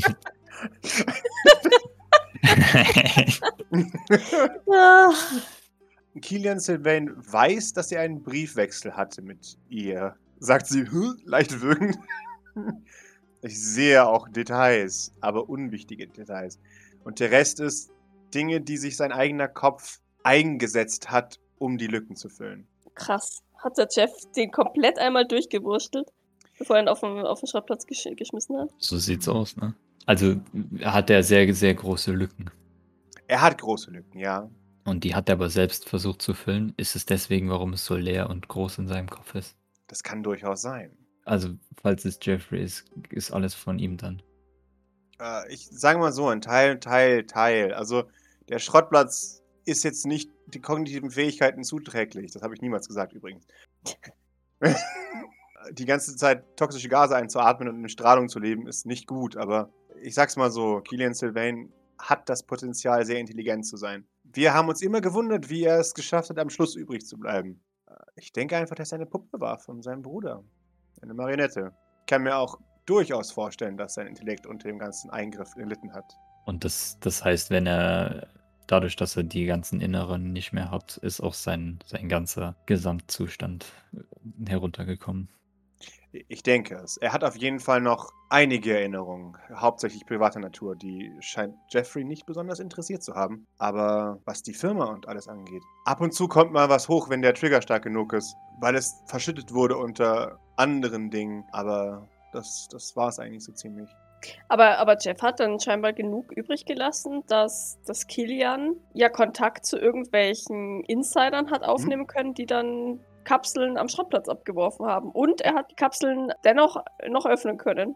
Kilian 6.21 6.59
Sylvain 6.59 7.11
weiß, 7.15 7.73
dass 7.73 7.91
er 7.91 8.01
einen 8.01 8.23
Briefwechsel 8.23 8.95
hatte 8.95 9.21
mit 9.21 9.57
ihr. 9.69 10.15
Sagt 10.39 10.67
sie, 10.67 10.85
leicht 11.25 11.61
würgend. 11.61 11.97
Ich 13.41 13.57
sehe 13.57 14.05
auch 14.05 14.27
Details, 14.27 15.13
aber 15.21 15.47
unwichtige 15.47 16.05
Details. 16.07 16.59
Und 17.05 17.21
der 17.21 17.31
Rest 17.31 17.61
ist 17.61 17.89
Dinge, 18.33 18.59
die 18.59 18.75
sich 18.75 18.97
sein 18.97 19.13
eigener 19.13 19.47
Kopf 19.47 20.01
eingesetzt 20.23 21.09
hat, 21.09 21.39
um 21.57 21.77
die 21.77 21.87
Lücken 21.87 22.17
zu 22.17 22.27
füllen. 22.27 22.67
krass. 22.95 23.41
Hat 23.63 23.77
der 23.77 23.87
Jeff 23.89 24.11
den 24.35 24.51
komplett 24.51 24.99
einmal 24.99 25.25
durchgewurstelt, 25.25 26.09
bevor 26.59 26.75
er 26.75 26.83
ihn 26.83 26.87
auf 26.87 26.99
den, 26.99 27.25
auf 27.25 27.39
den 27.39 27.47
Schrottplatz 27.47 27.87
gesch 27.87 28.07
geschmissen 28.15 28.57
hat? 28.57 28.69
so 28.77 28.97
sieht's 28.97 29.27
aus, 29.27 29.57
ne? 29.57 29.73
Also 30.05 30.35
hat 30.83 31.09
er 31.09 31.23
sehr, 31.23 31.53
sehr 31.53 31.73
große 31.73 32.11
Lücken. 32.11 32.51
Er 33.27 33.41
hat 33.41 33.59
große 33.59 33.91
Lücken, 33.91 34.19
ja. 34.19 34.49
Und 34.85 35.03
die 35.03 35.13
hat 35.13 35.29
er 35.29 35.33
aber 35.33 35.49
selbst 35.49 35.87
versucht 35.87 36.21
zu 36.21 36.33
füllen. 36.33 36.73
Ist 36.77 36.95
es 36.95 37.05
deswegen, 37.05 37.49
warum 37.49 37.73
es 37.73 37.85
so 37.85 37.95
leer 37.95 38.29
und 38.29 38.47
groß 38.47 38.79
in 38.79 38.87
seinem 38.87 39.09
Kopf 39.09 39.35
ist? 39.35 39.55
Das 39.87 40.03
kann 40.03 40.23
durchaus 40.23 40.61
sein. 40.61 40.91
Also, 41.25 41.49
falls 41.81 42.05
es 42.05 42.17
Jeffrey 42.21 42.63
ist, 42.63 42.85
ist 43.11 43.31
alles 43.31 43.53
von 43.53 43.77
ihm 43.77 43.97
dann. 43.97 44.21
Äh, 45.21 45.53
ich 45.53 45.67
sage 45.69 45.99
mal 45.99 46.11
so, 46.11 46.27
ein 46.27 46.41
Teil, 46.41 46.79
Teil, 46.79 47.25
Teil. 47.25 47.73
Also 47.73 48.05
der 48.47 48.57
Schrottplatz 48.57 49.43
ist 49.65 49.83
jetzt 49.83 50.07
nicht 50.07 50.31
die 50.47 50.59
kognitiven 50.59 51.11
Fähigkeiten 51.11 51.63
zuträglich. 51.63 52.31
Das 52.31 52.41
habe 52.41 52.55
ich 52.55 52.61
niemals 52.61 52.87
gesagt 52.87 53.13
übrigens. 53.13 53.45
die 55.71 55.85
ganze 55.85 56.15
Zeit 56.15 56.43
toxische 56.57 56.89
Gase 56.89 57.15
einzuatmen 57.15 57.69
und 57.69 57.81
in 57.81 57.89
Strahlung 57.89 58.29
zu 58.29 58.39
leben, 58.39 58.67
ist 58.67 58.85
nicht 58.85 59.07
gut. 59.07 59.37
Aber 59.37 59.69
ich 60.01 60.13
sag's 60.13 60.35
mal 60.35 60.51
so, 60.51 60.81
Killian 60.81 61.13
Sylvain 61.13 61.71
hat 61.97 62.29
das 62.29 62.43
Potenzial, 62.43 63.05
sehr 63.05 63.19
intelligent 63.19 63.65
zu 63.65 63.77
sein. 63.77 64.05
Wir 64.23 64.53
haben 64.53 64.69
uns 64.69 64.81
immer 64.81 65.01
gewundert, 65.01 65.49
wie 65.49 65.63
er 65.63 65.79
es 65.79 65.93
geschafft 65.93 66.29
hat, 66.29 66.39
am 66.39 66.49
Schluss 66.49 66.75
übrig 66.75 67.05
zu 67.05 67.17
bleiben. 67.17 67.61
Äh, 67.87 67.93
Ich 68.15 68.31
denke 68.31 68.55
einfach, 68.55 68.75
dass 68.75 68.91
er 68.91 68.97
eine 68.97 69.05
Puppe 69.05 69.39
war 69.39 69.59
von 69.59 69.81
seinem 69.81 70.01
Bruder. 70.01 70.43
Eine 71.01 71.13
Marionette. 71.13 71.71
Ich 72.01 72.05
kann 72.05 72.23
mir 72.23 72.35
auch 72.37 72.59
durchaus 72.85 73.31
vorstellen, 73.31 73.77
dass 73.77 73.93
sein 73.95 74.07
Intellekt 74.07 74.47
unter 74.47 74.67
dem 74.67 74.79
ganzen 74.79 75.09
Eingriff 75.11 75.53
gelitten 75.55 75.93
hat. 75.93 76.05
Und 76.45 76.63
das, 76.63 76.97
das 76.99 77.23
heißt, 77.23 77.51
wenn 77.51 77.67
er 77.67 78.27
dadurch, 78.67 78.95
dass 78.95 79.15
er 79.17 79.23
die 79.23 79.45
ganzen 79.45 79.81
Inneren 79.81 80.31
nicht 80.33 80.53
mehr 80.53 80.71
hat, 80.71 80.97
ist 80.97 81.21
auch 81.21 81.33
sein, 81.33 81.79
sein 81.85 82.07
ganzer 82.09 82.55
Gesamtzustand 82.65 83.65
heruntergekommen. 84.47 85.29
Ich 86.11 86.41
denke 86.41 86.75
es. 86.75 86.97
Er 86.97 87.13
hat 87.13 87.23
auf 87.23 87.35
jeden 87.35 87.59
Fall 87.59 87.81
noch 87.81 88.11
einige 88.29 88.73
Erinnerungen, 88.73 89.37
hauptsächlich 89.53 90.05
privater 90.05 90.39
Natur, 90.39 90.75
die 90.75 91.11
scheint 91.19 91.55
Jeffrey 91.69 92.03
nicht 92.03 92.25
besonders 92.25 92.59
interessiert 92.59 93.03
zu 93.03 93.13
haben. 93.13 93.45
Aber 93.57 94.19
was 94.25 94.41
die 94.41 94.53
Firma 94.53 94.85
und 94.85 95.07
alles 95.07 95.27
angeht, 95.27 95.61
ab 95.85 96.01
und 96.01 96.13
zu 96.13 96.27
kommt 96.27 96.51
mal 96.51 96.69
was 96.69 96.89
hoch, 96.89 97.09
wenn 97.09 97.21
der 97.21 97.35
Trigger 97.35 97.61
stark 97.61 97.83
genug 97.83 98.13
ist, 98.13 98.35
weil 98.59 98.75
es 98.75 99.03
verschüttet 99.05 99.53
wurde 99.53 99.77
unter 99.77 100.39
anderen 100.55 101.11
Dingen. 101.11 101.45
Aber 101.51 102.07
das, 102.33 102.67
das 102.71 102.95
war 102.95 103.09
es 103.09 103.19
eigentlich 103.19 103.43
so 103.43 103.51
ziemlich. 103.51 103.89
Aber, 104.47 104.79
aber 104.79 104.97
Jeff 104.99 105.21
hat 105.21 105.39
dann 105.39 105.59
scheinbar 105.59 105.93
genug 105.93 106.31
übrig 106.31 106.65
gelassen, 106.65 107.23
dass, 107.27 107.79
dass 107.85 108.07
Kilian 108.07 108.75
ja 108.93 109.09
Kontakt 109.09 109.65
zu 109.65 109.77
irgendwelchen 109.77 110.83
Insidern 110.85 111.51
hat 111.51 111.63
aufnehmen 111.63 112.07
können, 112.07 112.33
die 112.33 112.45
dann 112.45 112.99
Kapseln 113.29 113.77
am 113.77 113.87
Schrottplatz 113.87 114.27
abgeworfen 114.27 114.87
haben. 114.87 115.11
Und 115.11 115.41
er 115.41 115.53
hat 115.53 115.69
die 115.69 115.75
Kapseln 115.75 116.31
dennoch 116.43 116.83
noch 117.07 117.27
öffnen 117.27 117.57
können. 117.57 117.95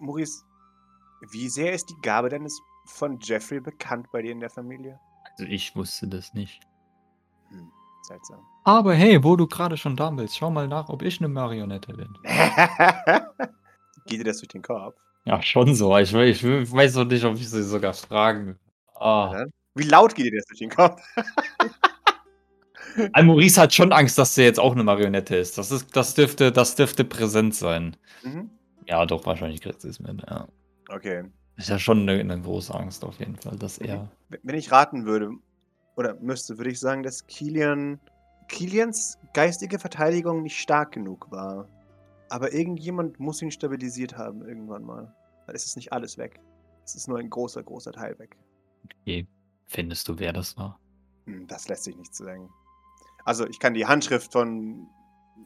Maurice, 0.00 0.44
wie 1.30 1.48
sehr 1.48 1.72
ist 1.72 1.88
die 1.90 2.00
Gabe 2.02 2.28
deines 2.28 2.60
von 2.86 3.18
Jeffrey 3.22 3.60
bekannt 3.60 4.06
bei 4.12 4.22
dir 4.22 4.32
in 4.32 4.40
der 4.40 4.50
Familie? 4.50 4.98
Also 5.30 5.44
ich 5.44 5.74
wusste 5.76 6.08
das 6.08 6.34
nicht. 6.34 6.60
Hm, 7.48 7.70
seltsam. 8.02 8.44
Aber 8.64 8.94
hey, 8.94 9.22
wo 9.22 9.36
du 9.36 9.46
gerade 9.46 9.76
schon 9.76 9.96
da 9.96 10.10
bist, 10.10 10.36
schau 10.36 10.50
mal 10.50 10.68
nach, 10.68 10.88
ob 10.88 11.02
ich 11.02 11.20
eine 11.20 11.28
Marionette 11.28 11.94
bin. 11.94 12.12
Geht 14.06 14.20
dir 14.20 14.24
das 14.24 14.38
durch 14.38 14.48
den 14.48 14.62
Kopf? 14.62 14.96
Ja, 15.24 15.42
schon 15.42 15.74
so. 15.74 15.96
Ich, 15.96 16.14
ich 16.14 16.42
weiß 16.44 16.96
noch 16.96 17.04
nicht, 17.04 17.24
ob 17.24 17.34
ich 17.34 17.48
sie 17.48 17.62
sogar 17.62 17.92
fragen. 17.94 18.58
Ja. 19.00 19.44
Wie 19.74 19.84
laut 19.84 20.14
geht 20.14 20.26
dir 20.26 20.36
das 20.36 20.46
durch 20.46 20.58
den 20.58 20.70
Kopf? 20.70 21.00
Al 23.12 23.24
Maurice 23.24 23.60
hat 23.60 23.74
schon 23.74 23.92
Angst, 23.92 24.18
dass 24.18 24.34
sie 24.34 24.42
jetzt 24.42 24.60
auch 24.60 24.72
eine 24.72 24.84
Marionette 24.84 25.36
ist. 25.36 25.58
Das, 25.58 25.70
ist, 25.70 25.94
das, 25.96 26.14
dürfte, 26.14 26.52
das 26.52 26.74
dürfte 26.74 27.04
präsent 27.04 27.54
sein. 27.54 27.96
Mhm. 28.22 28.50
Ja, 28.86 29.04
doch, 29.06 29.26
wahrscheinlich 29.26 29.60
kriegt 29.60 29.80
sie 29.80 29.88
es 29.88 30.00
mit. 30.00 30.22
Ja. 30.28 30.48
Okay. 30.88 31.24
Ist 31.56 31.68
ja 31.68 31.78
schon 31.78 32.08
eine, 32.08 32.20
eine 32.20 32.40
große 32.40 32.74
Angst 32.74 33.04
auf 33.04 33.18
jeden 33.18 33.36
Fall, 33.36 33.56
dass 33.56 33.78
er. 33.78 34.08
Wenn 34.28 34.54
ich 34.54 34.70
raten 34.70 35.04
würde, 35.06 35.30
oder 35.96 36.14
müsste, 36.20 36.56
würde 36.58 36.70
ich 36.70 36.78
sagen, 36.78 37.02
dass 37.02 37.26
Kilian, 37.26 37.98
Kilians 38.48 39.18
geistige 39.34 39.78
Verteidigung 39.78 40.42
nicht 40.42 40.58
stark 40.58 40.92
genug 40.92 41.30
war. 41.30 41.68
Aber 42.30 42.52
irgendjemand 42.52 43.18
muss 43.18 43.42
ihn 43.42 43.50
stabilisiert 43.50 44.16
haben 44.16 44.46
irgendwann 44.46 44.84
mal. 44.84 45.12
Dann 45.46 45.56
ist 45.56 45.66
es 45.66 45.76
nicht 45.76 45.92
alles 45.92 46.18
weg. 46.18 46.40
Es 46.84 46.94
ist 46.94 47.08
nur 47.08 47.18
ein 47.18 47.28
großer, 47.28 47.62
großer 47.62 47.92
Teil 47.92 48.18
weg. 48.18 48.36
Okay. 49.02 49.26
Findest 49.66 50.08
du, 50.08 50.18
wer 50.18 50.32
das 50.32 50.56
war? 50.56 50.78
Hm, 51.26 51.46
Das 51.46 51.68
lässt 51.68 51.84
sich 51.84 51.96
nicht 51.96 52.14
sagen. 52.14 52.48
Also, 53.28 53.46
ich 53.46 53.58
kann 53.58 53.74
die 53.74 53.84
Handschrift 53.84 54.32
von. 54.32 54.88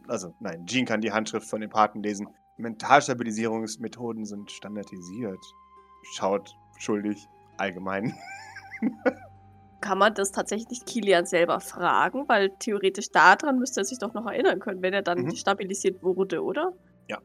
Also, 0.07 0.33
nein, 0.39 0.65
Jean 0.67 0.87
kann 0.87 1.01
die 1.01 1.11
Handschrift 1.11 1.51
von 1.51 1.61
den 1.61 1.69
Paten 1.69 2.01
lesen. 2.01 2.29
Mentalstabilisierungsmethoden 2.57 4.25
sind 4.25 4.53
standardisiert. 4.53 5.41
Schaut 6.15 6.57
schuldig, 6.79 7.27
allgemein. 7.57 8.15
Kann 9.81 9.99
man 9.99 10.15
das 10.15 10.31
tatsächlich 10.31 10.69
nicht 10.69 10.87
Kilian 10.87 11.27
selber 11.27 11.59
fragen? 11.59 12.29
Weil 12.29 12.51
theoretisch 12.61 13.11
daran 13.11 13.59
müsste 13.59 13.81
er 13.81 13.85
sich 13.85 13.99
doch 13.99 14.15
noch 14.15 14.27
erinnern 14.27 14.61
können, 14.61 14.81
wenn 14.81 14.93
er 14.95 15.03
dann 15.03 15.23
Mhm. 15.23 15.35
stabilisiert 15.35 16.01
wurde, 16.05 16.41
oder? 16.41 16.73
Ja. 17.09 17.19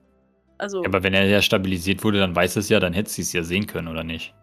Also, 0.57 0.83
Aber 0.83 1.03
wenn 1.03 1.13
er 1.13 1.25
ja 1.27 1.43
stabilisiert 1.43 2.03
wurde, 2.03 2.19
dann 2.19 2.35
weiß 2.35 2.55
es 2.55 2.67
ja, 2.69 2.79
dann 2.79 2.93
hätte 2.93 3.11
sie 3.11 3.21
es 3.21 3.31
ja 3.31 3.43
sehen 3.43 3.67
können, 3.67 3.87
oder 3.89 4.03
nicht? 4.03 4.33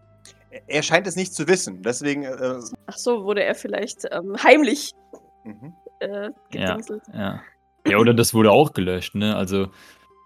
Er 0.69 0.85
scheint 0.85 1.09
es 1.09 1.17
nicht 1.17 1.35
zu 1.35 1.49
wissen, 1.49 1.83
deswegen. 1.83 2.23
Äh, 2.23 2.61
Ach 2.87 2.97
so, 2.97 3.25
wurde 3.25 3.43
er 3.43 3.57
vielleicht 3.57 4.07
ähm, 4.13 4.37
heimlich 4.41 4.93
mhm. 5.43 5.75
Äh, 6.01 6.31
Ja, 6.53 6.77
gedingselt. 6.77 7.03
ja. 7.13 7.43
Ja, 7.87 7.99
oder 7.99 8.15
das 8.15 8.33
wurde 8.33 8.51
auch 8.51 8.73
gelöscht, 8.73 9.15
ne? 9.15 9.37
Also, 9.37 9.69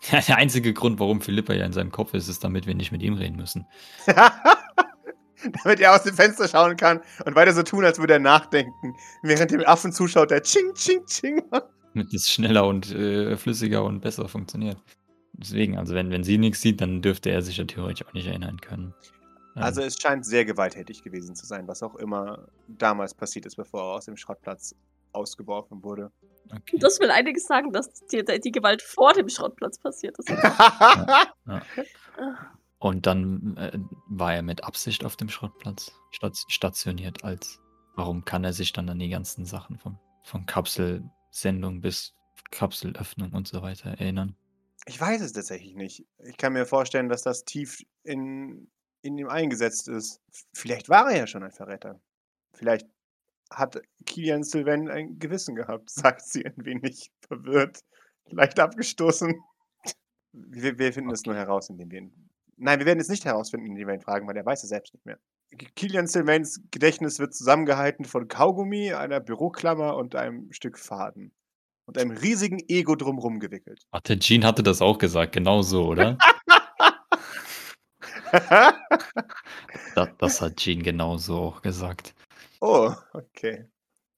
der 0.29 0.37
einzige 0.37 0.73
Grund, 0.73 1.01
warum 1.01 1.21
Philippa 1.21 1.53
ja 1.55 1.67
in 1.67 1.73
seinem 1.73 1.91
Kopf 1.91 2.15
ist, 2.15 2.29
ist, 2.29 2.45
damit 2.45 2.67
wir 2.67 2.75
nicht 2.75 2.93
mit 2.93 3.03
ihm 3.03 3.15
reden 3.15 3.37
müssen. 3.37 3.67
Damit 5.63 5.79
er 5.79 5.95
aus 5.95 6.03
dem 6.03 6.15
Fenster 6.17 6.49
schauen 6.49 6.77
kann 6.77 7.01
und 7.25 7.37
weiter 7.37 7.53
so 7.53 7.63
tun, 7.63 7.85
als 7.85 7.99
würde 8.01 8.15
er 8.15 8.19
nachdenken, 8.19 8.97
während 9.23 9.53
dem 9.53 9.61
Affen 9.65 9.93
zuschaut, 9.93 10.33
der 10.33 10.43
Ching, 10.43 10.75
Ching, 10.75 11.05
Ching. 11.07 11.41
Damit 11.95 12.13
es 12.13 12.29
schneller 12.29 12.67
und 12.67 12.91
äh, 12.93 13.37
flüssiger 13.37 13.85
und 13.85 14.01
besser 14.01 14.29
funktioniert. 14.29 14.79
Deswegen, 15.35 15.79
also 15.79 15.95
wenn, 15.95 16.11
wenn 16.11 16.25
sie 16.25 16.39
nichts 16.39 16.61
sieht, 16.61 16.81
dann 16.81 17.03
dürfte 17.03 17.31
er 17.31 17.43
sich 17.43 17.57
ja 17.57 17.65
theoretisch 17.65 18.05
auch 18.07 18.13
nicht 18.15 18.27
erinnern 18.27 18.61
können. 18.61 18.95
Ähm, 19.57 19.63
Also 19.63 19.81
es 19.83 19.97
scheint 19.97 20.27
sehr 20.27 20.45
gewalttätig 20.45 21.05
gewesen 21.05 21.37
zu 21.37 21.47
sein, 21.47 21.69
was 21.69 21.85
auch 21.85 21.95
immer 21.95 22.49
damals 22.67 23.15
passiert 23.15 23.47
ist, 23.47 23.55
bevor 23.57 23.81
er 23.83 23.97
aus 23.99 24.07
dem 24.07 24.17
Schrottplatz 24.17 24.75
ausgeworfen 25.19 25.83
wurde. 25.83 26.11
okay. 26.51 26.79
Das 26.79 27.01
will 27.01 27.11
einiges 27.11 27.45
sagen, 27.45 27.73
dass 27.73 27.93
die, 28.07 28.25
die 28.25 28.53
Gewalt 28.53 28.83
vor 28.83 29.13
dem 29.13 29.29
Schrottplatz 29.29 29.79
passiert 29.79 30.17
ist. 30.19 30.31
Und 32.79 33.07
dann 33.07 33.57
äh, 33.57 33.79
war 34.09 34.35
er 34.35 34.43
mit 34.43 34.63
Absicht 34.65 35.05
auf 35.05 35.17
dem 35.17 35.29
Schrottplatz 35.29 35.93
stat 36.11 36.37
stationiert 36.49 37.25
als. 37.25 37.61
Warum 37.97 38.25
kann 38.25 38.45
er 38.45 38.53
sich 38.53 38.73
dann 38.73 38.89
an 38.89 39.01
die 39.01 39.09
ganzen 39.09 39.45
Sachen 39.45 39.77
vom, 39.79 39.99
von 40.23 40.47
Kapselsendung 40.47 41.81
bis 41.81 42.15
Kapselöffnung 42.53 43.33
und 43.33 43.49
so 43.49 43.63
weiter 43.63 43.91
erinnern? 43.91 44.37
ich 44.89 44.99
weiß 44.99 45.21
es 45.21 45.33
tatsächlich 45.33 45.75
nicht. 45.75 46.07
Ich 46.25 46.39
kann 46.39 46.55
mir 46.55 46.65
vorstellen, 46.65 47.11
dass 47.11 47.23
das 47.23 47.45
tief 47.45 47.85
in, 48.05 48.71
in 49.03 49.19
ihm 49.19 49.29
eingesetzt 49.29 49.87
ist. 49.87 50.23
Vielleicht 50.55 50.89
war 50.89 51.11
er 51.11 51.19
ja 51.19 51.27
schon 51.27 51.43
ein 51.43 51.53
Verräter. 51.53 52.01
Vielleicht 52.55 52.87
hat 53.51 53.81
Kilian 54.07 54.43
Sylvain 54.43 54.89
ein 54.89 55.19
Gewissen 55.19 55.55
gehabt, 55.55 55.91
sagt 55.91 56.23
sie 56.23 56.45
ein 56.45 56.55
wenig 56.57 57.11
verwirrt, 57.27 57.81
leicht 58.27 58.59
abgestoßen. 58.61 59.35
Wir, 60.33 60.79
wir 60.79 60.93
finden 60.93 61.11
es 61.11 61.25
nur 61.25 61.35
heraus, 61.35 61.71
indem 61.71 61.91
wir 61.91 61.99
ihn. 62.01 62.31
Nein, 62.57 62.79
wir 62.81 62.87
werden 62.87 63.01
es 63.01 63.09
nicht 63.09 63.25
herausfinden, 63.25 63.67
indem 63.67 63.89
wir 63.89 63.95
ihn 63.95 64.01
fragen, 64.01 64.27
weil 64.27 64.37
er 64.37 64.45
weiß 64.45 64.63
es 64.63 64.69
selbst 64.69 64.93
nicht 64.93 65.07
mehr. 65.07 65.19
Kilian 65.77 66.07
Sylvains 66.07 66.61
Gedächtnis 66.71 67.19
wird 67.19 67.35
zusammengehalten 67.35 68.05
von 68.05 68.29
Kaugummi, 68.29 68.93
einer 68.93 69.21
Büroklammer 69.21 69.97
und 69.97 70.15
einem 70.15 70.53
Stück 70.53 70.79
Faden. 70.79 71.33
Und 71.87 71.97
einem 71.97 72.11
riesigen 72.11 72.59
Ego 72.69 72.97
drumrum 72.97 73.41
gewickelt. 73.41 73.87
Warte, 73.93 74.19
Jean 74.19 74.45
hatte 74.45 74.63
das 74.63 74.83
auch 74.83 74.99
gesagt, 74.99 75.33
genau 75.33 75.63
so, 75.63 75.87
oder? 75.87 76.19
das, 79.95 80.09
das 80.19 80.41
hat 80.43 80.57
Jean 80.57 80.83
genau 80.83 81.17
so 81.17 81.39
auch 81.39 81.63
gesagt. 81.63 82.15
Oh, 82.61 82.95
okay. 83.13 83.69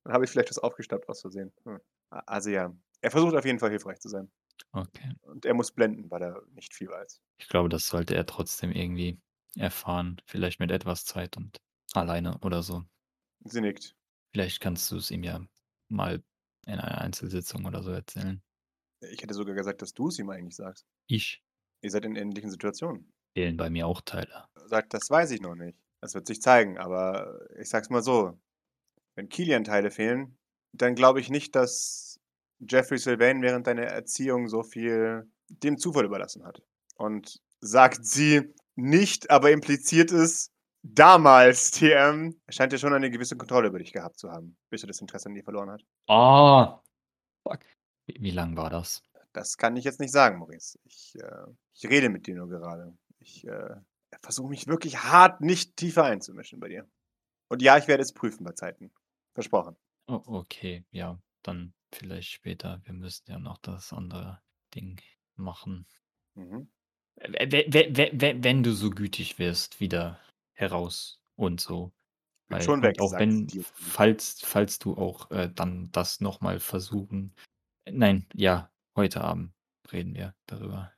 Dann 0.04 0.12
habe 0.12 0.24
ich 0.24 0.30
vielleicht 0.30 0.50
was 0.50 0.58
aufgestappt 0.58 1.08
aus 1.08 1.20
Versehen. 1.20 1.52
Hm. 1.64 1.80
Also 2.10 2.50
ja, 2.50 2.74
er 3.00 3.10
versucht 3.10 3.34
auf 3.34 3.44
jeden 3.44 3.58
Fall 3.58 3.70
hilfreich 3.70 4.00
zu 4.00 4.08
sein. 4.08 4.30
Okay. 4.72 5.12
Und 5.22 5.44
er 5.44 5.54
muss 5.54 5.72
blenden, 5.72 6.10
weil 6.10 6.22
er 6.22 6.42
nicht 6.52 6.74
viel 6.74 6.88
weiß. 6.88 7.20
Ich 7.38 7.48
glaube, 7.48 7.68
das 7.68 7.86
sollte 7.86 8.14
er 8.14 8.26
trotzdem 8.26 8.72
irgendwie 8.72 9.18
erfahren. 9.56 10.20
Vielleicht 10.26 10.60
mit 10.60 10.70
etwas 10.70 11.04
Zeit 11.04 11.36
und 11.36 11.60
alleine 11.94 12.38
oder 12.38 12.62
so. 12.62 12.84
Sie 13.44 13.60
nickt. 13.60 13.96
Vielleicht 14.32 14.60
kannst 14.60 14.90
du 14.90 14.96
es 14.96 15.10
ihm 15.10 15.22
ja 15.24 15.40
mal 15.88 16.22
in 16.66 16.78
einer 16.78 17.00
Einzelsitzung 17.00 17.64
oder 17.64 17.82
so 17.82 17.90
erzählen. 17.90 18.42
Ich 19.00 19.22
hätte 19.22 19.34
sogar 19.34 19.54
gesagt, 19.54 19.82
dass 19.82 19.94
du 19.94 20.08
es 20.08 20.18
ihm 20.18 20.30
eigentlich 20.30 20.56
sagst. 20.56 20.86
Ich 21.06 21.42
Ihr 21.82 21.90
seid 21.90 22.04
in 22.04 22.16
ähnlichen 22.16 22.50
Situationen. 22.50 23.10
fehlen 23.32 23.56
bei 23.56 23.70
mir 23.70 23.86
auch 23.86 24.02
Teile. 24.02 24.44
Sagt, 24.66 24.92
das 24.92 25.08
weiß 25.08 25.30
ich 25.30 25.40
noch 25.40 25.54
nicht. 25.54 25.78
Das 26.00 26.14
wird 26.14 26.26
sich 26.26 26.40
zeigen, 26.40 26.78
aber 26.78 27.46
ich 27.58 27.68
sag's 27.68 27.90
mal 27.90 28.02
so. 28.02 28.38
Wenn 29.14 29.28
Kilian-Teile 29.28 29.90
fehlen, 29.90 30.38
dann 30.72 30.94
glaube 30.94 31.20
ich 31.20 31.30
nicht, 31.30 31.54
dass 31.54 32.20
Jeffrey 32.60 32.98
Sylvain 32.98 33.42
während 33.42 33.66
deiner 33.66 33.82
Erziehung 33.82 34.48
so 34.48 34.62
viel 34.62 35.30
dem 35.48 35.78
Zufall 35.78 36.04
überlassen 36.04 36.44
hat. 36.44 36.62
Und 36.96 37.40
sagt 37.60 38.04
sie 38.04 38.54
nicht, 38.76 39.30
aber 39.30 39.50
impliziert 39.50 40.12
es, 40.12 40.52
damals, 40.82 41.70
TM, 41.72 42.34
scheint 42.48 42.72
er 42.72 42.78
schon 42.78 42.92
eine 42.92 43.10
gewisse 43.10 43.36
Kontrolle 43.36 43.68
über 43.68 43.78
dich 43.78 43.92
gehabt 43.92 44.18
zu 44.18 44.30
haben, 44.30 44.56
bis 44.70 44.82
er 44.82 44.88
das 44.88 45.00
Interesse 45.00 45.28
an 45.28 45.34
dir 45.34 45.44
verloren 45.44 45.70
hat. 45.70 45.84
Ah! 46.08 46.80
Fuck. 47.42 47.60
Wie, 48.06 48.16
wie 48.20 48.30
lang 48.30 48.56
war 48.56 48.70
das? 48.70 49.02
Das 49.32 49.56
kann 49.56 49.76
ich 49.76 49.84
jetzt 49.84 50.00
nicht 50.00 50.12
sagen, 50.12 50.38
Maurice. 50.38 50.78
Ich, 50.84 51.14
äh, 51.16 51.46
ich 51.74 51.88
rede 51.88 52.08
mit 52.08 52.26
dir 52.26 52.34
nur 52.34 52.48
gerade. 52.48 52.96
Ich 53.18 53.46
äh, 53.46 53.76
versuche 54.20 54.48
mich 54.48 54.66
wirklich 54.66 54.98
hart 54.98 55.40
nicht 55.40 55.76
tiefer 55.76 56.04
einzumischen 56.04 56.60
bei 56.60 56.68
dir. 56.68 56.88
Und 57.48 57.62
ja, 57.62 57.78
ich 57.78 57.88
werde 57.88 58.02
es 58.02 58.12
prüfen 58.12 58.44
bei 58.44 58.52
Zeiten. 58.52 58.92
Versprochen. 59.34 59.76
Oh, 60.06 60.22
okay, 60.26 60.84
ja, 60.90 61.20
dann 61.42 61.72
vielleicht 61.92 62.30
später. 62.30 62.80
Wir 62.84 62.94
müssen 62.94 63.30
ja 63.30 63.38
noch 63.38 63.58
das 63.58 63.92
andere 63.92 64.40
Ding 64.74 65.00
machen. 65.36 65.86
Mhm. 66.34 66.68
Wenn 67.16 68.62
du 68.62 68.72
so 68.72 68.90
gütig 68.90 69.38
wirst, 69.38 69.80
wieder 69.80 70.18
heraus 70.52 71.22
und 71.36 71.60
so. 71.60 71.92
Bin 72.48 72.58
Weil, 72.58 72.62
schon 72.62 72.82
weg, 72.82 73.00
auch 73.00 73.12
wenn, 73.12 73.48
falls, 73.62 74.40
falls 74.42 74.78
du 74.78 74.96
auch 74.96 75.30
äh, 75.30 75.50
dann 75.54 75.90
das 75.92 76.20
nochmal 76.20 76.58
versuchen. 76.58 77.34
Nein, 77.88 78.26
ja, 78.34 78.72
heute 78.96 79.20
Abend 79.20 79.52
reden 79.92 80.14
wir 80.14 80.34
darüber. 80.46 80.92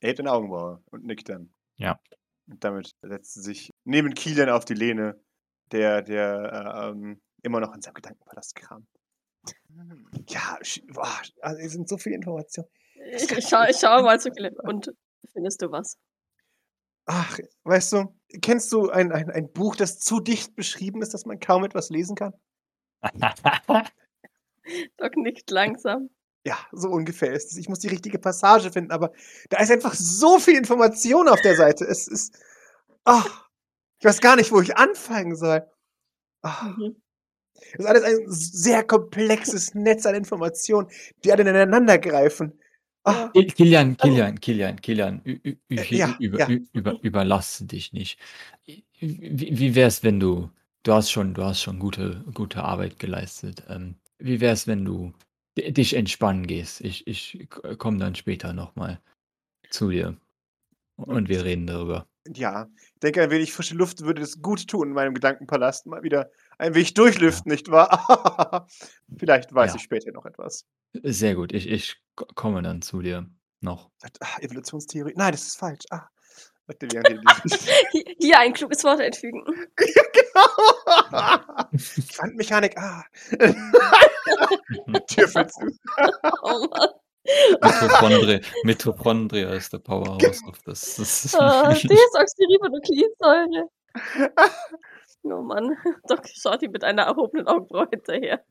Er 0.00 0.08
hebt 0.08 0.18
den 0.18 0.28
Augenbraue 0.28 0.82
und 0.86 1.04
nickt 1.04 1.28
dann. 1.28 1.54
Ja. 1.76 2.00
Und 2.48 2.62
damit 2.62 2.94
setzt 3.02 3.34
sie 3.34 3.42
sich 3.42 3.70
neben 3.84 4.14
Kilian 4.14 4.48
auf 4.50 4.64
die 4.64 4.74
Lehne, 4.74 5.20
der, 5.72 6.02
der 6.02 6.52
äh, 6.52 6.90
ähm, 6.90 7.20
immer 7.42 7.60
noch 7.60 7.74
in 7.74 7.82
seinem 7.82 7.94
Gedankenpalast 7.94 8.54
kramt. 8.54 8.88
Ja, 10.28 10.58
boah, 10.92 11.20
also 11.40 11.60
es 11.60 11.72
sind 11.72 11.88
so 11.88 11.98
viele 11.98 12.16
Informationen. 12.16 12.68
Ich, 13.12 13.30
ich, 13.30 13.48
schau, 13.48 13.64
ich 13.68 13.76
schaue 13.76 14.02
mal 14.02 14.18
zu 14.18 14.32
Philipp. 14.32 14.58
Und 14.62 14.92
findest 15.32 15.62
du 15.62 15.70
was? 15.70 15.98
Ach, 17.06 17.38
weißt 17.64 17.92
du, 17.92 18.16
kennst 18.42 18.72
du 18.72 18.90
ein, 18.90 19.12
ein, 19.12 19.30
ein 19.30 19.52
Buch, 19.52 19.76
das 19.76 20.00
zu 20.00 20.18
dicht 20.20 20.56
beschrieben 20.56 21.02
ist, 21.02 21.14
dass 21.14 21.24
man 21.24 21.38
kaum 21.38 21.64
etwas 21.64 21.90
lesen 21.90 22.16
kann? 22.16 22.32
Doc 24.96 25.16
nickt 25.16 25.50
langsam. 25.50 26.10
Ja, 26.46 26.56
so 26.70 26.90
ungefähr 26.90 27.32
ist 27.32 27.50
es. 27.50 27.56
Ich 27.58 27.68
muss 27.68 27.80
die 27.80 27.88
richtige 27.88 28.20
Passage 28.20 28.70
finden, 28.70 28.92
aber 28.92 29.12
da 29.50 29.58
ist 29.60 29.72
einfach 29.72 29.94
so 29.94 30.38
viel 30.38 30.56
Information 30.56 31.28
auf 31.28 31.40
der 31.40 31.56
Seite. 31.56 31.84
Es 31.84 32.06
ist. 32.06 32.38
Ah, 33.04 33.24
ich 33.98 34.04
weiß 34.04 34.20
gar 34.20 34.36
nicht, 34.36 34.52
wo 34.52 34.60
ich 34.60 34.76
anfangen 34.76 35.34
soll. 35.34 35.64
Mhm. 36.44 36.94
das 37.76 37.80
ist 37.80 37.86
alles 37.86 38.04
ein 38.04 38.24
sehr 38.28 38.84
komplexes 38.84 39.74
Netz 39.74 40.06
an 40.06 40.14
Informationen, 40.14 40.88
die 41.24 41.32
alle 41.32 41.42
ineinander 41.42 41.98
greifen. 41.98 42.52
Kil- 43.32 43.46
Kilian, 43.52 43.96
Kilian, 43.96 44.40
Kilian, 44.40 44.80
Kilian, 44.80 45.22
Äh, 45.24 45.56
ja, 45.68 46.16
über, 46.20 46.38
ja. 46.38 46.48
über, 46.72 46.98
überlasse 47.02 47.64
dich 47.64 47.92
nicht. 47.92 48.18
Wie, 48.64 49.58
wie 49.58 49.74
wär's, 49.74 50.04
wenn 50.04 50.20
du, 50.20 50.50
du 50.84 50.92
hast 50.92 51.10
schon, 51.10 51.34
du 51.34 51.42
hast 51.44 51.62
schon 51.62 51.78
gute, 51.80 52.24
gute 52.34 52.62
Arbeit 52.62 52.98
geleistet. 53.00 53.64
Ähm, 53.68 53.96
wie 54.18 54.40
wär's, 54.40 54.66
wenn 54.66 54.84
du 54.84 55.12
dich 55.56 55.94
entspannen 55.94 56.46
gehst? 56.46 56.80
Ich, 56.80 57.06
ich 57.06 57.48
komme 57.78 57.98
dann 57.98 58.14
später 58.14 58.52
nochmal 58.52 59.00
zu 59.70 59.90
dir 59.90 60.16
und 60.96 61.28
wir 61.28 61.44
reden 61.44 61.66
darüber. 61.66 62.06
ja, 62.34 62.68
ich 62.94 63.00
denke, 63.00 63.22
ein 63.22 63.30
wenig 63.30 63.52
frische 63.52 63.74
Luft 63.74 64.00
würde 64.02 64.22
es 64.22 64.40
gut 64.42 64.68
tun 64.68 64.88
in 64.88 64.94
meinem 64.94 65.14
Gedankenpalast. 65.14 65.86
Mal 65.86 66.02
wieder 66.02 66.30
ein 66.58 66.74
wenig 66.74 66.94
durchlüften, 66.94 67.50
nicht 67.50 67.70
wahr? 67.70 68.66
Vielleicht 69.18 69.52
weiß 69.54 69.72
Ja. 69.72 69.76
ich 69.76 69.82
später 69.82 70.12
noch 70.12 70.26
etwas. 70.26 70.66
Sehr 71.02 71.34
gut, 71.34 71.52
ich, 71.52 71.68
ich 71.68 71.96
ko- 72.14 72.26
komme 72.34 72.62
dann 72.62 72.82
zu 72.82 73.00
dir 73.02 73.28
noch. 73.60 73.90
Evolutionstheorie. 74.40 75.14
Nein, 75.16 75.32
das 75.32 75.46
ist 75.46 75.56
falsch. 75.56 75.84
Ah, 75.90 76.08
während 76.68 76.92
ihr 76.92 77.00
diesen- 77.44 77.58
Hier, 77.92 78.04
hier 78.20 78.38
ein 78.38 78.52
kluges 78.52 78.82
Wort 78.84 79.00
einfügen. 79.00 79.44
Ja, 79.78 80.02
genau. 80.12 80.48
Quantenmechanik, 82.14 82.76
ah. 82.78 83.04
Tür 85.08 85.28
zu. 85.48 85.68
Oh 86.42 86.68
Mann. 86.70 86.90
Mitochondria, 87.62 88.40
Mitochondria 88.64 89.48
ist 89.54 89.72
der 89.72 89.78
Powerhouse 89.78 90.42
of 90.46 90.58
das. 90.64 90.96
das 90.96 91.34
Ah, 91.38 91.72
Desoxyribonukleinsäure. 91.72 93.68
Oh 95.24 95.42
Mann. 95.42 95.76
Doc 96.08 96.22
schaut 96.28 96.62
ihm 96.62 96.70
mit 96.72 96.84
einer 96.84 97.02
erhobenen 97.04 97.46
Augenbraue 97.48 97.88
hinterher. 97.90 98.44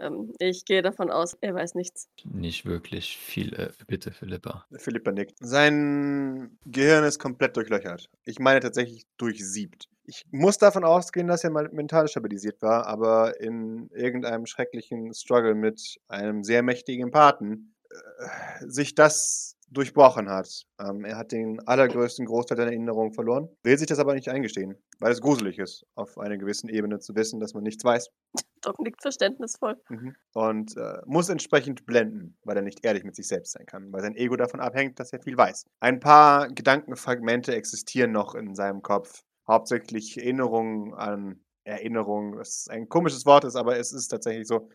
Ähm, 0.00 0.32
ich 0.38 0.64
gehe 0.64 0.82
davon 0.82 1.10
aus, 1.10 1.36
er 1.40 1.54
weiß 1.54 1.74
nichts. 1.74 2.08
Nicht 2.24 2.64
wirklich 2.66 3.16
viel, 3.16 3.54
äh, 3.54 3.70
bitte, 3.86 4.12
Philippa. 4.12 4.66
Philippa 4.76 5.12
nickt. 5.12 5.34
Sein 5.40 6.58
Gehirn 6.66 7.04
ist 7.04 7.18
komplett 7.18 7.56
durchlöchert. 7.56 8.08
Ich 8.24 8.38
meine 8.38 8.60
tatsächlich 8.60 9.06
durchsiebt. 9.16 9.88
Ich 10.04 10.24
muss 10.30 10.58
davon 10.58 10.84
ausgehen, 10.84 11.26
dass 11.26 11.42
er 11.42 11.50
mal 11.50 11.68
mental 11.72 12.06
stabilisiert 12.06 12.62
war, 12.62 12.86
aber 12.86 13.40
in 13.40 13.90
irgendeinem 13.90 14.46
schrecklichen 14.46 15.12
Struggle 15.12 15.54
mit 15.54 15.98
einem 16.06 16.44
sehr 16.44 16.62
mächtigen 16.62 17.10
Paten 17.10 17.74
äh, 17.90 18.66
sich 18.68 18.94
das 18.94 19.55
durchbrochen 19.68 20.28
hat. 20.28 20.66
Ähm, 20.80 21.04
er 21.04 21.16
hat 21.16 21.32
den 21.32 21.60
allergrößten 21.66 22.26
Großteil 22.26 22.56
der 22.56 22.66
Erinnerungen 22.66 23.12
verloren, 23.12 23.48
will 23.62 23.76
sich 23.76 23.86
das 23.86 23.98
aber 23.98 24.14
nicht 24.14 24.28
eingestehen, 24.28 24.76
weil 25.00 25.12
es 25.12 25.20
gruselig 25.20 25.58
ist, 25.58 25.84
auf 25.94 26.18
einer 26.18 26.36
gewissen 26.36 26.68
Ebene 26.68 26.98
zu 26.98 27.14
wissen, 27.14 27.40
dass 27.40 27.54
man 27.54 27.62
nichts 27.62 27.84
weiß. 27.84 28.08
Doc 28.62 28.80
nickt 28.80 29.02
verständnisvoll. 29.02 29.76
Mhm. 29.88 30.14
Und 30.32 30.76
äh, 30.76 30.98
muss 31.06 31.28
entsprechend 31.28 31.86
blenden, 31.86 32.36
weil 32.44 32.56
er 32.56 32.62
nicht 32.62 32.84
ehrlich 32.84 33.04
mit 33.04 33.14
sich 33.14 33.28
selbst 33.28 33.52
sein 33.52 33.66
kann, 33.66 33.92
weil 33.92 34.02
sein 34.02 34.16
Ego 34.16 34.36
davon 34.36 34.60
abhängt, 34.60 34.98
dass 34.98 35.12
er 35.12 35.20
viel 35.20 35.36
weiß. 35.36 35.66
Ein 35.80 36.00
paar 36.00 36.48
Gedankenfragmente 36.48 37.54
existieren 37.54 38.12
noch 38.12 38.34
in 38.34 38.54
seinem 38.54 38.82
Kopf, 38.82 39.22
hauptsächlich 39.46 40.16
Erinnerungen 40.18 40.94
an 40.94 41.40
Erinnerungen, 41.64 42.38
was 42.38 42.68
ein 42.68 42.88
komisches 42.88 43.26
Wort 43.26 43.44
ist, 43.44 43.56
aber 43.56 43.76
es 43.76 43.92
ist 43.92 44.08
tatsächlich 44.08 44.46
so. 44.46 44.68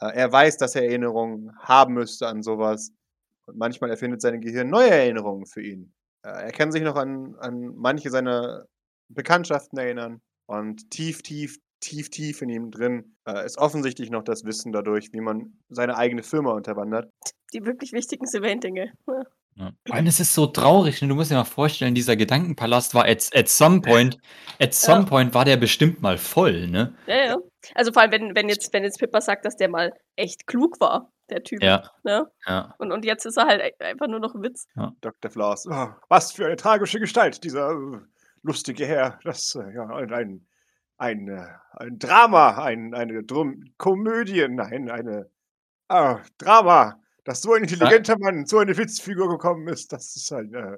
Äh, 0.00 0.14
er 0.14 0.32
weiß, 0.32 0.56
dass 0.58 0.74
er 0.74 0.84
Erinnerungen 0.84 1.52
haben 1.58 1.94
müsste 1.94 2.28
an 2.28 2.42
sowas. 2.42 2.92
Und 3.46 3.58
manchmal 3.58 3.90
erfindet 3.90 4.20
sein 4.20 4.40
Gehirn 4.40 4.68
neue 4.70 4.90
Erinnerungen 4.90 5.46
für 5.46 5.62
ihn. 5.62 5.92
Äh, 6.24 6.30
er 6.30 6.52
kann 6.52 6.72
sich 6.72 6.82
noch 6.82 6.96
an, 6.96 7.34
an 7.38 7.74
manche 7.76 8.10
seiner 8.10 8.66
Bekanntschaften 9.08 9.78
erinnern. 9.78 10.20
Und 10.48 10.90
tief, 10.90 11.22
tief, 11.22 11.58
tief, 11.80 12.10
tief 12.10 12.42
in 12.42 12.48
ihm 12.48 12.70
drin 12.70 13.16
äh, 13.28 13.44
ist 13.44 13.58
offensichtlich 13.58 14.10
noch 14.10 14.22
das 14.22 14.44
Wissen 14.44 14.72
dadurch, 14.72 15.12
wie 15.12 15.20
man 15.20 15.58
seine 15.68 15.96
eigene 15.96 16.22
Firma 16.22 16.52
unterwandert. 16.52 17.10
Die 17.52 17.64
wirklich 17.64 17.92
wichtigen 17.92 18.26
Sylvain-Dinge. 18.26 18.92
Ja. 19.58 19.72
Und 19.88 20.06
es 20.06 20.20
ist 20.20 20.34
so 20.34 20.46
traurig, 20.46 21.00
ne? 21.00 21.08
du 21.08 21.14
musst 21.14 21.30
dir 21.30 21.36
mal 21.36 21.44
vorstellen, 21.44 21.94
dieser 21.94 22.14
Gedankenpalast 22.14 22.94
war 22.94 23.06
at, 23.06 23.30
at 23.34 23.48
some 23.48 23.80
point, 23.80 24.18
at 24.60 24.74
some 24.74 25.04
Ja. 25.04 25.06
point 25.06 25.32
war 25.32 25.46
der 25.46 25.56
bestimmt 25.56 26.02
mal 26.02 26.18
voll, 26.18 26.66
ne? 26.66 26.94
Ja, 27.06 27.24
ja. 27.24 27.36
Also 27.74 27.90
vor 27.92 28.02
allem, 28.02 28.12
wenn, 28.12 28.34
wenn, 28.36 28.48
jetzt, 28.50 28.72
wenn 28.74 28.82
jetzt 28.84 28.98
Pippa 28.98 29.20
sagt, 29.22 29.46
dass 29.46 29.56
der 29.56 29.70
mal 29.70 29.94
echt 30.16 30.46
klug 30.46 30.78
war, 30.78 31.10
der 31.30 31.42
Typ. 31.42 31.62
Ja, 31.62 31.90
Ne? 32.04 32.30
ja. 32.46 32.74
Und, 32.78 32.92
und 32.92 33.04
jetzt 33.04 33.24
ist 33.26 33.36
er 33.36 33.46
halt 33.46 33.60
e- 33.60 33.84
einfach 33.84 34.06
nur 34.08 34.20
noch 34.20 34.34
ein 34.34 34.42
Witz. 34.42 34.66
Dr. 35.00 35.30
Flaus. 35.30 35.66
Oh, 35.66 35.88
was 36.08 36.32
für 36.32 36.46
eine 36.46 36.56
tragische 36.56 37.00
Gestalt, 37.00 37.42
dieser 37.44 37.70
äh, 37.72 38.00
lustige 38.42 38.86
Herr. 38.86 39.18
Das, 39.24 39.54
äh, 39.54 39.74
ja, 39.74 39.86
ein, 39.88 40.12
ein, 40.12 40.46
ein, 40.98 41.28
äh, 41.28 41.46
ein 41.72 41.98
Drama, 41.98 42.62
ein, 42.62 42.94
eine 42.94 43.22
Drum 43.24 43.64
Komödie, 43.76 44.46
nein, 44.48 44.90
eine 44.90 45.30
ah, 45.88 46.20
Drama, 46.38 47.00
dass 47.24 47.42
so 47.42 47.52
ein 47.54 47.62
intelligenter 47.62 48.16
Mann 48.18 48.46
so 48.46 48.58
eine 48.58 48.76
Witzfigur 48.76 49.28
gekommen 49.28 49.66
ist. 49.68 49.92
Das 49.92 50.14
ist 50.16 50.32
ein, 50.32 50.54
äh, 50.54 50.76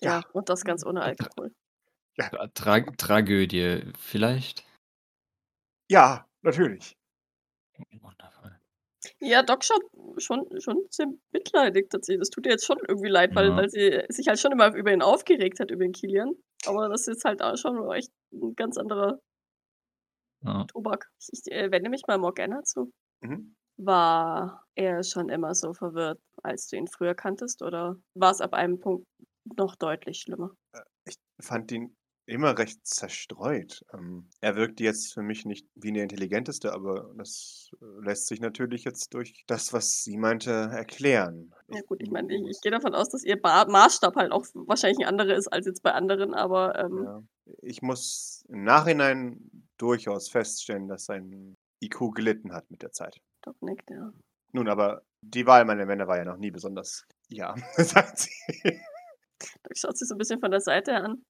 Ja, 0.00 0.18
Ja. 0.18 0.22
und 0.32 0.48
das 0.48 0.64
ganz 0.64 0.84
ohne 0.84 1.02
Alkohol. 1.02 1.52
Tra 2.54 2.80
Tragödie, 2.98 3.90
vielleicht? 3.98 4.64
ja, 5.90 6.26
natürlich. 6.42 6.96
Wundervoll. 8.00 8.41
Ja, 9.24 9.42
Doc 9.44 9.62
schaut 9.64 9.82
schon, 10.18 10.48
schon 10.60 10.84
sehr 10.90 11.06
mitleidig 11.30 11.88
tatsächlich. 11.90 12.20
Das 12.22 12.30
tut 12.30 12.44
ihr 12.44 12.52
jetzt 12.52 12.66
schon 12.66 12.78
irgendwie 12.88 13.08
leid, 13.08 13.34
weil, 13.36 13.50
Ja. 13.50 13.56
weil 13.56 13.70
sie 13.70 14.02
sich 14.08 14.26
halt 14.26 14.40
schon 14.40 14.50
immer 14.52 14.74
über 14.74 14.92
ihn 14.92 15.00
aufgeregt 15.00 15.60
hat, 15.60 15.70
über 15.70 15.84
den 15.84 15.92
Kilian. 15.92 16.32
Aber 16.66 16.88
das 16.88 17.06
ist 17.06 17.24
halt 17.24 17.40
auch 17.40 17.56
schon 17.56 17.88
echt 17.92 18.10
ein 18.32 18.54
ganz 18.56 18.76
anderer 18.78 19.20
Ja. 20.44 20.64
Tobak. 20.64 21.08
Ich, 21.20 21.28
ich 21.46 21.52
äh, 21.52 21.70
wende 21.70 21.88
mich 21.88 22.02
mal 22.08 22.18
Morgana 22.18 22.64
zu. 22.64 22.92
Mhm. 23.22 23.54
War 23.78 24.64
er 24.74 25.02
schon 25.04 25.28
immer 25.28 25.54
so 25.54 25.72
verwirrt, 25.72 26.20
als 26.42 26.66
du 26.68 26.76
ihn 26.76 26.88
früher 26.88 27.14
kanntest? 27.14 27.62
Oder 27.62 27.96
war 28.14 28.32
es 28.32 28.40
ab 28.40 28.54
einem 28.54 28.80
Punkt 28.80 29.06
noch 29.56 29.76
deutlich 29.76 30.18
schlimmer? 30.18 30.50
Ich 31.04 31.14
fand 31.40 31.70
ihn 31.72 31.96
immer 32.26 32.56
recht 32.58 32.86
zerstreut. 32.86 33.84
Ähm, 33.92 34.28
er 34.40 34.56
wirkt 34.56 34.80
jetzt 34.80 35.12
für 35.12 35.22
mich 35.22 35.44
nicht 35.44 35.66
wie 35.74 35.92
der 35.92 36.04
intelligenteste, 36.04 36.72
aber 36.72 37.12
das 37.16 37.70
äh, 37.80 38.04
lässt 38.04 38.26
sich 38.28 38.40
natürlich 38.40 38.84
jetzt 38.84 39.12
durch 39.14 39.44
das, 39.46 39.72
was 39.72 40.02
sie 40.02 40.16
meinte, 40.16 40.50
erklären. 40.50 41.54
Ja 41.68 41.80
gut, 41.82 42.00
ich 42.00 42.10
meine, 42.10 42.32
ich, 42.34 42.42
ich 42.48 42.60
gehe 42.60 42.72
davon 42.72 42.94
aus, 42.94 43.08
dass 43.08 43.24
ihr 43.24 43.40
ba 43.40 43.64
Maßstab 43.66 44.16
halt 44.16 44.32
auch 44.32 44.46
wahrscheinlich 44.54 45.00
ein 45.00 45.08
anderer 45.08 45.34
ist 45.34 45.48
als 45.48 45.66
jetzt 45.66 45.82
bei 45.82 45.92
anderen, 45.92 46.34
aber 46.34 46.78
ähm, 46.78 47.04
Ja. 47.04 47.22
Ich 47.60 47.82
muss 47.82 48.44
im 48.48 48.62
Nachhinein 48.62 49.50
durchaus 49.76 50.28
feststellen, 50.28 50.86
dass 50.86 51.06
sein 51.06 51.56
IQ 51.82 52.14
gelitten 52.14 52.52
hat 52.52 52.70
mit 52.70 52.82
der 52.82 52.92
Zeit. 52.92 53.20
Doc 53.42 53.60
nickt, 53.60 53.90
ja. 53.90 54.12
Nun, 54.52 54.68
aber 54.68 55.02
die 55.22 55.46
Wahl 55.46 55.64
meiner 55.64 55.86
Männer 55.86 56.06
war 56.06 56.18
ja 56.18 56.24
noch 56.24 56.36
nie 56.36 56.52
besonders. 56.52 57.04
Ja, 57.28 57.54
sagt 57.76 58.18
sie. 58.20 58.30
Doc 58.62 59.76
schaut 59.76 59.98
sich 59.98 60.08
so 60.08 60.14
ein 60.14 60.18
bisschen 60.18 60.40
von 60.40 60.52
der 60.52 60.60
Seite 60.60 60.94
an. 60.94 61.24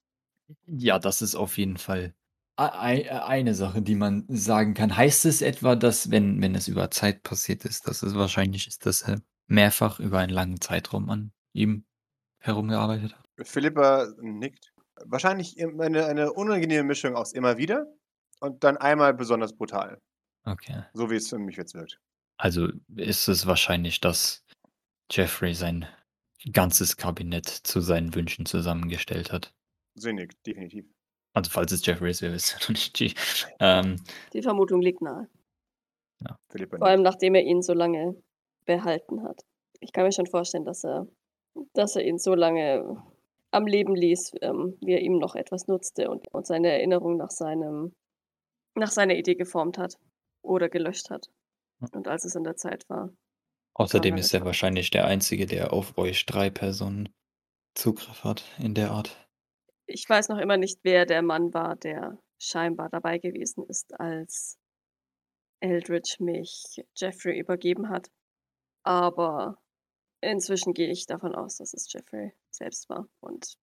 Ja, 0.67 0.99
das 0.99 1.23
ist 1.23 1.35
auf 1.35 1.59
jeden 1.59 1.77
Fall 1.77 2.15
ei- 2.57 3.09
ei- 3.11 3.23
eine 3.25 3.55
Sache, 3.55 3.83
die 3.83 3.95
man 3.95 4.25
sagen 4.29 4.75
kann. 4.75 4.97
Heißt 4.97 5.25
es 5.25 5.43
etwa, 5.43 5.75
dass, 5.77 6.11
wenn, 6.11 6.41
wenn 6.43 6.55
es 6.55 6.69
über 6.69 6.91
Zeit 6.91 7.23
passiert 7.23 7.65
ist, 7.65 7.87
dass 7.89 8.03
es 8.03 8.15
wahrscheinlich 8.15 8.67
ist, 8.69 8.87
dass 8.87 9.03
er 9.03 9.21
mehrfach 9.47 10.01
über 10.01 10.19
einen 10.19 10.33
langen 10.33 10.61
Zeitraum 10.61 11.11
an 11.11 11.33
ihm 11.53 11.85
herumgearbeitet 12.41 13.15
hat? 13.15 13.25
Philippa 13.47 14.09
nickt. 14.21 14.73
Wahrscheinlich 15.05 15.57
eine, 15.63 16.07
eine 16.07 16.33
unangenehme 16.33 16.85
Mischung 16.85 17.17
aus 17.17 17.33
immer 17.33 17.57
wieder 17.57 17.87
und 18.41 18.63
dann 18.63 18.77
einmal 18.77 19.15
besonders 19.15 19.57
brutal. 19.57 20.01
Okay. 20.45 20.85
So 20.93 21.11
wie 21.11 21.17
es 21.17 21.29
für 21.29 21.39
mich 21.39 21.57
jetzt 21.57 21.75
wirkt. 21.75 21.99
Also 22.37 22.69
ist 22.97 23.29
es 23.29 23.47
wahrscheinlich, 23.47 24.01
dass 24.01 24.45
Jeffrey 25.11 25.55
sein 25.55 25.87
ganzes 26.53 26.97
Kabinett 26.97 27.47
zu 27.47 27.81
seinen 27.81 28.15
Wünschen 28.15 28.47
zusammengestellt 28.47 29.33
hat. 29.33 29.55
Sie 29.95 30.13
nickt, 30.13 30.47
definitiv. 30.47 30.87
Also 31.35 31.51
falls 31.51 31.73
es 31.73 31.85
Jeffrey 31.85 32.11
ist, 32.11 32.23
wir 32.23 32.33
wissen 32.33 32.57
ja 32.59 32.65
noch 32.65 32.69
nicht. 32.71 32.99
Die, 32.99 33.15
ähm, 33.61 33.97
Die 34.33 34.43
Vermutung 34.43 34.83
liegt 34.83 35.03
nahe. 35.03 35.29
Philippa 36.51 36.79
Vor 36.79 36.87
allem, 36.87 37.03
nachdem 37.03 37.35
er 37.35 37.43
ihn 37.43 37.63
so 37.63 37.73
lange 37.73 38.17
behalten 38.65 39.23
hat. 39.23 39.45
Ich 39.81 39.93
kann 39.93 40.05
mir 40.05 40.13
schon 40.13 40.27
vorstellen, 40.27 40.65
dass 40.65 40.85
er, 40.85 41.07
dass 41.73 41.97
er 41.97 42.05
ihn 42.05 42.19
so 42.19 42.35
lange 42.35 43.03
am 43.51 43.67
Leben 43.67 43.95
ließ, 43.95 44.33
ähm, 44.41 44.77
wie 44.81 44.93
er 44.93 45.01
ihm 45.01 45.19
noch 45.19 45.35
etwas 45.35 45.67
nutzte 45.67 46.11
und, 46.11 46.29
und 46.29 46.47
seine 46.47 46.69
Erinnerung 46.69 47.17
nach 47.17 47.31
seinem, 47.31 47.93
nach 48.75 48.91
seiner 48.91 49.15
Idee 49.15 49.35
geformt 49.35 49.79
hat 49.79 49.97
oder 50.43 50.69
gelöscht 50.69 51.11
hat. 51.11 51.29
Und 51.81 52.07
als 52.07 52.25
es 52.25 52.37
an 52.37 52.45
der 52.45 52.57
Zeit 52.57 52.89
war. 52.89 53.11
außerdem 53.75 54.17
ist 54.17 54.33
er 54.33 54.45
wahrscheinlich 54.45 54.91
der 54.91 55.07
Einzige, 55.07 55.47
der 55.47 55.73
auf 55.73 55.99
euch 55.99 56.25
drei 56.27 56.49
Personen 56.49 57.09
Zugriff 57.75 58.23
hat 58.23 58.45
in 58.59 58.75
der 58.75 58.93
Art. 58.93 59.22
Ich 59.95 60.09
weiß 60.09 60.29
noch 60.29 60.39
immer 60.39 60.57
nicht, 60.57 60.79
wer 60.83 61.05
der 61.05 61.23
Mann 61.23 61.53
war, 61.53 61.77
der 61.77 62.19
scheinbar 62.39 62.89
dabei 62.89 63.19
gewesen 63.19 63.65
ist, 63.69 63.99
als 64.01 64.59
Eldridge 65.61 66.17
mich 66.21 66.83
Jeffrey 66.97 67.39
übergeben 67.39 67.91
hat. 67.91 68.11
Aber 68.85 69.59
inzwischen 70.23 70.73
gehe 70.73 70.91
ich 70.91 71.07
davon 71.07 71.35
aus, 71.35 71.59
dass 71.59 71.75
es 71.75 71.93
Jeffrey 71.93 72.33
selbst 72.51 72.89
war 72.89 73.07
und 73.21 73.55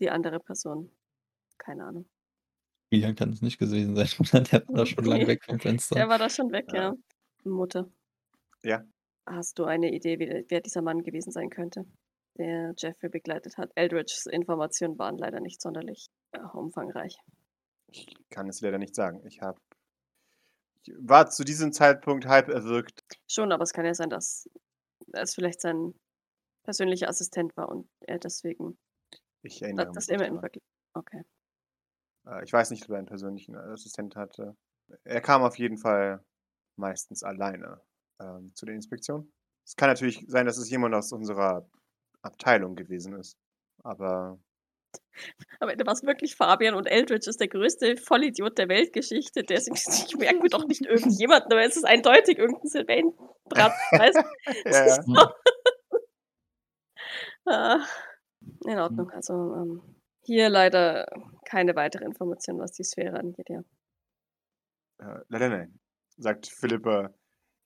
die 0.00 0.10
andere 0.10 0.40
Person. 0.40 0.90
Keine 1.58 1.84
Ahnung. 1.84 2.08
Kilian 2.90 3.14
kann 3.14 3.30
es 3.30 3.42
nicht 3.42 3.58
gewesen 3.58 3.94
sein. 3.94 4.08
der 4.50 4.66
war 4.68 4.76
da 4.76 4.86
schon 4.86 5.04
lange 5.04 5.26
weg 5.26 5.44
vom 5.44 5.60
Fenster. 5.60 5.96
Der 5.96 6.08
war 6.08 6.18
da 6.18 6.30
schon 6.30 6.50
weg, 6.50 6.66
Ja. 6.72 6.82
ja. 6.82 6.94
Mutter. 7.44 7.90
Ja. 8.62 8.84
Hast 9.26 9.58
du 9.58 9.64
eine 9.64 9.92
Idee, 9.92 10.18
wie, 10.18 10.44
wer 10.48 10.60
dieser 10.60 10.82
Mann 10.82 11.02
gewesen 11.02 11.30
sein 11.30 11.50
könnte, 11.50 11.84
der 12.38 12.74
Jeffrey 12.76 13.08
begleitet 13.08 13.56
hat? 13.58 13.70
Eldridges 13.74 14.26
Informationen 14.26 14.98
waren 14.98 15.18
leider 15.18 15.40
nicht 15.40 15.60
sonderlich 15.60 16.08
äh, 16.32 16.40
umfangreich. 16.40 17.18
Ich 17.88 18.06
kann 18.30 18.48
es 18.48 18.60
leider 18.60 18.78
nicht 18.78 18.94
sagen. 18.94 19.24
Ich 19.26 19.40
habe. 19.40 19.60
War 20.98 21.28
zu 21.28 21.42
diesem 21.44 21.72
Zeitpunkt 21.72 22.26
halb 22.26 22.48
erwürgt. 22.48 23.02
Schon, 23.28 23.50
aber 23.52 23.64
es 23.64 23.72
kann 23.72 23.84
ja 23.84 23.94
sein, 23.94 24.10
dass 24.10 24.48
es 25.12 25.34
vielleicht 25.34 25.60
sein 25.60 25.94
persönlicher 26.62 27.08
Assistent 27.08 27.56
war 27.56 27.68
und 27.68 27.88
er 28.00 28.18
deswegen 28.18 28.78
Ich 29.42 29.62
erinnere 29.62 29.86
das, 29.92 30.08
mich. 30.08 30.18
das 30.18 30.28
immer. 30.28 30.42
Okay. 30.94 31.22
Äh, 32.26 32.44
Ich 32.44 32.52
weiß 32.52 32.70
nicht, 32.70 32.84
ob 32.84 32.90
er 32.90 32.98
einen 32.98 33.06
persönlichen 33.06 33.56
Assistent 33.56 34.16
hatte. 34.16 34.56
Er 35.04 35.20
kam 35.20 35.42
auf 35.42 35.58
jeden 35.58 35.78
Fall 35.78 36.24
meistens 36.76 37.22
alleine 37.22 37.80
ähm, 38.20 38.54
zu 38.54 38.66
den 38.66 38.76
Inspektionen. 38.76 39.32
Es 39.64 39.74
kann 39.74 39.88
natürlich 39.88 40.24
sein, 40.28 40.46
dass 40.46 40.58
es 40.58 40.70
jemand 40.70 40.94
aus 40.94 41.12
unserer 41.12 41.68
Abteilung 42.26 42.76
gewesen 42.76 43.14
ist. 43.14 43.36
Aber 43.82 44.38
Am 45.60 45.68
Ende 45.68 45.86
war 45.86 45.92
es 45.94 46.02
wirklich 46.02 46.36
Fabian 46.36 46.74
und 46.74 46.86
Eldridge 46.86 47.28
ist 47.28 47.40
der 47.40 47.48
größte 47.48 47.96
Vollidiot 47.96 48.58
der 48.58 48.68
Weltgeschichte. 48.68 49.42
Der 49.42 49.58
ist, 49.58 49.68
ich 50.08 50.16
merke 50.16 50.40
mir 50.40 50.48
doch 50.48 50.66
nicht 50.66 50.82
irgendjemanden, 50.84 51.52
aber 51.52 51.62
es 51.64 51.76
ist 51.76 51.84
eindeutig 51.84 52.38
irgendein 52.38 52.68
Sylvain-Brat. 52.68 53.72
Weißt? 53.92 54.18
du? 54.18 54.70
ja, 54.70 54.86
ja. 54.86 55.32
Ah, 57.48 57.86
In 58.64 58.78
Ordnung. 58.78 59.08
Also 59.10 59.32
ähm, 59.32 59.82
hier 60.22 60.48
leider 60.48 61.06
keine 61.44 61.76
weitere 61.76 62.04
Information, 62.04 62.58
was 62.58 62.72
die 62.72 62.82
Sphäre 62.82 63.20
angeht, 63.20 63.48
ja. 63.48 63.60
Äh, 64.98 65.20
leider 65.28 65.48
nein, 65.48 65.78
sagt 66.16 66.48
Philippa. 66.48 67.14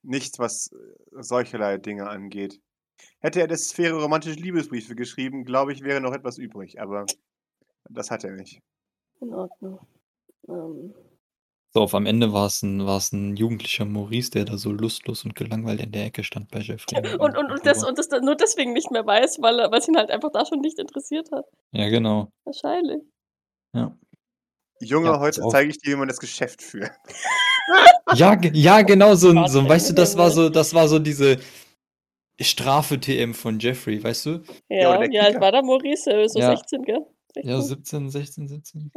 Nichts, 0.03 0.39
was 0.39 0.71
äh, 0.73 1.23
solcherlei 1.23 1.79
Dinge 1.79 2.09
angeht. 2.09 2.61
Hätte 3.21 3.41
er 3.41 3.47
der 3.49 3.59
Sphäre 3.59 4.01
romantische 4.01 4.39
Liebesbriefe 4.41 4.95
geschrieben, 4.95 5.45
glaube 5.45 5.73
ich, 5.73 5.83
wäre 5.83 6.01
noch 6.01 6.13
etwas 6.13 6.39
übrig, 6.39 6.81
aber 6.81 7.07
das 7.89 8.11
hat 8.11 8.25
er 8.25 8.33
nicht. 8.33 8.61
In 9.21 9.35
Ordnung. 9.35 9.81
Ähm, 10.49 10.95
So, 11.73 11.83
auf 11.83 11.95
am 11.95 12.07
Ende 12.07 12.33
war 12.33 12.47
es 12.47 12.63
ein, 12.63 12.85
war 12.87 12.97
es 12.97 13.13
ein 13.13 13.37
jugendlicher 13.37 13.85
Maurice, 13.85 14.31
der 14.31 14.45
da 14.45 14.57
so 14.59 14.73
lustlos 14.73 15.25
und 15.25 15.37
gelangweilt 15.37 15.81
in 15.81 15.93
der 15.93 16.07
Ecke 16.07 16.25
stand 16.25 16.51
bei 16.51 16.61
Jeffrey. 16.61 16.97
Und, 17.21 17.37
und, 17.37 17.51
und, 17.53 17.67
das, 17.67 17.85
und 17.85 17.97
das 17.99 18.09
nur 18.23 18.35
deswegen 18.37 18.73
nicht 18.73 18.91
mehr 18.91 19.05
weiß, 19.07 19.39
weil 19.43 19.59
er- 19.61 19.71
weil 19.71 19.79
es 19.81 19.87
ihn 19.89 19.97
halt 19.97 20.11
einfach 20.11 20.31
da 20.33 20.45
schon 20.47 20.61
nicht 20.61 20.79
interessiert 20.79 21.31
hat. 21.31 21.45
Ja, 21.73 21.89
genau. 21.89 22.33
Wahrscheinlich. 22.45 23.03
Ja. 23.75 23.97
Junge, 24.81 25.09
Ja, 25.11 25.21
heute 25.21 25.43
zeige 25.51 25.71
ich 25.71 25.79
dir, 25.79 25.93
wie 25.93 25.97
man 25.99 26.09
das 26.09 26.19
Geschäft 26.19 26.63
führt. 26.63 26.91
Ja, 28.15 28.37
ja, 28.55 28.83
genau, 28.83 29.15
so, 29.15 29.29
so, 29.47 29.69
weißt 29.69 29.91
du, 29.91 29.95
das 29.95 30.17
war 30.17 30.31
so, 30.31 30.49
das 30.49 30.75
war 30.75 30.89
so 30.89 30.99
diese 30.99 31.39
Strafe-TM 32.41 33.35
von 33.35 33.59
Jeffrey, 33.59 34.03
weißt 34.03 34.27
du? 34.27 34.43
Ja, 34.69 35.01
wie 35.01 35.19
alt 35.21 35.41
war 35.41 35.53
der 35.53 35.63
Maurice? 35.63 36.29
So 36.29 36.39
Ja. 36.39 36.57
16, 36.57 36.83
gell? 36.83 37.07
16? 37.35 37.51
Ja, 37.51 37.61
17, 37.61 38.11
16, 38.11 38.49
17. 38.49 38.91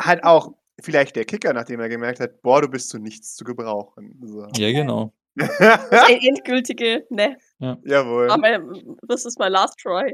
Halt 0.00 0.24
auch 0.24 0.52
vielleicht 0.80 1.16
der 1.16 1.24
Kicker, 1.24 1.52
nachdem 1.52 1.80
er 1.80 1.88
gemerkt 1.88 2.20
hat, 2.20 2.42
boah, 2.42 2.62
du 2.62 2.68
bist 2.68 2.88
zu 2.88 2.98
nichts 2.98 3.34
zu 3.34 3.44
gebrauchen. 3.44 4.18
So. 4.24 4.46
Ja, 4.56 4.72
genau. 4.72 5.12
Das 5.36 6.08
endgültige, 6.10 7.06
ne, 7.10 7.36
Jawohl. 7.60 8.28
aber 8.28 8.60
das 9.06 9.24
ist 9.24 9.38
my 9.38 9.46
last 9.46 9.78
try. 9.78 10.12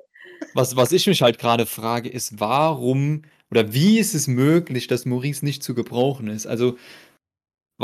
Was, 0.52 0.76
was 0.76 0.92
ich 0.92 1.06
mich 1.06 1.22
halt 1.22 1.38
gerade 1.38 1.64
frage, 1.64 2.10
ist, 2.10 2.38
warum 2.40 3.22
oder 3.50 3.72
wie 3.72 3.98
ist 3.98 4.14
es 4.14 4.26
möglich, 4.26 4.86
dass 4.86 5.06
Maurice 5.06 5.44
nicht 5.44 5.62
zu 5.62 5.74
gebrauchen 5.74 6.28
ist? 6.28 6.46
Also, 6.46 6.76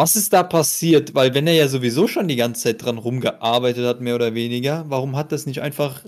was 0.01 0.16
ist 0.16 0.32
da 0.32 0.42
passiert? 0.42 1.14
Weil, 1.14 1.34
wenn 1.34 1.46
er 1.46 1.53
ja 1.55 1.68
sowieso 1.68 2.09
schon 2.09 2.26
die 2.26 2.36
ganze 2.36 2.62
Zeit 2.62 2.82
dran 2.82 2.96
rumgearbeitet 2.98 3.84
hat, 3.86 4.01
mehr 4.01 4.14
oder 4.14 4.34
weniger, 4.34 4.88
warum 4.88 5.14
hat 5.16 5.30
das 5.30 5.44
nicht 5.46 5.61
einfach 5.61 6.05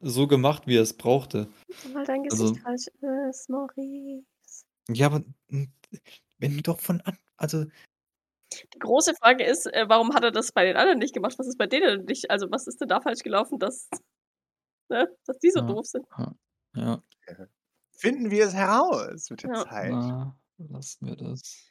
so 0.00 0.26
gemacht, 0.28 0.66
wie 0.68 0.76
er 0.76 0.82
es 0.82 0.94
brauchte? 0.96 1.48
Weil 1.92 2.04
dein 2.06 2.22
Gesicht 2.22 2.42
Also- 2.42 2.54
falsch 2.62 2.86
ist, 3.30 3.48
Maurice. 3.50 4.22
Ja, 4.88 5.06
aber 5.06 5.22
hm, 5.50 5.72
wenn 6.38 6.56
du 6.56 6.62
doch 6.62 6.78
von 6.80 7.00
an, 7.02 7.18
also, 7.36 7.64
Die 8.74 8.78
große 8.78 9.14
Frage 9.14 9.44
ist, 9.44 9.66
äh, 9.66 9.84
warum 9.88 10.14
hat 10.14 10.24
er 10.24 10.30
das 10.32 10.52
bei 10.52 10.64
den 10.64 10.76
anderen 10.76 10.98
nicht 10.98 11.14
gemacht? 11.14 11.38
Was 11.38 11.46
ist 11.48 11.58
bei 11.58 11.66
denen 11.66 12.04
nicht? 12.04 12.30
Also, 12.30 12.50
was 12.50 12.66
ist 12.66 12.80
denn 12.80 12.88
da 12.88 13.00
falsch 13.00 13.22
gelaufen, 13.22 13.58
dass, 13.58 13.88
ne, 14.88 15.08
dass 15.26 15.38
die 15.38 15.50
so 15.50 15.60
Ja. 15.60 15.66
doof 15.66 15.86
sind? 15.86 16.06
ja, 16.76 17.02
Finden 17.92 18.30
wir 18.30 18.46
es 18.46 18.54
heraus 18.54 19.28
mit 19.30 19.42
der 19.42 19.50
Ja. 19.50 19.64
Zeit. 19.68 19.90
na, 19.92 20.36
lassen 20.58 21.06
wir 21.06 21.16
das. 21.16 21.69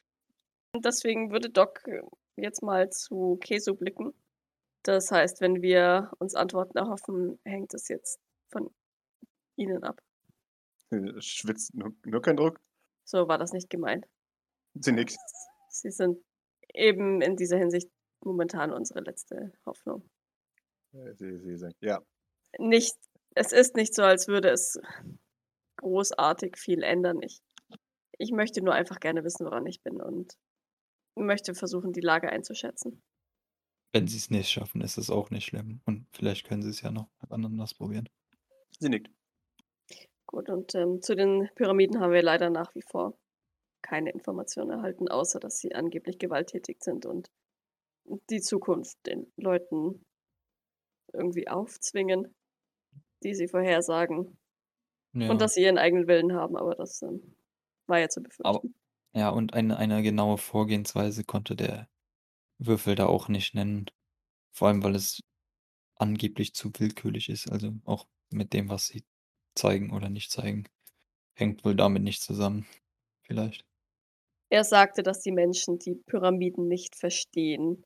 Und 0.74 0.86
deswegen 0.86 1.32
würde 1.32 1.50
Doc 1.50 1.88
äh, 1.88 2.02
jetzt 2.36 2.62
mal 2.62 2.90
zu 2.90 3.38
Kesu 3.42 3.76
blicken. 3.76 4.14
Das 4.84 5.12
heißt, 5.12 5.42
wenn 5.42 5.62
wir 5.62 6.12
uns 6.20 6.36
Antworten 6.36 6.78
erhoffen, 6.78 7.40
hängt 7.44 7.74
es 7.74 7.88
jetzt 7.90 8.20
von 8.50 8.74
ihnen 9.56 9.84
ab. 9.84 10.02
Schwitzt 11.20 11.76
nur, 11.76 11.94
nur 12.06 12.22
kein 12.22 12.38
Druck. 12.38 12.60
So 13.04 13.28
war 13.28 13.38
das 13.38 13.52
nicht 13.52 13.70
gemeint. 13.70 14.06
Sie 14.76 14.92
nickt. 14.92 15.18
Sie 15.70 15.92
sind 15.92 16.24
eben 16.74 17.22
in 17.22 17.36
dieser 17.36 17.58
Hinsicht 17.58 17.90
momentan 18.22 18.72
unsere 18.72 19.02
letzte 19.02 19.52
Hoffnung. 19.66 20.10
Äh, 20.94 21.14
Sie, 21.14 21.38
sie 21.40 21.58
sagt, 21.58 21.76
ja. 21.82 22.02
Nicht, 22.58 22.96
es 23.36 23.52
ist 23.52 23.76
nicht 23.76 23.94
so, 23.94 24.04
als 24.04 24.28
würde 24.28 24.50
es 24.50 24.80
großartig 25.78 26.58
viel 26.58 26.84
ändern. 26.84 27.22
Ich, 27.22 27.42
ich 28.18 28.32
möchte 28.32 28.62
nur 28.62 28.74
einfach 28.74 29.00
gerne 29.00 29.24
wissen, 29.24 29.46
woran 29.46 29.66
ich 29.66 29.82
bin 29.82 30.02
und 30.02 30.36
möchte 31.26 31.54
versuchen, 31.56 31.94
die 31.94 32.02
Lage 32.02 32.30
einzuschätzen. 32.30 33.02
Wenn 33.92 34.08
sie 34.08 34.18
es 34.18 34.30
nicht 34.30 34.50
schaffen, 34.50 34.82
ist 34.82 34.98
es 34.98 35.10
auch 35.10 35.32
nicht 35.32 35.46
schlimm. 35.46 35.82
Und 35.86 36.06
vielleicht 36.12 36.48
können 36.48 36.62
sie 36.62 36.70
es 36.70 36.82
ja 36.82 36.92
noch 36.92 37.10
mit 37.22 37.32
anderen 37.32 37.60
ausprobieren. 37.60 38.08
Sie 38.80 38.90
nickt. 38.90 39.10
Gut, 40.28 40.50
und 40.50 40.76
ähm, 40.76 41.02
zu 41.02 41.16
den 41.16 41.50
Pyramiden 41.56 42.00
haben 42.00 42.14
wir 42.14 42.22
leider 42.22 42.52
nach 42.52 42.76
wie 42.76 42.84
vor 42.84 43.18
keine 43.82 44.12
Informationen 44.12 44.70
erhalten, 44.70 45.08
außer 45.08 45.40
dass 45.40 45.58
sie 45.58 45.74
angeblich 45.74 46.20
gewalttätig 46.20 46.84
sind 46.84 47.06
und 47.06 47.32
die 48.30 48.42
Zukunft 48.42 48.98
den 49.08 49.32
Leuten 49.38 50.06
irgendwie 51.14 51.48
aufzwingen, 51.48 52.36
die 53.24 53.34
sie 53.34 53.48
vorhersagen. 53.48 54.38
Ja. 55.14 55.32
Und 55.32 55.42
dass 55.42 55.56
sie 55.56 55.64
ihren 55.64 55.80
eigenen 55.80 56.08
Willen 56.08 56.34
haben, 56.34 56.56
aber 56.56 56.76
das 56.76 57.02
ähm, 57.02 57.36
war 57.88 58.00
ja 58.00 58.10
zu 58.10 58.22
befürchten. 58.22 58.46
Aber- 58.46 58.62
Ja, 59.14 59.30
und 59.30 59.54
eine, 59.54 59.78
eine 59.78 60.04
genaue 60.04 60.38
Vorgehensweise 60.38 61.24
konnte 61.24 61.56
der 61.56 61.90
Würfel 62.60 62.96
da 62.96 63.08
auch 63.08 63.28
nicht 63.28 63.56
nennen. 63.56 63.86
Vor 64.52 64.68
allem, 64.68 64.84
weil 64.84 64.96
es 64.96 65.22
angeblich 65.96 66.54
zu 66.54 66.72
willkürlich 66.78 67.30
ist. 67.30 67.52
Also 67.52 67.74
auch 67.86 68.08
mit 68.32 68.54
dem, 68.54 68.70
was 68.70 68.88
sie 68.88 69.04
zeigen 69.56 69.92
oder 69.92 70.10
nicht 70.10 70.32
zeigen. 70.32 70.66
Hängt 71.36 71.66
wohl 71.66 71.76
damit 71.76 72.04
nicht 72.04 72.22
zusammen. 72.22 72.66
Vielleicht. 73.24 73.66
Er 74.52 74.64
sagte, 74.64 75.04
dass 75.04 75.22
die 75.22 75.32
Menschen 75.32 75.78
die 75.80 75.96
Pyramiden 75.96 76.68
nicht 76.68 76.96
verstehen. 76.96 77.84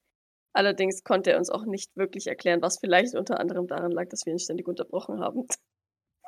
Allerdings 0.53 1.03
konnte 1.03 1.31
er 1.31 1.39
uns 1.39 1.49
auch 1.49 1.65
nicht 1.65 1.95
wirklich 1.95 2.27
erklären, 2.27 2.61
was 2.61 2.79
vielleicht 2.79 3.15
unter 3.15 3.39
anderem 3.39 3.67
daran 3.67 3.91
lag, 3.91 4.07
dass 4.09 4.25
wir 4.25 4.33
ihn 4.33 4.39
ständig 4.39 4.67
unterbrochen 4.67 5.19
haben. 5.19 5.47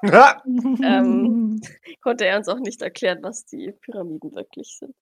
Ähm, 0.03 1.61
konnte 2.01 2.25
er 2.25 2.37
uns 2.37 2.47
auch 2.47 2.59
nicht 2.59 2.81
erklären, 2.81 3.19
was 3.21 3.45
die 3.45 3.71
Pyramiden 3.81 4.33
wirklich 4.35 4.77
sind. 4.77 4.95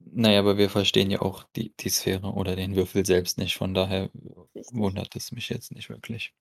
Naja, 0.00 0.38
aber 0.38 0.56
wir 0.58 0.70
verstehen 0.70 1.10
ja 1.10 1.20
auch 1.20 1.44
die, 1.56 1.74
die 1.80 1.88
Sphäre 1.88 2.32
oder 2.32 2.56
den 2.56 2.76
Würfel 2.76 3.04
selbst 3.04 3.38
nicht. 3.38 3.56
Von 3.56 3.74
daher 3.74 4.10
Richtig. 4.54 4.78
wundert 4.78 5.14
es 5.16 5.32
mich 5.32 5.48
jetzt 5.48 5.72
nicht 5.72 5.90
wirklich. 5.90 6.32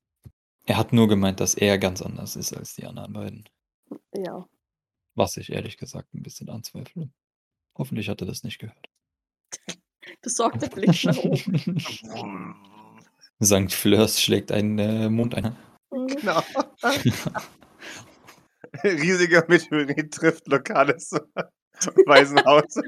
Er 0.65 0.77
hat 0.77 0.93
nur 0.93 1.07
gemeint, 1.07 1.39
dass 1.39 1.55
er 1.55 1.77
ganz 1.77 2.01
anders 2.01 2.35
ist 2.35 2.53
als 2.53 2.75
die 2.75 2.85
anderen 2.85 3.13
beiden. 3.13 3.49
Ja. 4.13 4.47
Was 5.15 5.37
ich 5.37 5.51
ehrlich 5.51 5.77
gesagt 5.77 6.13
ein 6.13 6.23
bisschen 6.23 6.49
anzweifle. 6.49 7.09
Hoffentlich 7.75 8.09
hat 8.09 8.21
er 8.21 8.27
das 8.27 8.43
nicht 8.43 8.59
gehört. 8.59 8.89
Besorgter 10.21 10.69
Blick 10.69 11.03
nach 11.03 11.17
oben. 11.23 12.55
Sankt 13.39 13.73
Fleurs 13.73 14.21
schlägt 14.21 14.51
einen 14.51 14.79
äh, 14.79 15.09
Mond 15.09 15.35
ein. 15.35 15.55
Mhm. 15.91 16.07
Genau. 16.07 16.43
Riesiger 18.83 19.45
Meteorit 19.47 20.13
trifft 20.13 20.47
lokales 20.47 21.11
Waisenhaus. 22.05 22.79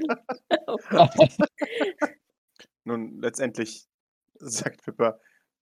Oh. 0.66 0.78
Nun, 2.84 3.20
letztendlich, 3.20 3.86
sagt 4.34 4.84
Pippa, 4.84 5.18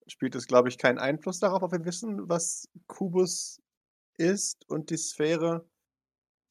spielt 0.06 0.34
es, 0.34 0.46
glaube 0.46 0.68
ich, 0.68 0.78
keinen 0.78 0.98
Einfluss 0.98 1.40
darauf, 1.40 1.62
ob 1.62 1.72
wir 1.72 1.84
wissen, 1.84 2.28
was 2.28 2.68
Kubus 2.86 3.60
ist 4.16 4.68
und 4.68 4.90
die 4.90 4.96
Sphäre. 4.96 5.66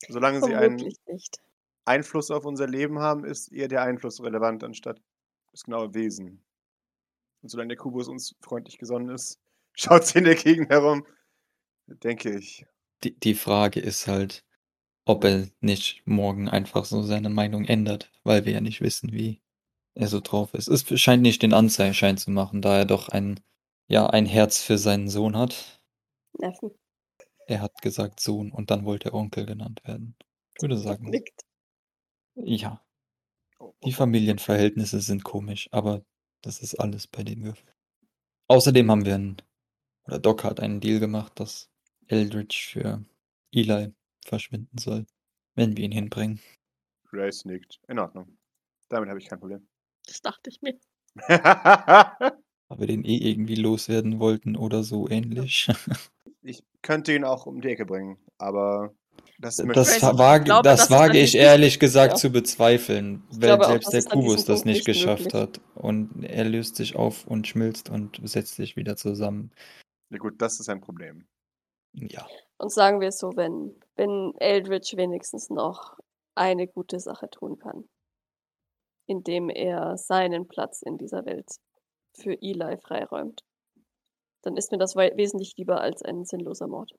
Solange 0.07 0.41
sie 0.43 0.55
einen 0.55 0.75
nicht. 0.75 1.41
Einfluss 1.85 2.29
auf 2.29 2.45
unser 2.45 2.67
Leben 2.67 2.99
haben, 2.99 3.25
ist 3.25 3.51
eher 3.51 3.67
der 3.67 3.81
Einfluss 3.81 4.21
relevant, 4.21 4.63
anstatt 4.63 5.01
das 5.51 5.63
genaue 5.63 5.93
Wesen. 5.93 6.43
Und 7.41 7.49
solange 7.49 7.69
der 7.69 7.77
Kubus 7.77 8.07
uns 8.07 8.35
freundlich 8.41 8.77
gesonnen 8.77 9.09
ist, 9.09 9.39
schaut 9.73 10.05
sie 10.05 10.19
in 10.19 10.25
der 10.25 10.35
Gegend 10.35 10.69
herum, 10.69 11.05
denke 11.87 12.37
ich. 12.37 12.65
Die, 13.03 13.19
die 13.19 13.35
Frage 13.35 13.79
ist 13.79 14.07
halt, 14.07 14.43
ob 15.05 15.23
er 15.23 15.47
nicht 15.61 16.03
morgen 16.05 16.49
einfach 16.49 16.85
so 16.85 17.01
seine 17.03 17.29
Meinung 17.29 17.65
ändert, 17.65 18.11
weil 18.23 18.45
wir 18.45 18.53
ja 18.53 18.61
nicht 18.61 18.81
wissen, 18.81 19.13
wie 19.13 19.41
er 19.95 20.07
so 20.07 20.19
drauf 20.19 20.53
ist. 20.53 20.67
Es 20.67 20.85
scheint 21.01 21.23
nicht 21.23 21.41
den 21.41 21.53
Anschein 21.53 22.17
zu 22.17 22.31
machen, 22.31 22.61
da 22.61 22.77
er 22.77 22.85
doch 22.85 23.09
ein, 23.09 23.39
ja, 23.87 24.07
ein 24.07 24.25
Herz 24.25 24.61
für 24.61 24.77
seinen 24.77 25.09
Sohn 25.09 25.37
hat. 25.37 25.81
Neffen. 26.39 26.71
Er 27.47 27.61
hat 27.61 27.81
gesagt 27.81 28.19
Sohn 28.19 28.51
und 28.51 28.71
dann 28.71 28.85
wollte 28.85 29.09
er 29.09 29.13
Onkel 29.13 29.45
genannt 29.45 29.81
werden. 29.85 30.15
Ich 30.55 30.61
würde 30.61 30.77
sagen, 30.77 31.09
Nickt. 31.09 31.41
ja. 32.35 32.81
Oh, 33.59 33.73
Die 33.83 33.93
Familienverhältnisse 33.93 35.01
sind 35.01 35.23
komisch, 35.23 35.69
aber 35.71 36.03
das 36.41 36.59
ist 36.59 36.75
alles 36.75 37.07
bei 37.07 37.23
den 37.23 37.43
Würfeln. 37.43 37.73
Außerdem 38.49 38.89
haben 38.91 39.05
wir 39.05 39.15
einen, 39.15 39.37
oder 40.05 40.19
Doc 40.19 40.43
hat 40.43 40.59
einen 40.59 40.79
Deal 40.79 40.99
gemacht, 40.99 41.33
dass 41.39 41.69
Eldritch 42.07 42.71
für 42.73 43.03
Eli 43.51 43.93
verschwinden 44.25 44.77
soll, 44.77 45.05
wenn 45.55 45.77
wir 45.77 45.85
ihn 45.85 45.91
hinbringen. 45.91 46.39
Grace 47.05 47.45
nickt. 47.45 47.79
In 47.87 47.99
Ordnung. 47.99 48.37
Damit 48.89 49.09
habe 49.09 49.19
ich 49.19 49.27
kein 49.27 49.39
Problem. 49.39 49.67
Das 50.05 50.21
dachte 50.21 50.49
ich 50.49 50.61
mir. 50.61 50.77
Wir 52.69 52.87
den 52.87 53.05
eh 53.05 53.17
irgendwie 53.17 53.55
loswerden 53.55 54.19
wollten 54.19 54.57
oder 54.57 54.83
so 54.83 55.09
ähnlich. 55.09 55.69
ich 56.41 56.63
könnte 56.81 57.13
ihn 57.13 57.23
auch 57.23 57.45
um 57.45 57.61
die 57.61 57.69
Ecke 57.69 57.85
bringen, 57.85 58.17
aber 58.37 58.93
das 59.39 59.57
Das, 59.57 60.01
wage, 60.01 60.45
glaube, 60.45 60.63
das 60.63 60.91
wage 60.91 61.19
ich 61.19 61.35
ehrlich 61.35 61.79
gesagt 61.79 62.13
ja. 62.13 62.17
zu 62.17 62.29
bezweifeln, 62.29 63.23
weil 63.31 63.51
auch, 63.51 63.67
selbst 63.67 63.93
der 63.93 64.03
Kubus 64.03 64.45
das 64.45 64.65
nicht 64.65 64.77
nicht 64.77 64.85
geschafft 64.85 65.33
möglich. 65.33 65.41
hat. 65.41 65.61
Und 65.75 66.23
er 66.23 66.45
löst 66.45 66.75
sich 66.75 66.95
auf 66.95 67.25
und 67.27 67.47
schmilzt 67.47 67.89
und 67.89 68.19
setzt 68.23 68.55
sich 68.55 68.75
wieder 68.75 68.95
zusammen. 68.95 69.51
Ja 70.09 70.17
gut, 70.17 70.41
das 70.41 70.59
ist 70.59 70.69
ein 70.69 70.81
Problem. 70.81 71.25
Ja. 71.99 72.27
Und 72.57 72.71
sagen 72.71 73.01
wir 73.01 73.09
es 73.09 73.19
so, 73.19 73.31
wenn, 73.35 73.79
wenn 73.95 74.33
Eldritch 74.39 74.95
wenigstens 74.95 75.49
noch 75.49 75.97
eine 76.35 76.67
gute 76.67 76.99
Sache 76.99 77.29
tun 77.29 77.57
kann, 77.57 77.87
indem 79.07 79.49
er 79.49 79.97
seinen 79.97 80.47
Platz 80.47 80.81
in 80.81 80.97
dieser 80.97 81.25
Welt 81.25 81.49
für 82.15 82.33
Eli 82.41 82.77
freiräumt, 82.77 83.41
dann 84.43 84.55
ist 84.57 84.71
mir 84.71 84.77
das 84.77 84.95
wesentlich 84.95 85.55
lieber 85.57 85.81
als 85.81 86.01
ein 86.03 86.23
sinnloser 86.25 86.67
Mord. 86.67 86.91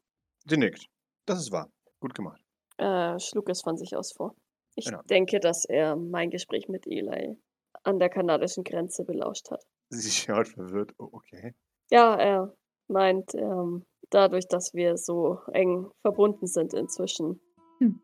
Sie 0.47 0.57
nickt. 0.57 0.87
Das 1.27 1.39
ist 1.41 1.53
wahr. 1.53 1.71
Gut 2.01 2.15
gemacht. 2.15 2.41
Äh, 2.79 3.19
schlug 3.19 3.49
es 3.49 3.63
von 3.63 3.77
sich 3.77 3.97
aus 3.97 4.13
vor. 4.13 4.35
Ich 4.75 4.87
Genau. 4.87 5.03
denke, 5.03 5.41
dass 5.41 5.65
er 5.65 5.97
mein 5.97 6.31
Gespräch 6.31 6.69
mit 6.69 6.87
Eli 6.87 7.37
an 7.83 7.99
der 7.99 8.09
kanadischen 8.09 8.65
Grenze 8.65 9.05
belauscht 9.05 9.51
hat. 9.51 9.65
Sie 9.91 10.11
schaut 10.11 10.49
verwirrt. 10.49 10.93
Oh, 10.99 11.09
okay. 11.13 11.55
Ja, 11.91 12.15
er 12.17 12.55
meint, 12.89 13.35
ähm, 13.35 13.85
dadurch, 14.11 14.47
dass 14.49 14.75
wir 14.75 14.97
so 14.97 15.39
eng 15.53 15.91
verbunden 16.03 16.47
sind 16.47 16.75
inzwischen. 16.75 17.41
Hm. 17.79 18.01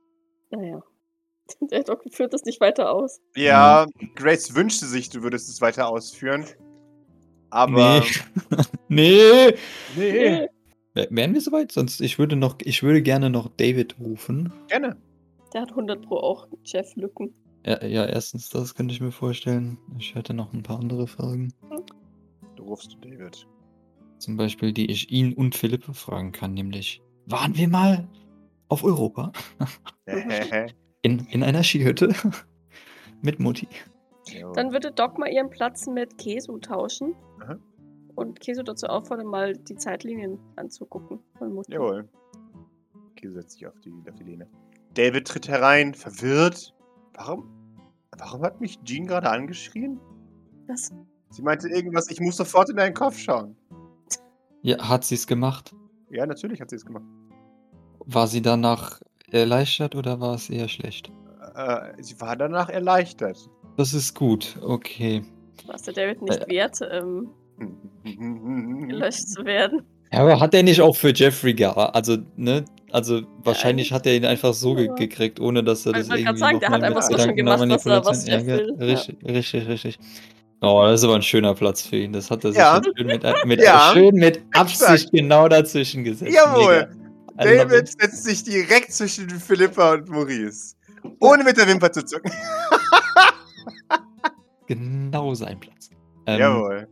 Naja. 0.50 0.82
Der 1.70 1.82
Doc 1.82 2.02
führt 2.10 2.32
das 2.32 2.44
nicht 2.44 2.60
weiter 2.60 2.90
aus. 2.92 3.20
Ja, 3.36 3.86
Grace 4.14 4.54
wünschte 4.54 4.86
sich, 4.86 5.10
du 5.10 5.22
würdest 5.22 5.48
es 5.48 5.60
weiter 5.60 5.88
ausführen. 5.88 6.44
Aber. 7.50 8.02
nee. 8.88 9.54
Nee. 9.96 10.48
W- 10.94 11.06
Wären 11.10 11.34
wir 11.34 11.40
soweit? 11.40 11.72
Sonst, 11.72 12.00
ich 12.00 12.18
würde 12.18 12.36
noch, 12.36 12.56
ich 12.60 12.82
würde 12.82 13.02
gerne 13.02 13.30
noch 13.30 13.48
David 13.56 13.98
rufen. 14.00 14.52
Gerne. 14.68 14.96
Der 15.52 15.62
hat 15.62 15.70
100 15.70 16.02
Pro 16.06 16.16
auch 16.16 16.48
Jeff-Lücken. 16.64 17.34
Ja, 17.66 17.84
ja, 17.84 18.04
erstens, 18.06 18.50
das 18.50 18.74
könnte 18.74 18.92
ich 18.92 19.00
mir 19.00 19.12
vorstellen. 19.12 19.78
Ich 19.98 20.14
hätte 20.14 20.34
noch 20.34 20.52
ein 20.52 20.62
paar 20.62 20.78
andere 20.80 21.06
Fragen. 21.06 21.52
Du 22.56 22.64
rufst 22.64 22.96
David. 23.02 23.46
Zum 24.18 24.36
Beispiel, 24.36 24.72
die 24.72 24.90
ich 24.90 25.10
ihn 25.10 25.34
und 25.34 25.54
Philipp 25.54 25.84
fragen 25.94 26.32
kann, 26.32 26.54
nämlich, 26.54 27.02
waren 27.26 27.56
wir 27.56 27.68
mal 27.68 28.08
auf 28.68 28.84
Europa? 28.84 29.32
In, 31.02 31.26
in 31.30 31.42
einer 31.42 31.62
Skihütte? 31.62 32.14
Mit 33.22 33.38
Mutti. 33.38 33.68
Dann 34.54 34.72
würde 34.72 34.90
Doc 34.90 35.18
mal 35.18 35.28
ihren 35.28 35.50
Platz 35.50 35.86
mit 35.86 36.16
Kesu 36.16 36.58
tauschen. 36.58 37.14
Aha. 37.42 37.58
Und 38.14 38.40
Kesu 38.40 38.62
dazu 38.62 38.86
auffordern, 38.86 39.26
mal 39.26 39.52
die 39.54 39.76
Zeitlinien 39.76 40.38
anzugucken. 40.56 41.20
Von 41.36 41.52
Mutti. 41.52 41.74
Jawohl. 41.74 42.08
Okay, 43.10 43.30
setzt 43.30 43.52
sich 43.52 43.66
auf 43.66 43.78
die, 43.80 43.92
auf 44.08 44.14
die 44.14 44.24
Lehne. 44.24 44.48
David 44.94 45.26
tritt 45.26 45.48
herein, 45.48 45.92
verwirrt. 45.92 46.74
Warum? 47.14 47.50
Warum 48.16 48.42
hat 48.42 48.60
mich 48.60 48.82
Jean 48.84 49.06
gerade 49.06 49.28
angeschrien? 49.28 50.00
Was? 50.68 50.92
Sie 51.30 51.42
meinte 51.42 51.68
irgendwas, 51.68 52.10
ich 52.10 52.20
muss 52.20 52.36
sofort 52.36 52.70
in 52.70 52.76
deinen 52.76 52.94
Kopf 52.94 53.18
schauen. 53.18 53.56
Ja, 54.64 54.88
hat 54.88 55.04
sie 55.04 55.14
es 55.14 55.26
gemacht? 55.26 55.74
Ja, 56.10 56.24
natürlich 56.24 56.58
hat 56.60 56.70
sie 56.70 56.76
es 56.76 56.86
gemacht. 56.86 57.04
War 58.06 58.26
sie 58.26 58.40
danach 58.40 59.00
erleichtert 59.30 59.94
oder 59.94 60.20
war 60.20 60.34
es 60.34 60.48
eher 60.48 60.68
schlecht? 60.68 61.12
Äh, 61.54 62.02
sie 62.02 62.18
war 62.18 62.34
danach 62.34 62.70
erleichtert. 62.70 63.36
Das 63.76 63.92
ist 63.92 64.14
gut, 64.14 64.56
okay. 64.62 65.22
Was 65.66 65.82
der 65.82 65.92
David 65.92 66.22
nicht 66.22 66.42
Äh. 66.44 66.48
wert, 66.48 66.78
ähm, 66.90 67.28
gelöscht 68.88 69.28
zu 69.28 69.44
werden. 69.44 69.82
Ja, 70.10 70.20
aber 70.20 70.40
hat 70.40 70.54
er 70.54 70.62
nicht 70.62 70.80
auch 70.80 70.96
für 70.96 71.12
Jeffrey 71.14 71.52
gearbeitet? 71.52 71.94
Also, 71.94 72.16
ne? 72.36 72.64
Also, 72.90 73.22
wahrscheinlich 73.42 73.92
hat 73.92 74.06
er 74.06 74.14
ihn 74.16 74.24
einfach 74.24 74.54
so 74.54 74.74
ge 74.74 74.86
Ja. 74.86 74.94
gekriegt, 74.94 75.40
ohne 75.40 75.62
dass 75.62 75.84
er 75.84 75.92
Ich 75.92 75.98
das 75.98 76.08
wollte 76.10 76.22
irgendwie 76.22 76.40
grad 76.40 76.50
sagen, 76.50 76.60
der 76.60 76.68
hat 76.70 76.82
einfach 76.84 77.02
so 77.02 77.18
schon 77.18 77.36
gemacht, 77.36 77.60
was 77.68 77.86
er- 77.86 78.04
was 78.06 78.26
ja, 78.26 78.36
richtig, 78.38 79.68
richtig. 79.68 79.98
Oh, 80.64 80.82
das 80.84 81.00
ist 81.00 81.04
aber 81.04 81.14
ein 81.16 81.22
schöner 81.22 81.54
Platz 81.54 81.82
für 81.82 81.96
ihn. 81.96 82.12
Das 82.12 82.30
hat 82.30 82.44
er 82.44 82.50
sich 82.52 82.58
Ja. 82.58 82.80
schön 82.96 83.06
mit, 83.06 83.24
mit, 83.46 83.60
Ja. 83.62 83.90
schön 83.92 84.14
mit 84.14 84.42
Absicht 84.52 85.10
genau 85.12 85.48
dazwischen 85.48 86.04
gesetzt. 86.04 86.32
Jawohl. 86.34 86.88
Mega. 86.88 87.04
Also, 87.36 87.54
David 87.54 87.88
setzt 87.88 88.24
sich 88.24 88.44
direkt 88.44 88.92
zwischen 88.92 89.28
Philippa 89.28 89.94
und 89.94 90.08
Maurice. 90.08 90.74
Ohne 91.20 91.42
mit 91.44 91.56
der 91.56 91.66
Wimper 91.68 91.90
zu 91.92 92.04
zucken. 92.04 92.30
Genau 94.66 95.34
sein 95.34 95.60
Platz. 95.60 95.90
Ähm, 96.26 96.40
Jawohl. 96.40 96.88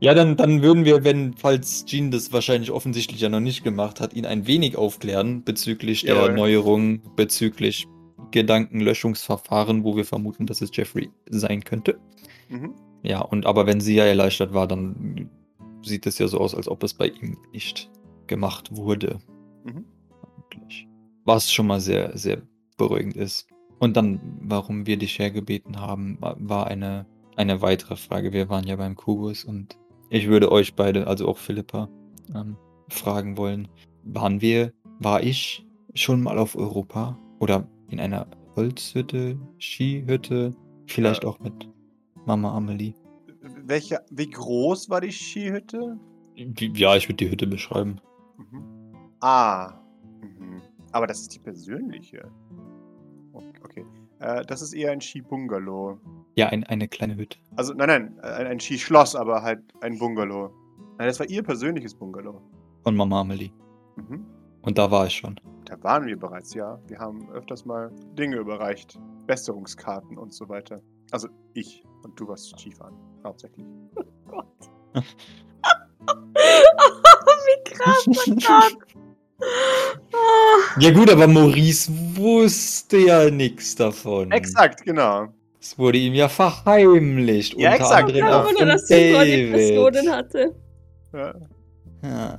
Ja, 0.00 0.14
dann, 0.14 0.36
dann 0.36 0.62
würden 0.62 0.84
wir, 0.84 1.04
wenn, 1.04 1.34
falls 1.34 1.84
Jean 1.84 2.10
das 2.10 2.32
wahrscheinlich 2.32 2.70
offensichtlich 2.70 3.20
ja 3.20 3.28
noch 3.28 3.40
nicht 3.40 3.64
gemacht 3.64 4.00
hat, 4.00 4.14
ihn 4.14 4.26
ein 4.26 4.46
wenig 4.46 4.76
aufklären 4.76 5.42
bezüglich 5.44 6.02
der 6.02 6.14
Jawohl. 6.16 6.32
Neuerung, 6.34 7.02
bezüglich 7.16 7.86
Gedankenlöschungsverfahren, 8.30 9.84
wo 9.84 9.96
wir 9.96 10.04
vermuten, 10.04 10.46
dass 10.46 10.60
es 10.60 10.70
Jeffrey 10.72 11.10
sein 11.28 11.62
könnte. 11.64 11.98
Mhm. 12.48 12.72
Ja, 13.02 13.20
und 13.20 13.46
aber 13.46 13.66
wenn 13.66 13.80
sie 13.80 13.94
ja 13.96 14.04
erleichtert 14.04 14.54
war, 14.54 14.66
dann 14.66 15.28
sieht 15.82 16.06
es 16.06 16.18
ja 16.18 16.28
so 16.28 16.38
aus, 16.38 16.54
als 16.54 16.68
ob 16.68 16.82
es 16.84 16.94
bei 16.94 17.08
ihm 17.08 17.36
nicht 17.52 17.90
gemacht 18.28 18.74
wurde. 18.76 19.18
Mhm. 19.64 19.84
Was 21.24 21.52
schon 21.52 21.66
mal 21.66 21.80
sehr, 21.80 22.16
sehr 22.16 22.42
beruhigend 22.76 23.16
ist. 23.16 23.48
Und 23.78 23.96
dann, 23.96 24.20
warum 24.42 24.86
wir 24.86 24.96
dich 24.96 25.18
hergebeten 25.18 25.80
haben, 25.80 26.16
wa- 26.20 26.36
war 26.38 26.66
eine, 26.68 27.06
eine 27.36 27.60
weitere 27.62 27.96
Frage. 27.96 28.32
Wir 28.32 28.48
waren 28.48 28.66
ja 28.66 28.76
beim 28.76 28.94
Kubus 28.94 29.44
und 29.44 29.76
ich 30.10 30.28
würde 30.28 30.52
euch 30.52 30.74
beide, 30.74 31.06
also 31.06 31.26
auch 31.28 31.38
Philippa, 31.38 31.88
ähm, 32.34 32.56
fragen 32.88 33.36
wollen, 33.36 33.68
waren 34.04 34.40
wir, 34.40 34.72
war 35.00 35.22
ich 35.22 35.66
schon 35.94 36.22
mal 36.22 36.38
auf 36.38 36.54
Europa 36.56 37.18
oder 37.40 37.66
in 37.88 37.98
einer 37.98 38.26
Holzhütte, 38.54 39.38
Skihütte, 39.58 40.54
vielleicht 40.86 41.24
Ja. 41.24 41.30
auch 41.30 41.38
mit 41.40 41.68
Mama 42.26 42.54
Amelie? 42.56 42.94
Welche, 43.64 44.00
wie 44.10 44.30
groß 44.30 44.88
war 44.90 45.00
die 45.00 45.10
Skihütte? 45.12 45.98
Ja, 46.36 46.96
ich 46.96 47.08
würde 47.08 47.16
die 47.24 47.30
Hütte 47.30 47.46
beschreiben. 47.46 48.00
Mhm. 48.36 48.94
Ah. 49.20 49.74
Mhm. 50.20 50.60
Aber 50.92 51.06
das 51.06 51.20
ist 51.20 51.34
die 51.34 51.38
persönliche. 51.40 52.30
Ok- 53.32 53.44
Okay. 53.64 53.84
Äh, 54.20 54.44
das 54.46 54.62
ist 54.62 54.72
eher 54.74 54.92
ein 54.92 55.00
Skibungalow. 55.00 55.98
Ja, 56.36 56.48
ein, 56.48 56.64
eine 56.64 56.86
kleine 56.88 57.16
Hütte. 57.16 57.38
Also, 57.56 57.74
nein, 57.74 57.88
nein, 57.88 58.20
ein, 58.20 58.46
ein 58.46 58.60
Skischloss, 58.60 59.16
aber 59.16 59.42
halt 59.42 59.60
ein 59.80 59.98
Bungalow. 59.98 60.50
Nein, 60.98 61.08
das 61.08 61.18
war 61.18 61.28
ihr 61.28 61.42
persönliches 61.42 61.94
Bungalow. 61.94 62.40
Von 62.84 62.96
Mama 62.96 63.20
Amelie. 63.20 63.50
Mhm. 63.96 64.24
Und 64.62 64.78
da 64.78 64.90
war 64.90 65.06
ich 65.06 65.14
schon. 65.14 65.40
Da 65.64 65.82
waren 65.82 66.06
wir 66.06 66.16
bereits, 66.18 66.54
ja. 66.54 66.78
Wir 66.86 66.98
haben 66.98 67.28
öfters 67.32 67.64
mal 67.64 67.90
Dinge 68.16 68.36
überreicht. 68.36 68.98
Besserungskarten 69.26 70.16
und 70.18 70.32
so 70.32 70.48
weiter. 70.48 70.80
Also 71.12 71.28
ich 71.54 71.84
und 72.02 72.18
du 72.18 72.26
warst 72.26 72.58
Skifahren, 72.58 72.94
hauptsächlich. 73.22 73.66
Gott. 74.26 74.46
Wie 77.46 77.70
krass, 77.70 78.08
oh 78.08 78.34
Gott. 78.34 78.76
Ah, 80.12 80.80
Ja 80.80 80.90
gut, 80.92 81.10
aber 81.10 81.26
Maurice 81.26 81.90
wusste 82.16 82.98
ja 82.98 83.30
nichts 83.30 83.74
davon. 83.74 84.30
Exakt, 84.30 84.84
genau. 84.84 85.28
Es 85.60 85.78
wurde 85.78 85.98
ihm 85.98 86.14
ja 86.14 86.28
verheimlicht. 86.28 87.54
Ja, 87.58 87.72
unter 87.72 87.82
exakt, 87.82 88.02
anderem 88.08 88.20
genau. 88.20 88.40
auch 88.40 88.44
Kein 88.46 88.54
von 88.56 88.60
Wunder, 88.60 88.72
dass 88.72 88.90
nur 88.90 89.90
David. 89.90 90.10
Hatte. 90.10 90.54
Ja. 91.12 91.34
Ja. 92.02 92.38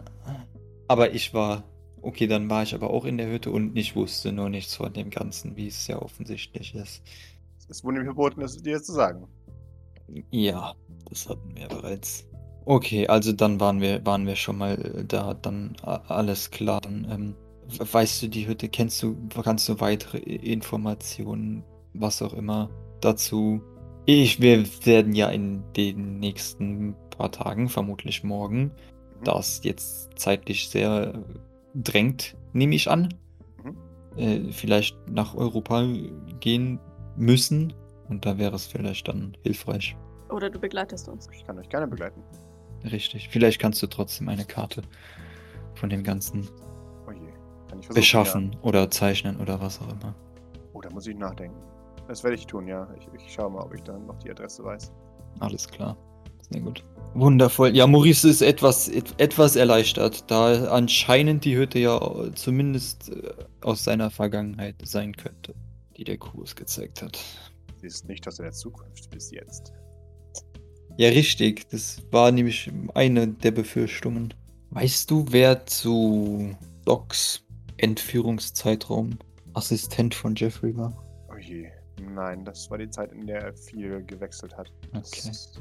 Aber 0.88 1.13
ich 1.13 1.34
war, 1.34 1.63
okay, 2.01 2.28
dann 2.28 2.49
war 2.49 2.63
ich 2.63 2.74
aber 2.76 2.89
auch 2.89 3.05
in 3.05 3.17
der 3.17 3.30
Hütte 3.30 3.51
und 3.51 3.78
ich 3.78 3.95
wusste 3.95 4.32
nur 4.32 4.49
nichts 4.49 4.76
von 4.76 4.91
dem 4.91 5.09
Ganzen, 5.09 5.55
wie 5.55 5.67
es 5.67 5.88
ja 5.88 6.01
offensichtlich 6.01 6.76
ist. 6.76 7.01
Es 7.70 7.84
wurde 7.84 7.99
mir 7.99 8.05
verboten, 8.05 8.41
das 8.41 8.57
dir 8.57 8.82
zu 8.82 8.91
sagen. 8.93 9.28
Ja, 10.32 10.74
das 11.09 11.28
hatten 11.30 11.55
wir 11.55 11.68
bereits. 11.68 12.28
Okay, 12.66 13.07
also 13.07 13.34
dann 13.34 13.59
waren 13.59 13.82
wir, 13.82 14.05
waren 14.05 14.26
wir 14.26 14.36
schon 14.36 14.57
mal 14.57 14.74
äh, 14.80 15.05
da, 15.05 15.34
dann 15.34 15.76
a- 15.82 16.01
alles 16.07 16.51
klar. 16.51 16.82
Dann, 16.82 17.07
ähm, 17.09 17.36
we- 17.68 17.93
weißt 17.93 18.24
du 18.24 18.28
die 18.28 18.47
Hütte, 18.47 18.70
kennst 18.70 19.01
du, 19.03 19.16
kannst 19.43 19.68
du 19.70 19.80
weitere 19.80 20.20
I- 20.20 20.53
Informationen, 20.53 21.64
was 21.93 22.22
auch 22.22 22.34
immer, 22.34 22.70
dazu? 23.01 23.61
Ich, 24.05 24.41
wir 24.41 24.66
werden 24.86 25.14
ja 25.14 25.30
in 25.30 25.64
den 25.76 26.20
nächsten 26.20 26.95
paar 27.09 27.32
Tagen, 27.32 27.70
vermutlich 27.70 28.24
morgen, 28.24 28.64
Mhm. 28.64 29.24
da 29.24 29.39
es 29.39 29.61
jetzt 29.64 30.09
zeitlich 30.18 30.70
sehr 30.70 31.14
äh, 31.16 31.20
drängt, 31.76 32.36
nehme 32.53 32.76
ich 32.76 32.89
an, 32.89 33.09
Mhm. 33.64 33.78
äh, 34.18 34.51
vielleicht 34.51 34.97
nach 35.09 35.36
Europa 35.36 35.86
gehen 36.39 36.80
müssen. 37.16 37.74
Und 38.09 38.26
da 38.26 38.38
wäre 38.38 38.55
es 38.55 38.66
vielleicht 38.66 39.07
dann 39.07 39.38
hilfreich. 39.43 39.95
Oder 40.30 40.49
du 40.49 40.59
begleitest 40.59 41.07
uns. 41.07 41.28
Ich 41.32 41.45
kann 41.45 41.57
euch 41.57 41.70
gerne 41.70 41.88
begleiten. 41.88 42.22
Richtig. 42.84 43.30
Vielleicht 43.30 43.59
kannst 43.59 43.82
du 43.82 43.88
trotzdem 43.88 44.28
eine 44.30 44.45
Karte 44.45 44.82
von 45.76 45.89
dem 45.89 46.03
Ganzen 46.03 46.47
Oh 47.07 47.11
je. 47.11 47.20
Kann 47.70 47.80
ich 47.80 47.86
versuchen. 47.86 47.93
beschaffen 47.93 48.55
oder 48.61 48.89
zeichnen 48.91 49.39
oder 49.39 49.61
was 49.61 49.80
auch 49.82 49.88
immer. 49.91 50.03
Ja. 50.03 50.16
Oh, 50.74 50.82
da 50.82 50.89
muss 50.89 51.07
ich 51.07 51.16
nachdenken. 51.16 51.57
Das 52.07 52.24
werde 52.24 52.36
ich 52.36 52.45
tun, 52.45 52.68
ja. 52.68 52.88
Ich, 52.99 53.07
ich 53.22 53.34
schaue 53.34 53.51
mal, 53.51 53.61
ob 53.64 53.74
ich 53.74 53.82
dann 53.84 54.05
noch 54.05 54.18
die 54.20 54.30
Adresse 54.32 54.64
weiß. 54.64 54.91
Alles 55.39 55.68
klar. 55.68 55.95
Sehr 56.49 56.61
gut. 56.61 56.84
Wundervoll. 57.14 57.76
Ja, 57.76 57.88
Maurice 57.88 58.28
ist 58.28 58.41
etwas, 58.41 58.89
et, 58.89 59.14
etwas 59.20 59.55
erleichtert, 59.55 60.30
da 60.30 60.66
anscheinend 60.70 61.45
die 61.45 61.55
Hütte 61.55 61.80
ja 61.80 61.99
zumindest 62.36 63.09
äh, 63.11 63.34
aus 63.61 63.84
seiner 63.84 64.09
Vergangenheit 64.09 64.76
sein 64.84 65.14
könnte, 65.16 65.53
die 65.98 66.04
der 66.04 66.18
Kurs 66.18 66.56
gezeigt 66.56 67.02
hat. 67.02 67.20
Sie 67.82 67.88
ist 67.88 68.08
nicht 68.08 68.28
aus 68.28 68.38
der 68.38 68.52
Zukunft 68.52 69.10
bis 69.10 69.32
jetzt. 69.32 69.74
Ja, 70.98 71.10
richtig. 71.10 71.68
Das 71.70 72.02
war 72.12 72.32
nämlich 72.32 72.72
eine 72.94 73.28
der 73.28 73.52
Befürchtungen. 73.52 74.34
Weißt 74.70 75.10
du, 75.12 75.26
wer 75.30 75.66
zu 75.66 76.56
Docs 76.86 77.44
Entführungszeitraum 77.78 79.18
Assistent 79.54 80.14
von 80.16 80.36
Jeffrey 80.36 80.76
war? 80.78 80.94
Oh 81.32 81.38
je. 81.38 81.70
Nein, 82.16 82.44
das 82.46 82.70
war 82.70 82.78
die 82.78 82.89
Zeit, 82.89 83.12
in 83.12 83.26
der 83.28 83.41
er 83.41 83.54
viel 83.54 84.04
gewechselt 84.04 84.56
hat. 84.58 84.72
Das 84.94 85.54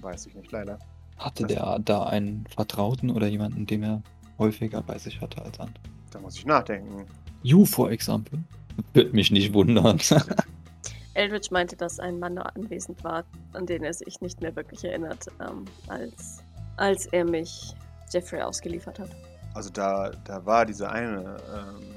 weiß 0.00 0.26
ich 0.26 0.34
nicht, 0.34 0.50
leider. 0.52 0.78
Hatte 1.16 1.42
Das- 1.44 1.52
der 1.52 1.78
da 1.80 2.04
einen 2.04 2.46
Vertrauten 2.54 3.10
oder 3.10 3.26
jemanden, 3.28 3.66
den 3.66 3.82
er 3.82 4.02
häufiger 4.38 4.82
bei 4.82 4.96
sich 4.98 5.20
hatte 5.20 5.42
als 5.42 5.58
andere? 5.60 5.82
Da 6.10 6.20
muss 6.20 6.36
ich 6.36 6.46
nachdenken. 6.46 7.04
You, 7.42 7.64
for 7.64 7.90
example. 7.90 8.38
Würde 8.92 9.12
mich 9.12 9.30
nicht 9.30 9.52
wundern. 9.54 10.00
Eldridge 11.14 11.48
meinte, 11.50 11.76
dass 11.76 11.98
ein 11.98 12.18
Mann 12.18 12.38
anwesend 12.38 13.02
war, 13.04 13.24
an 13.52 13.66
den 13.66 13.82
er 13.82 13.92
sich 13.92 14.20
nicht 14.20 14.40
mehr 14.40 14.54
wirklich 14.56 14.84
erinnert, 14.84 15.26
ähm, 15.40 15.64
als, 15.88 16.42
als 16.76 17.06
er 17.06 17.24
mich 17.24 17.74
Jeffrey 18.10 18.40
ausgeliefert 18.40 18.98
hat. 18.98 19.10
Also 19.54 19.70
da, 19.70 20.10
da 20.24 20.44
war 20.46 20.64
dieser 20.64 20.92
eine, 20.92 21.36
ähm, 21.54 21.94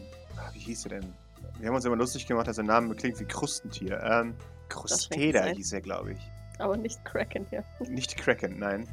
wie 0.53 0.59
hieß 0.59 0.85
er 0.85 0.99
denn? 0.99 1.13
Wir 1.59 1.67
haben 1.67 1.75
uns 1.75 1.85
immer 1.85 1.95
lustig 1.95 2.25
gemacht, 2.25 2.47
dass 2.47 2.55
sein 2.55 2.65
Name 2.65 2.95
klingt 2.95 3.19
wie 3.19 3.25
Krustentier. 3.25 4.01
Ähm, 4.03 4.35
Krusteda 4.69 5.45
hieß 5.45 5.73
er, 5.73 5.81
glaube 5.81 6.13
ich. 6.13 6.19
Aber 6.59 6.75
nicht 6.75 7.03
Kraken 7.05 7.45
hier. 7.49 7.63
Nicht 7.87 8.17
Kraken, 8.17 8.57
nein. 8.59 8.87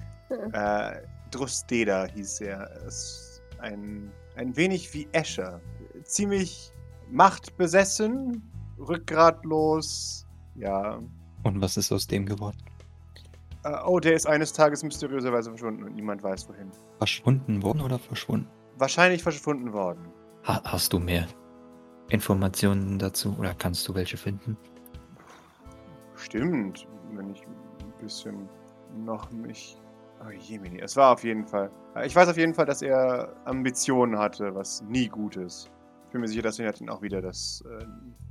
äh, 0.53 1.01
Drusteda 1.31 2.07
hieß 2.07 2.43
er. 2.43 2.71
Ist 2.87 3.43
ein, 3.59 4.13
ein 4.37 4.55
wenig 4.57 4.93
wie 4.93 5.09
Escher. 5.13 5.61
Ziemlich 6.05 6.73
machtbesessen, 7.11 8.43
rückgratlos, 8.79 10.27
ja. 10.55 11.01
Und 11.43 11.61
was 11.61 11.77
ist 11.77 11.93
aus 11.93 12.07
dem 12.07 12.27
geworden? 12.27 12.59
Äh, 13.65 13.77
oh, 13.85 14.01
der 14.01 14.15
ist 14.15 14.27
eines 14.27 14.53
Tages 14.53 14.83
mysteriöserweise 14.83 15.51
verschwunden 15.51 15.85
und 15.85 15.95
niemand 15.95 16.23
weiß 16.23 16.49
wohin. 16.49 16.71
Verschwunden 16.99 17.63
worden 17.63 17.83
oder 17.83 17.99
verschwunden? 17.99 18.49
Wahrscheinlich 18.79 19.23
verschwunden 19.23 19.73
worden. 19.73 20.07
Ha 20.45 20.63
hast 20.65 20.93
du 20.93 20.99
mehr 20.99 21.27
Informationen 22.09 22.99
dazu 22.99 23.37
oder 23.39 23.55
kannst 23.55 23.87
du 23.87 23.95
welche 23.95 24.17
finden? 24.17 24.57
Stimmt, 26.17 26.87
wenn 27.13 27.31
ich 27.31 27.43
ein 27.43 27.93
bisschen 28.03 28.49
noch 29.05 29.31
mich. 29.31 29.77
Oh 30.27 30.31
Jemini, 30.31 30.81
es 30.81 30.97
war 30.97 31.13
auf 31.13 31.25
jeden 31.25 31.47
Fall. 31.47 31.71
Ich 32.05 32.15
weiß 32.15 32.29
auf 32.29 32.37
jeden 32.37 32.55
Fall, 32.55 32.67
dass 32.67 32.83
er 32.83 33.35
Ambitionen 33.45 34.19
hatte, 34.19 34.55
was 34.55 34.83
nie 34.83 35.09
gut 35.09 35.37
ist. 35.37 35.71
Ich 36.11 36.13
bin 36.13 36.23
mir 36.23 36.27
sicher, 36.29 36.43
dass 36.43 36.59
ihn 36.59 36.67
hat 36.67 36.81
ihn 36.81 36.91
auch 36.91 37.03
wieder 37.03 37.23
das, 37.23 37.63
äh, 37.71 37.85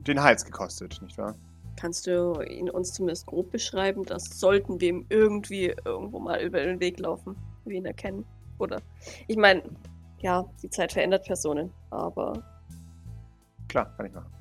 den 0.05 0.21
Hals 0.21 0.43
gekostet, 0.43 1.01
nicht 1.01 1.17
wahr? 1.17 1.33
Kannst 1.77 2.07
du 2.07 2.41
ihn 2.41 2.69
uns 2.69 2.91
zumindest 2.91 3.25
grob 3.25 3.51
beschreiben? 3.51 4.03
Das 4.03 4.37
sollten 4.37 4.81
wir 4.81 4.89
ihm 4.89 5.05
irgendwie 5.07 5.73
irgendwo 5.85 6.19
mal 6.19 6.41
über 6.41 6.59
den 6.59 6.81
Weg 6.81 6.99
laufen, 6.99 7.37
wie 7.63 7.69
wir 7.69 7.77
ihn 7.77 7.85
erkennen. 7.85 8.25
Oder? 8.57 8.81
Ich 9.29 9.37
meine, 9.37 9.63
ja, 10.19 10.43
die 10.61 10.69
Zeit 10.69 10.91
verändert 10.91 11.25
Personen, 11.25 11.71
aber 11.89 12.43
Klar, 13.69 13.95
kann 13.95 14.07
ich 14.07 14.11
machen. 14.13 14.33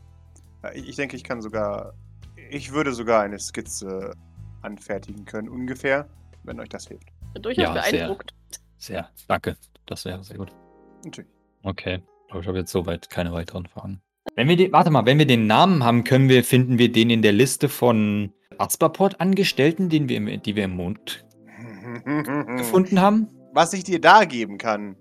Äh, 0.65 0.77
Ich, 0.81 0.89
ich 0.89 0.97
denke, 0.97 1.15
ich 1.15 1.23
kann 1.23 1.41
sogar. 1.41 1.95
Ich 2.51 2.73
würde 2.73 2.93
sogar 2.93 3.23
eine 3.23 3.39
Skizze 3.39 4.15
anfertigen 4.63 5.25
können, 5.27 5.49
ungefähr, 5.49 6.09
wenn 6.43 6.59
euch 6.59 6.71
das 6.71 6.89
hilft. 6.89 7.07
bin 7.35 7.43
durchaus 7.43 7.63
Ja, 7.63 7.83
sehr. 7.85 7.93
beeindruckt. 7.93 8.35
Sehr, 8.79 9.09
danke. 9.29 9.57
Das 9.87 10.05
wäre 10.05 10.25
sehr 10.25 10.39
gut. 10.39 10.53
Natürlich. 11.05 11.31
Okay. 11.63 12.03
Aber 12.31 12.41
ich 12.41 12.47
habe 12.47 12.59
jetzt 12.59 12.73
soweit 12.73 13.11
keine 13.11 13.33
weiteren 13.33 13.67
Fragen. 13.67 14.01
Wenn 14.35 14.49
wir 14.49 14.57
den, 14.57 14.73
warte 14.73 14.91
mal, 14.91 15.07
wenn 15.07 15.19
wir 15.19 15.27
den 15.27 15.47
Namen 15.47 15.83
haben, 15.85 16.05
können 16.05 16.29
wir, 16.29 16.45
finden 16.45 16.79
wir 16.79 16.93
den 16.93 17.11
in 17.11 17.23
der 17.23 17.33
Liste 17.33 17.69
von 17.69 18.33
Arztbaport-Angestellten, 18.59 19.89
den 19.89 20.09
wir 20.09 20.17
im, 20.17 20.43
die 20.43 20.57
wir 20.57 20.65
im 20.65 20.77
Mond 20.77 21.25
gefunden 22.57 23.01
haben? 23.01 23.29
Was 23.55 23.73
ich 23.73 23.85
dir 23.85 24.01
da 24.01 24.25
geben 24.25 24.59
kann, 24.59 24.97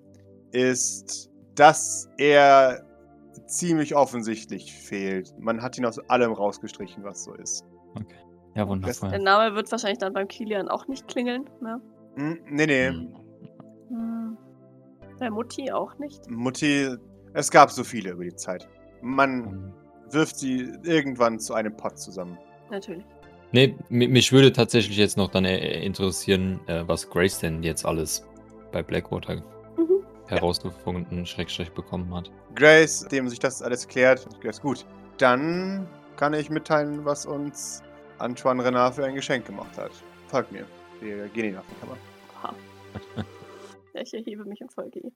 ist, 0.52 1.30
dass 1.56 2.10
er 2.18 2.84
ziemlich 3.48 3.96
offensichtlich 3.96 4.74
fehlt. 4.74 5.34
Man 5.40 5.62
hat 5.62 5.78
ihn 5.78 5.86
aus 5.86 6.00
allem 6.10 6.32
rausgestrichen, 6.32 7.04
was 7.04 7.24
so 7.24 7.34
ist. 7.34 7.66
Ja, 7.96 8.64
Der 8.64 8.68
wundervoll. 8.70 9.20
Name 9.20 9.56
wird 9.56 9.72
wahrscheinlich 9.72 10.00
dann 10.00 10.14
beim 10.14 10.28
Kilian 10.28 10.68
auch 10.70 10.88
nicht 10.88 11.08
klingeln. 11.08 11.50
Ne? 11.62 11.82
Hm, 12.16 12.40
nee, 12.50 12.66
nee. 12.66 12.88
Hm. 12.88 13.16
Hm. 13.90 14.38
Bei 15.20 15.30
Mutti 15.30 15.72
auch 15.72 15.98
nicht. 16.00 16.30
Mutti, 16.30 16.96
es 17.38 17.52
gab 17.52 17.72
so 17.72 17.84
viele 17.84 18.12
über 18.12 18.24
die 18.24 18.36
Zeit. 18.36 18.68
Man 19.02 19.46
Hm. 19.46 19.74
wirft 20.12 20.38
sie 20.38 20.72
irgendwann 20.84 21.40
zu 21.40 21.54
einem 21.54 21.76
Pott 21.76 22.00
zusammen. 22.00 22.38
Natürlich. 22.72 23.06
Nee, 23.52 23.76
mi- 23.90 24.08
mich 24.08 24.32
würde 24.32 24.52
tatsächlich 24.52 24.98
jetzt 24.98 25.18
noch 25.18 25.30
dann 25.32 25.46
äh, 25.46 25.82
interessieren, 25.84 26.60
äh, 26.68 26.84
was 26.88 27.10
Grace 27.10 27.40
denn 27.40 27.64
jetzt 27.64 27.86
alles 27.86 28.26
bei 28.72 28.82
Blackwater 28.84 29.36
Mhm. 29.78 30.04
herausgefunden, 30.28 31.26
Schrägstrich 31.26 31.72
bekommen 31.72 32.14
hat. 32.14 32.32
Grace, 32.56 33.02
dem 33.12 33.30
sich 33.30 33.40
das 33.40 33.62
alles 33.62 33.88
klärt, 33.88 34.28
ist 34.44 34.62
gut. 34.62 34.86
Dann 35.18 35.88
kann 36.18 36.34
ich 36.34 36.50
mitteilen, 36.50 37.06
was 37.06 37.26
uns 37.26 37.82
Antoine 38.18 38.64
Renard 38.66 38.96
für 38.96 39.06
ein 39.06 39.14
Geschenk 39.16 39.46
gemacht 39.46 39.78
hat. 39.78 39.92
Folgt 40.28 40.52
mir. 40.52 40.66
Wir 41.00 41.28
gehen 41.30 41.46
in 41.46 41.52
die 41.52 41.80
Kammer. 41.80 41.98
Aha. 42.42 42.54
Ja, 43.94 44.02
ich 44.02 44.14
erhebe 44.14 44.44
mich 44.46 44.60
und 44.62 44.74
folge 44.74 45.00
ihr. 45.00 45.12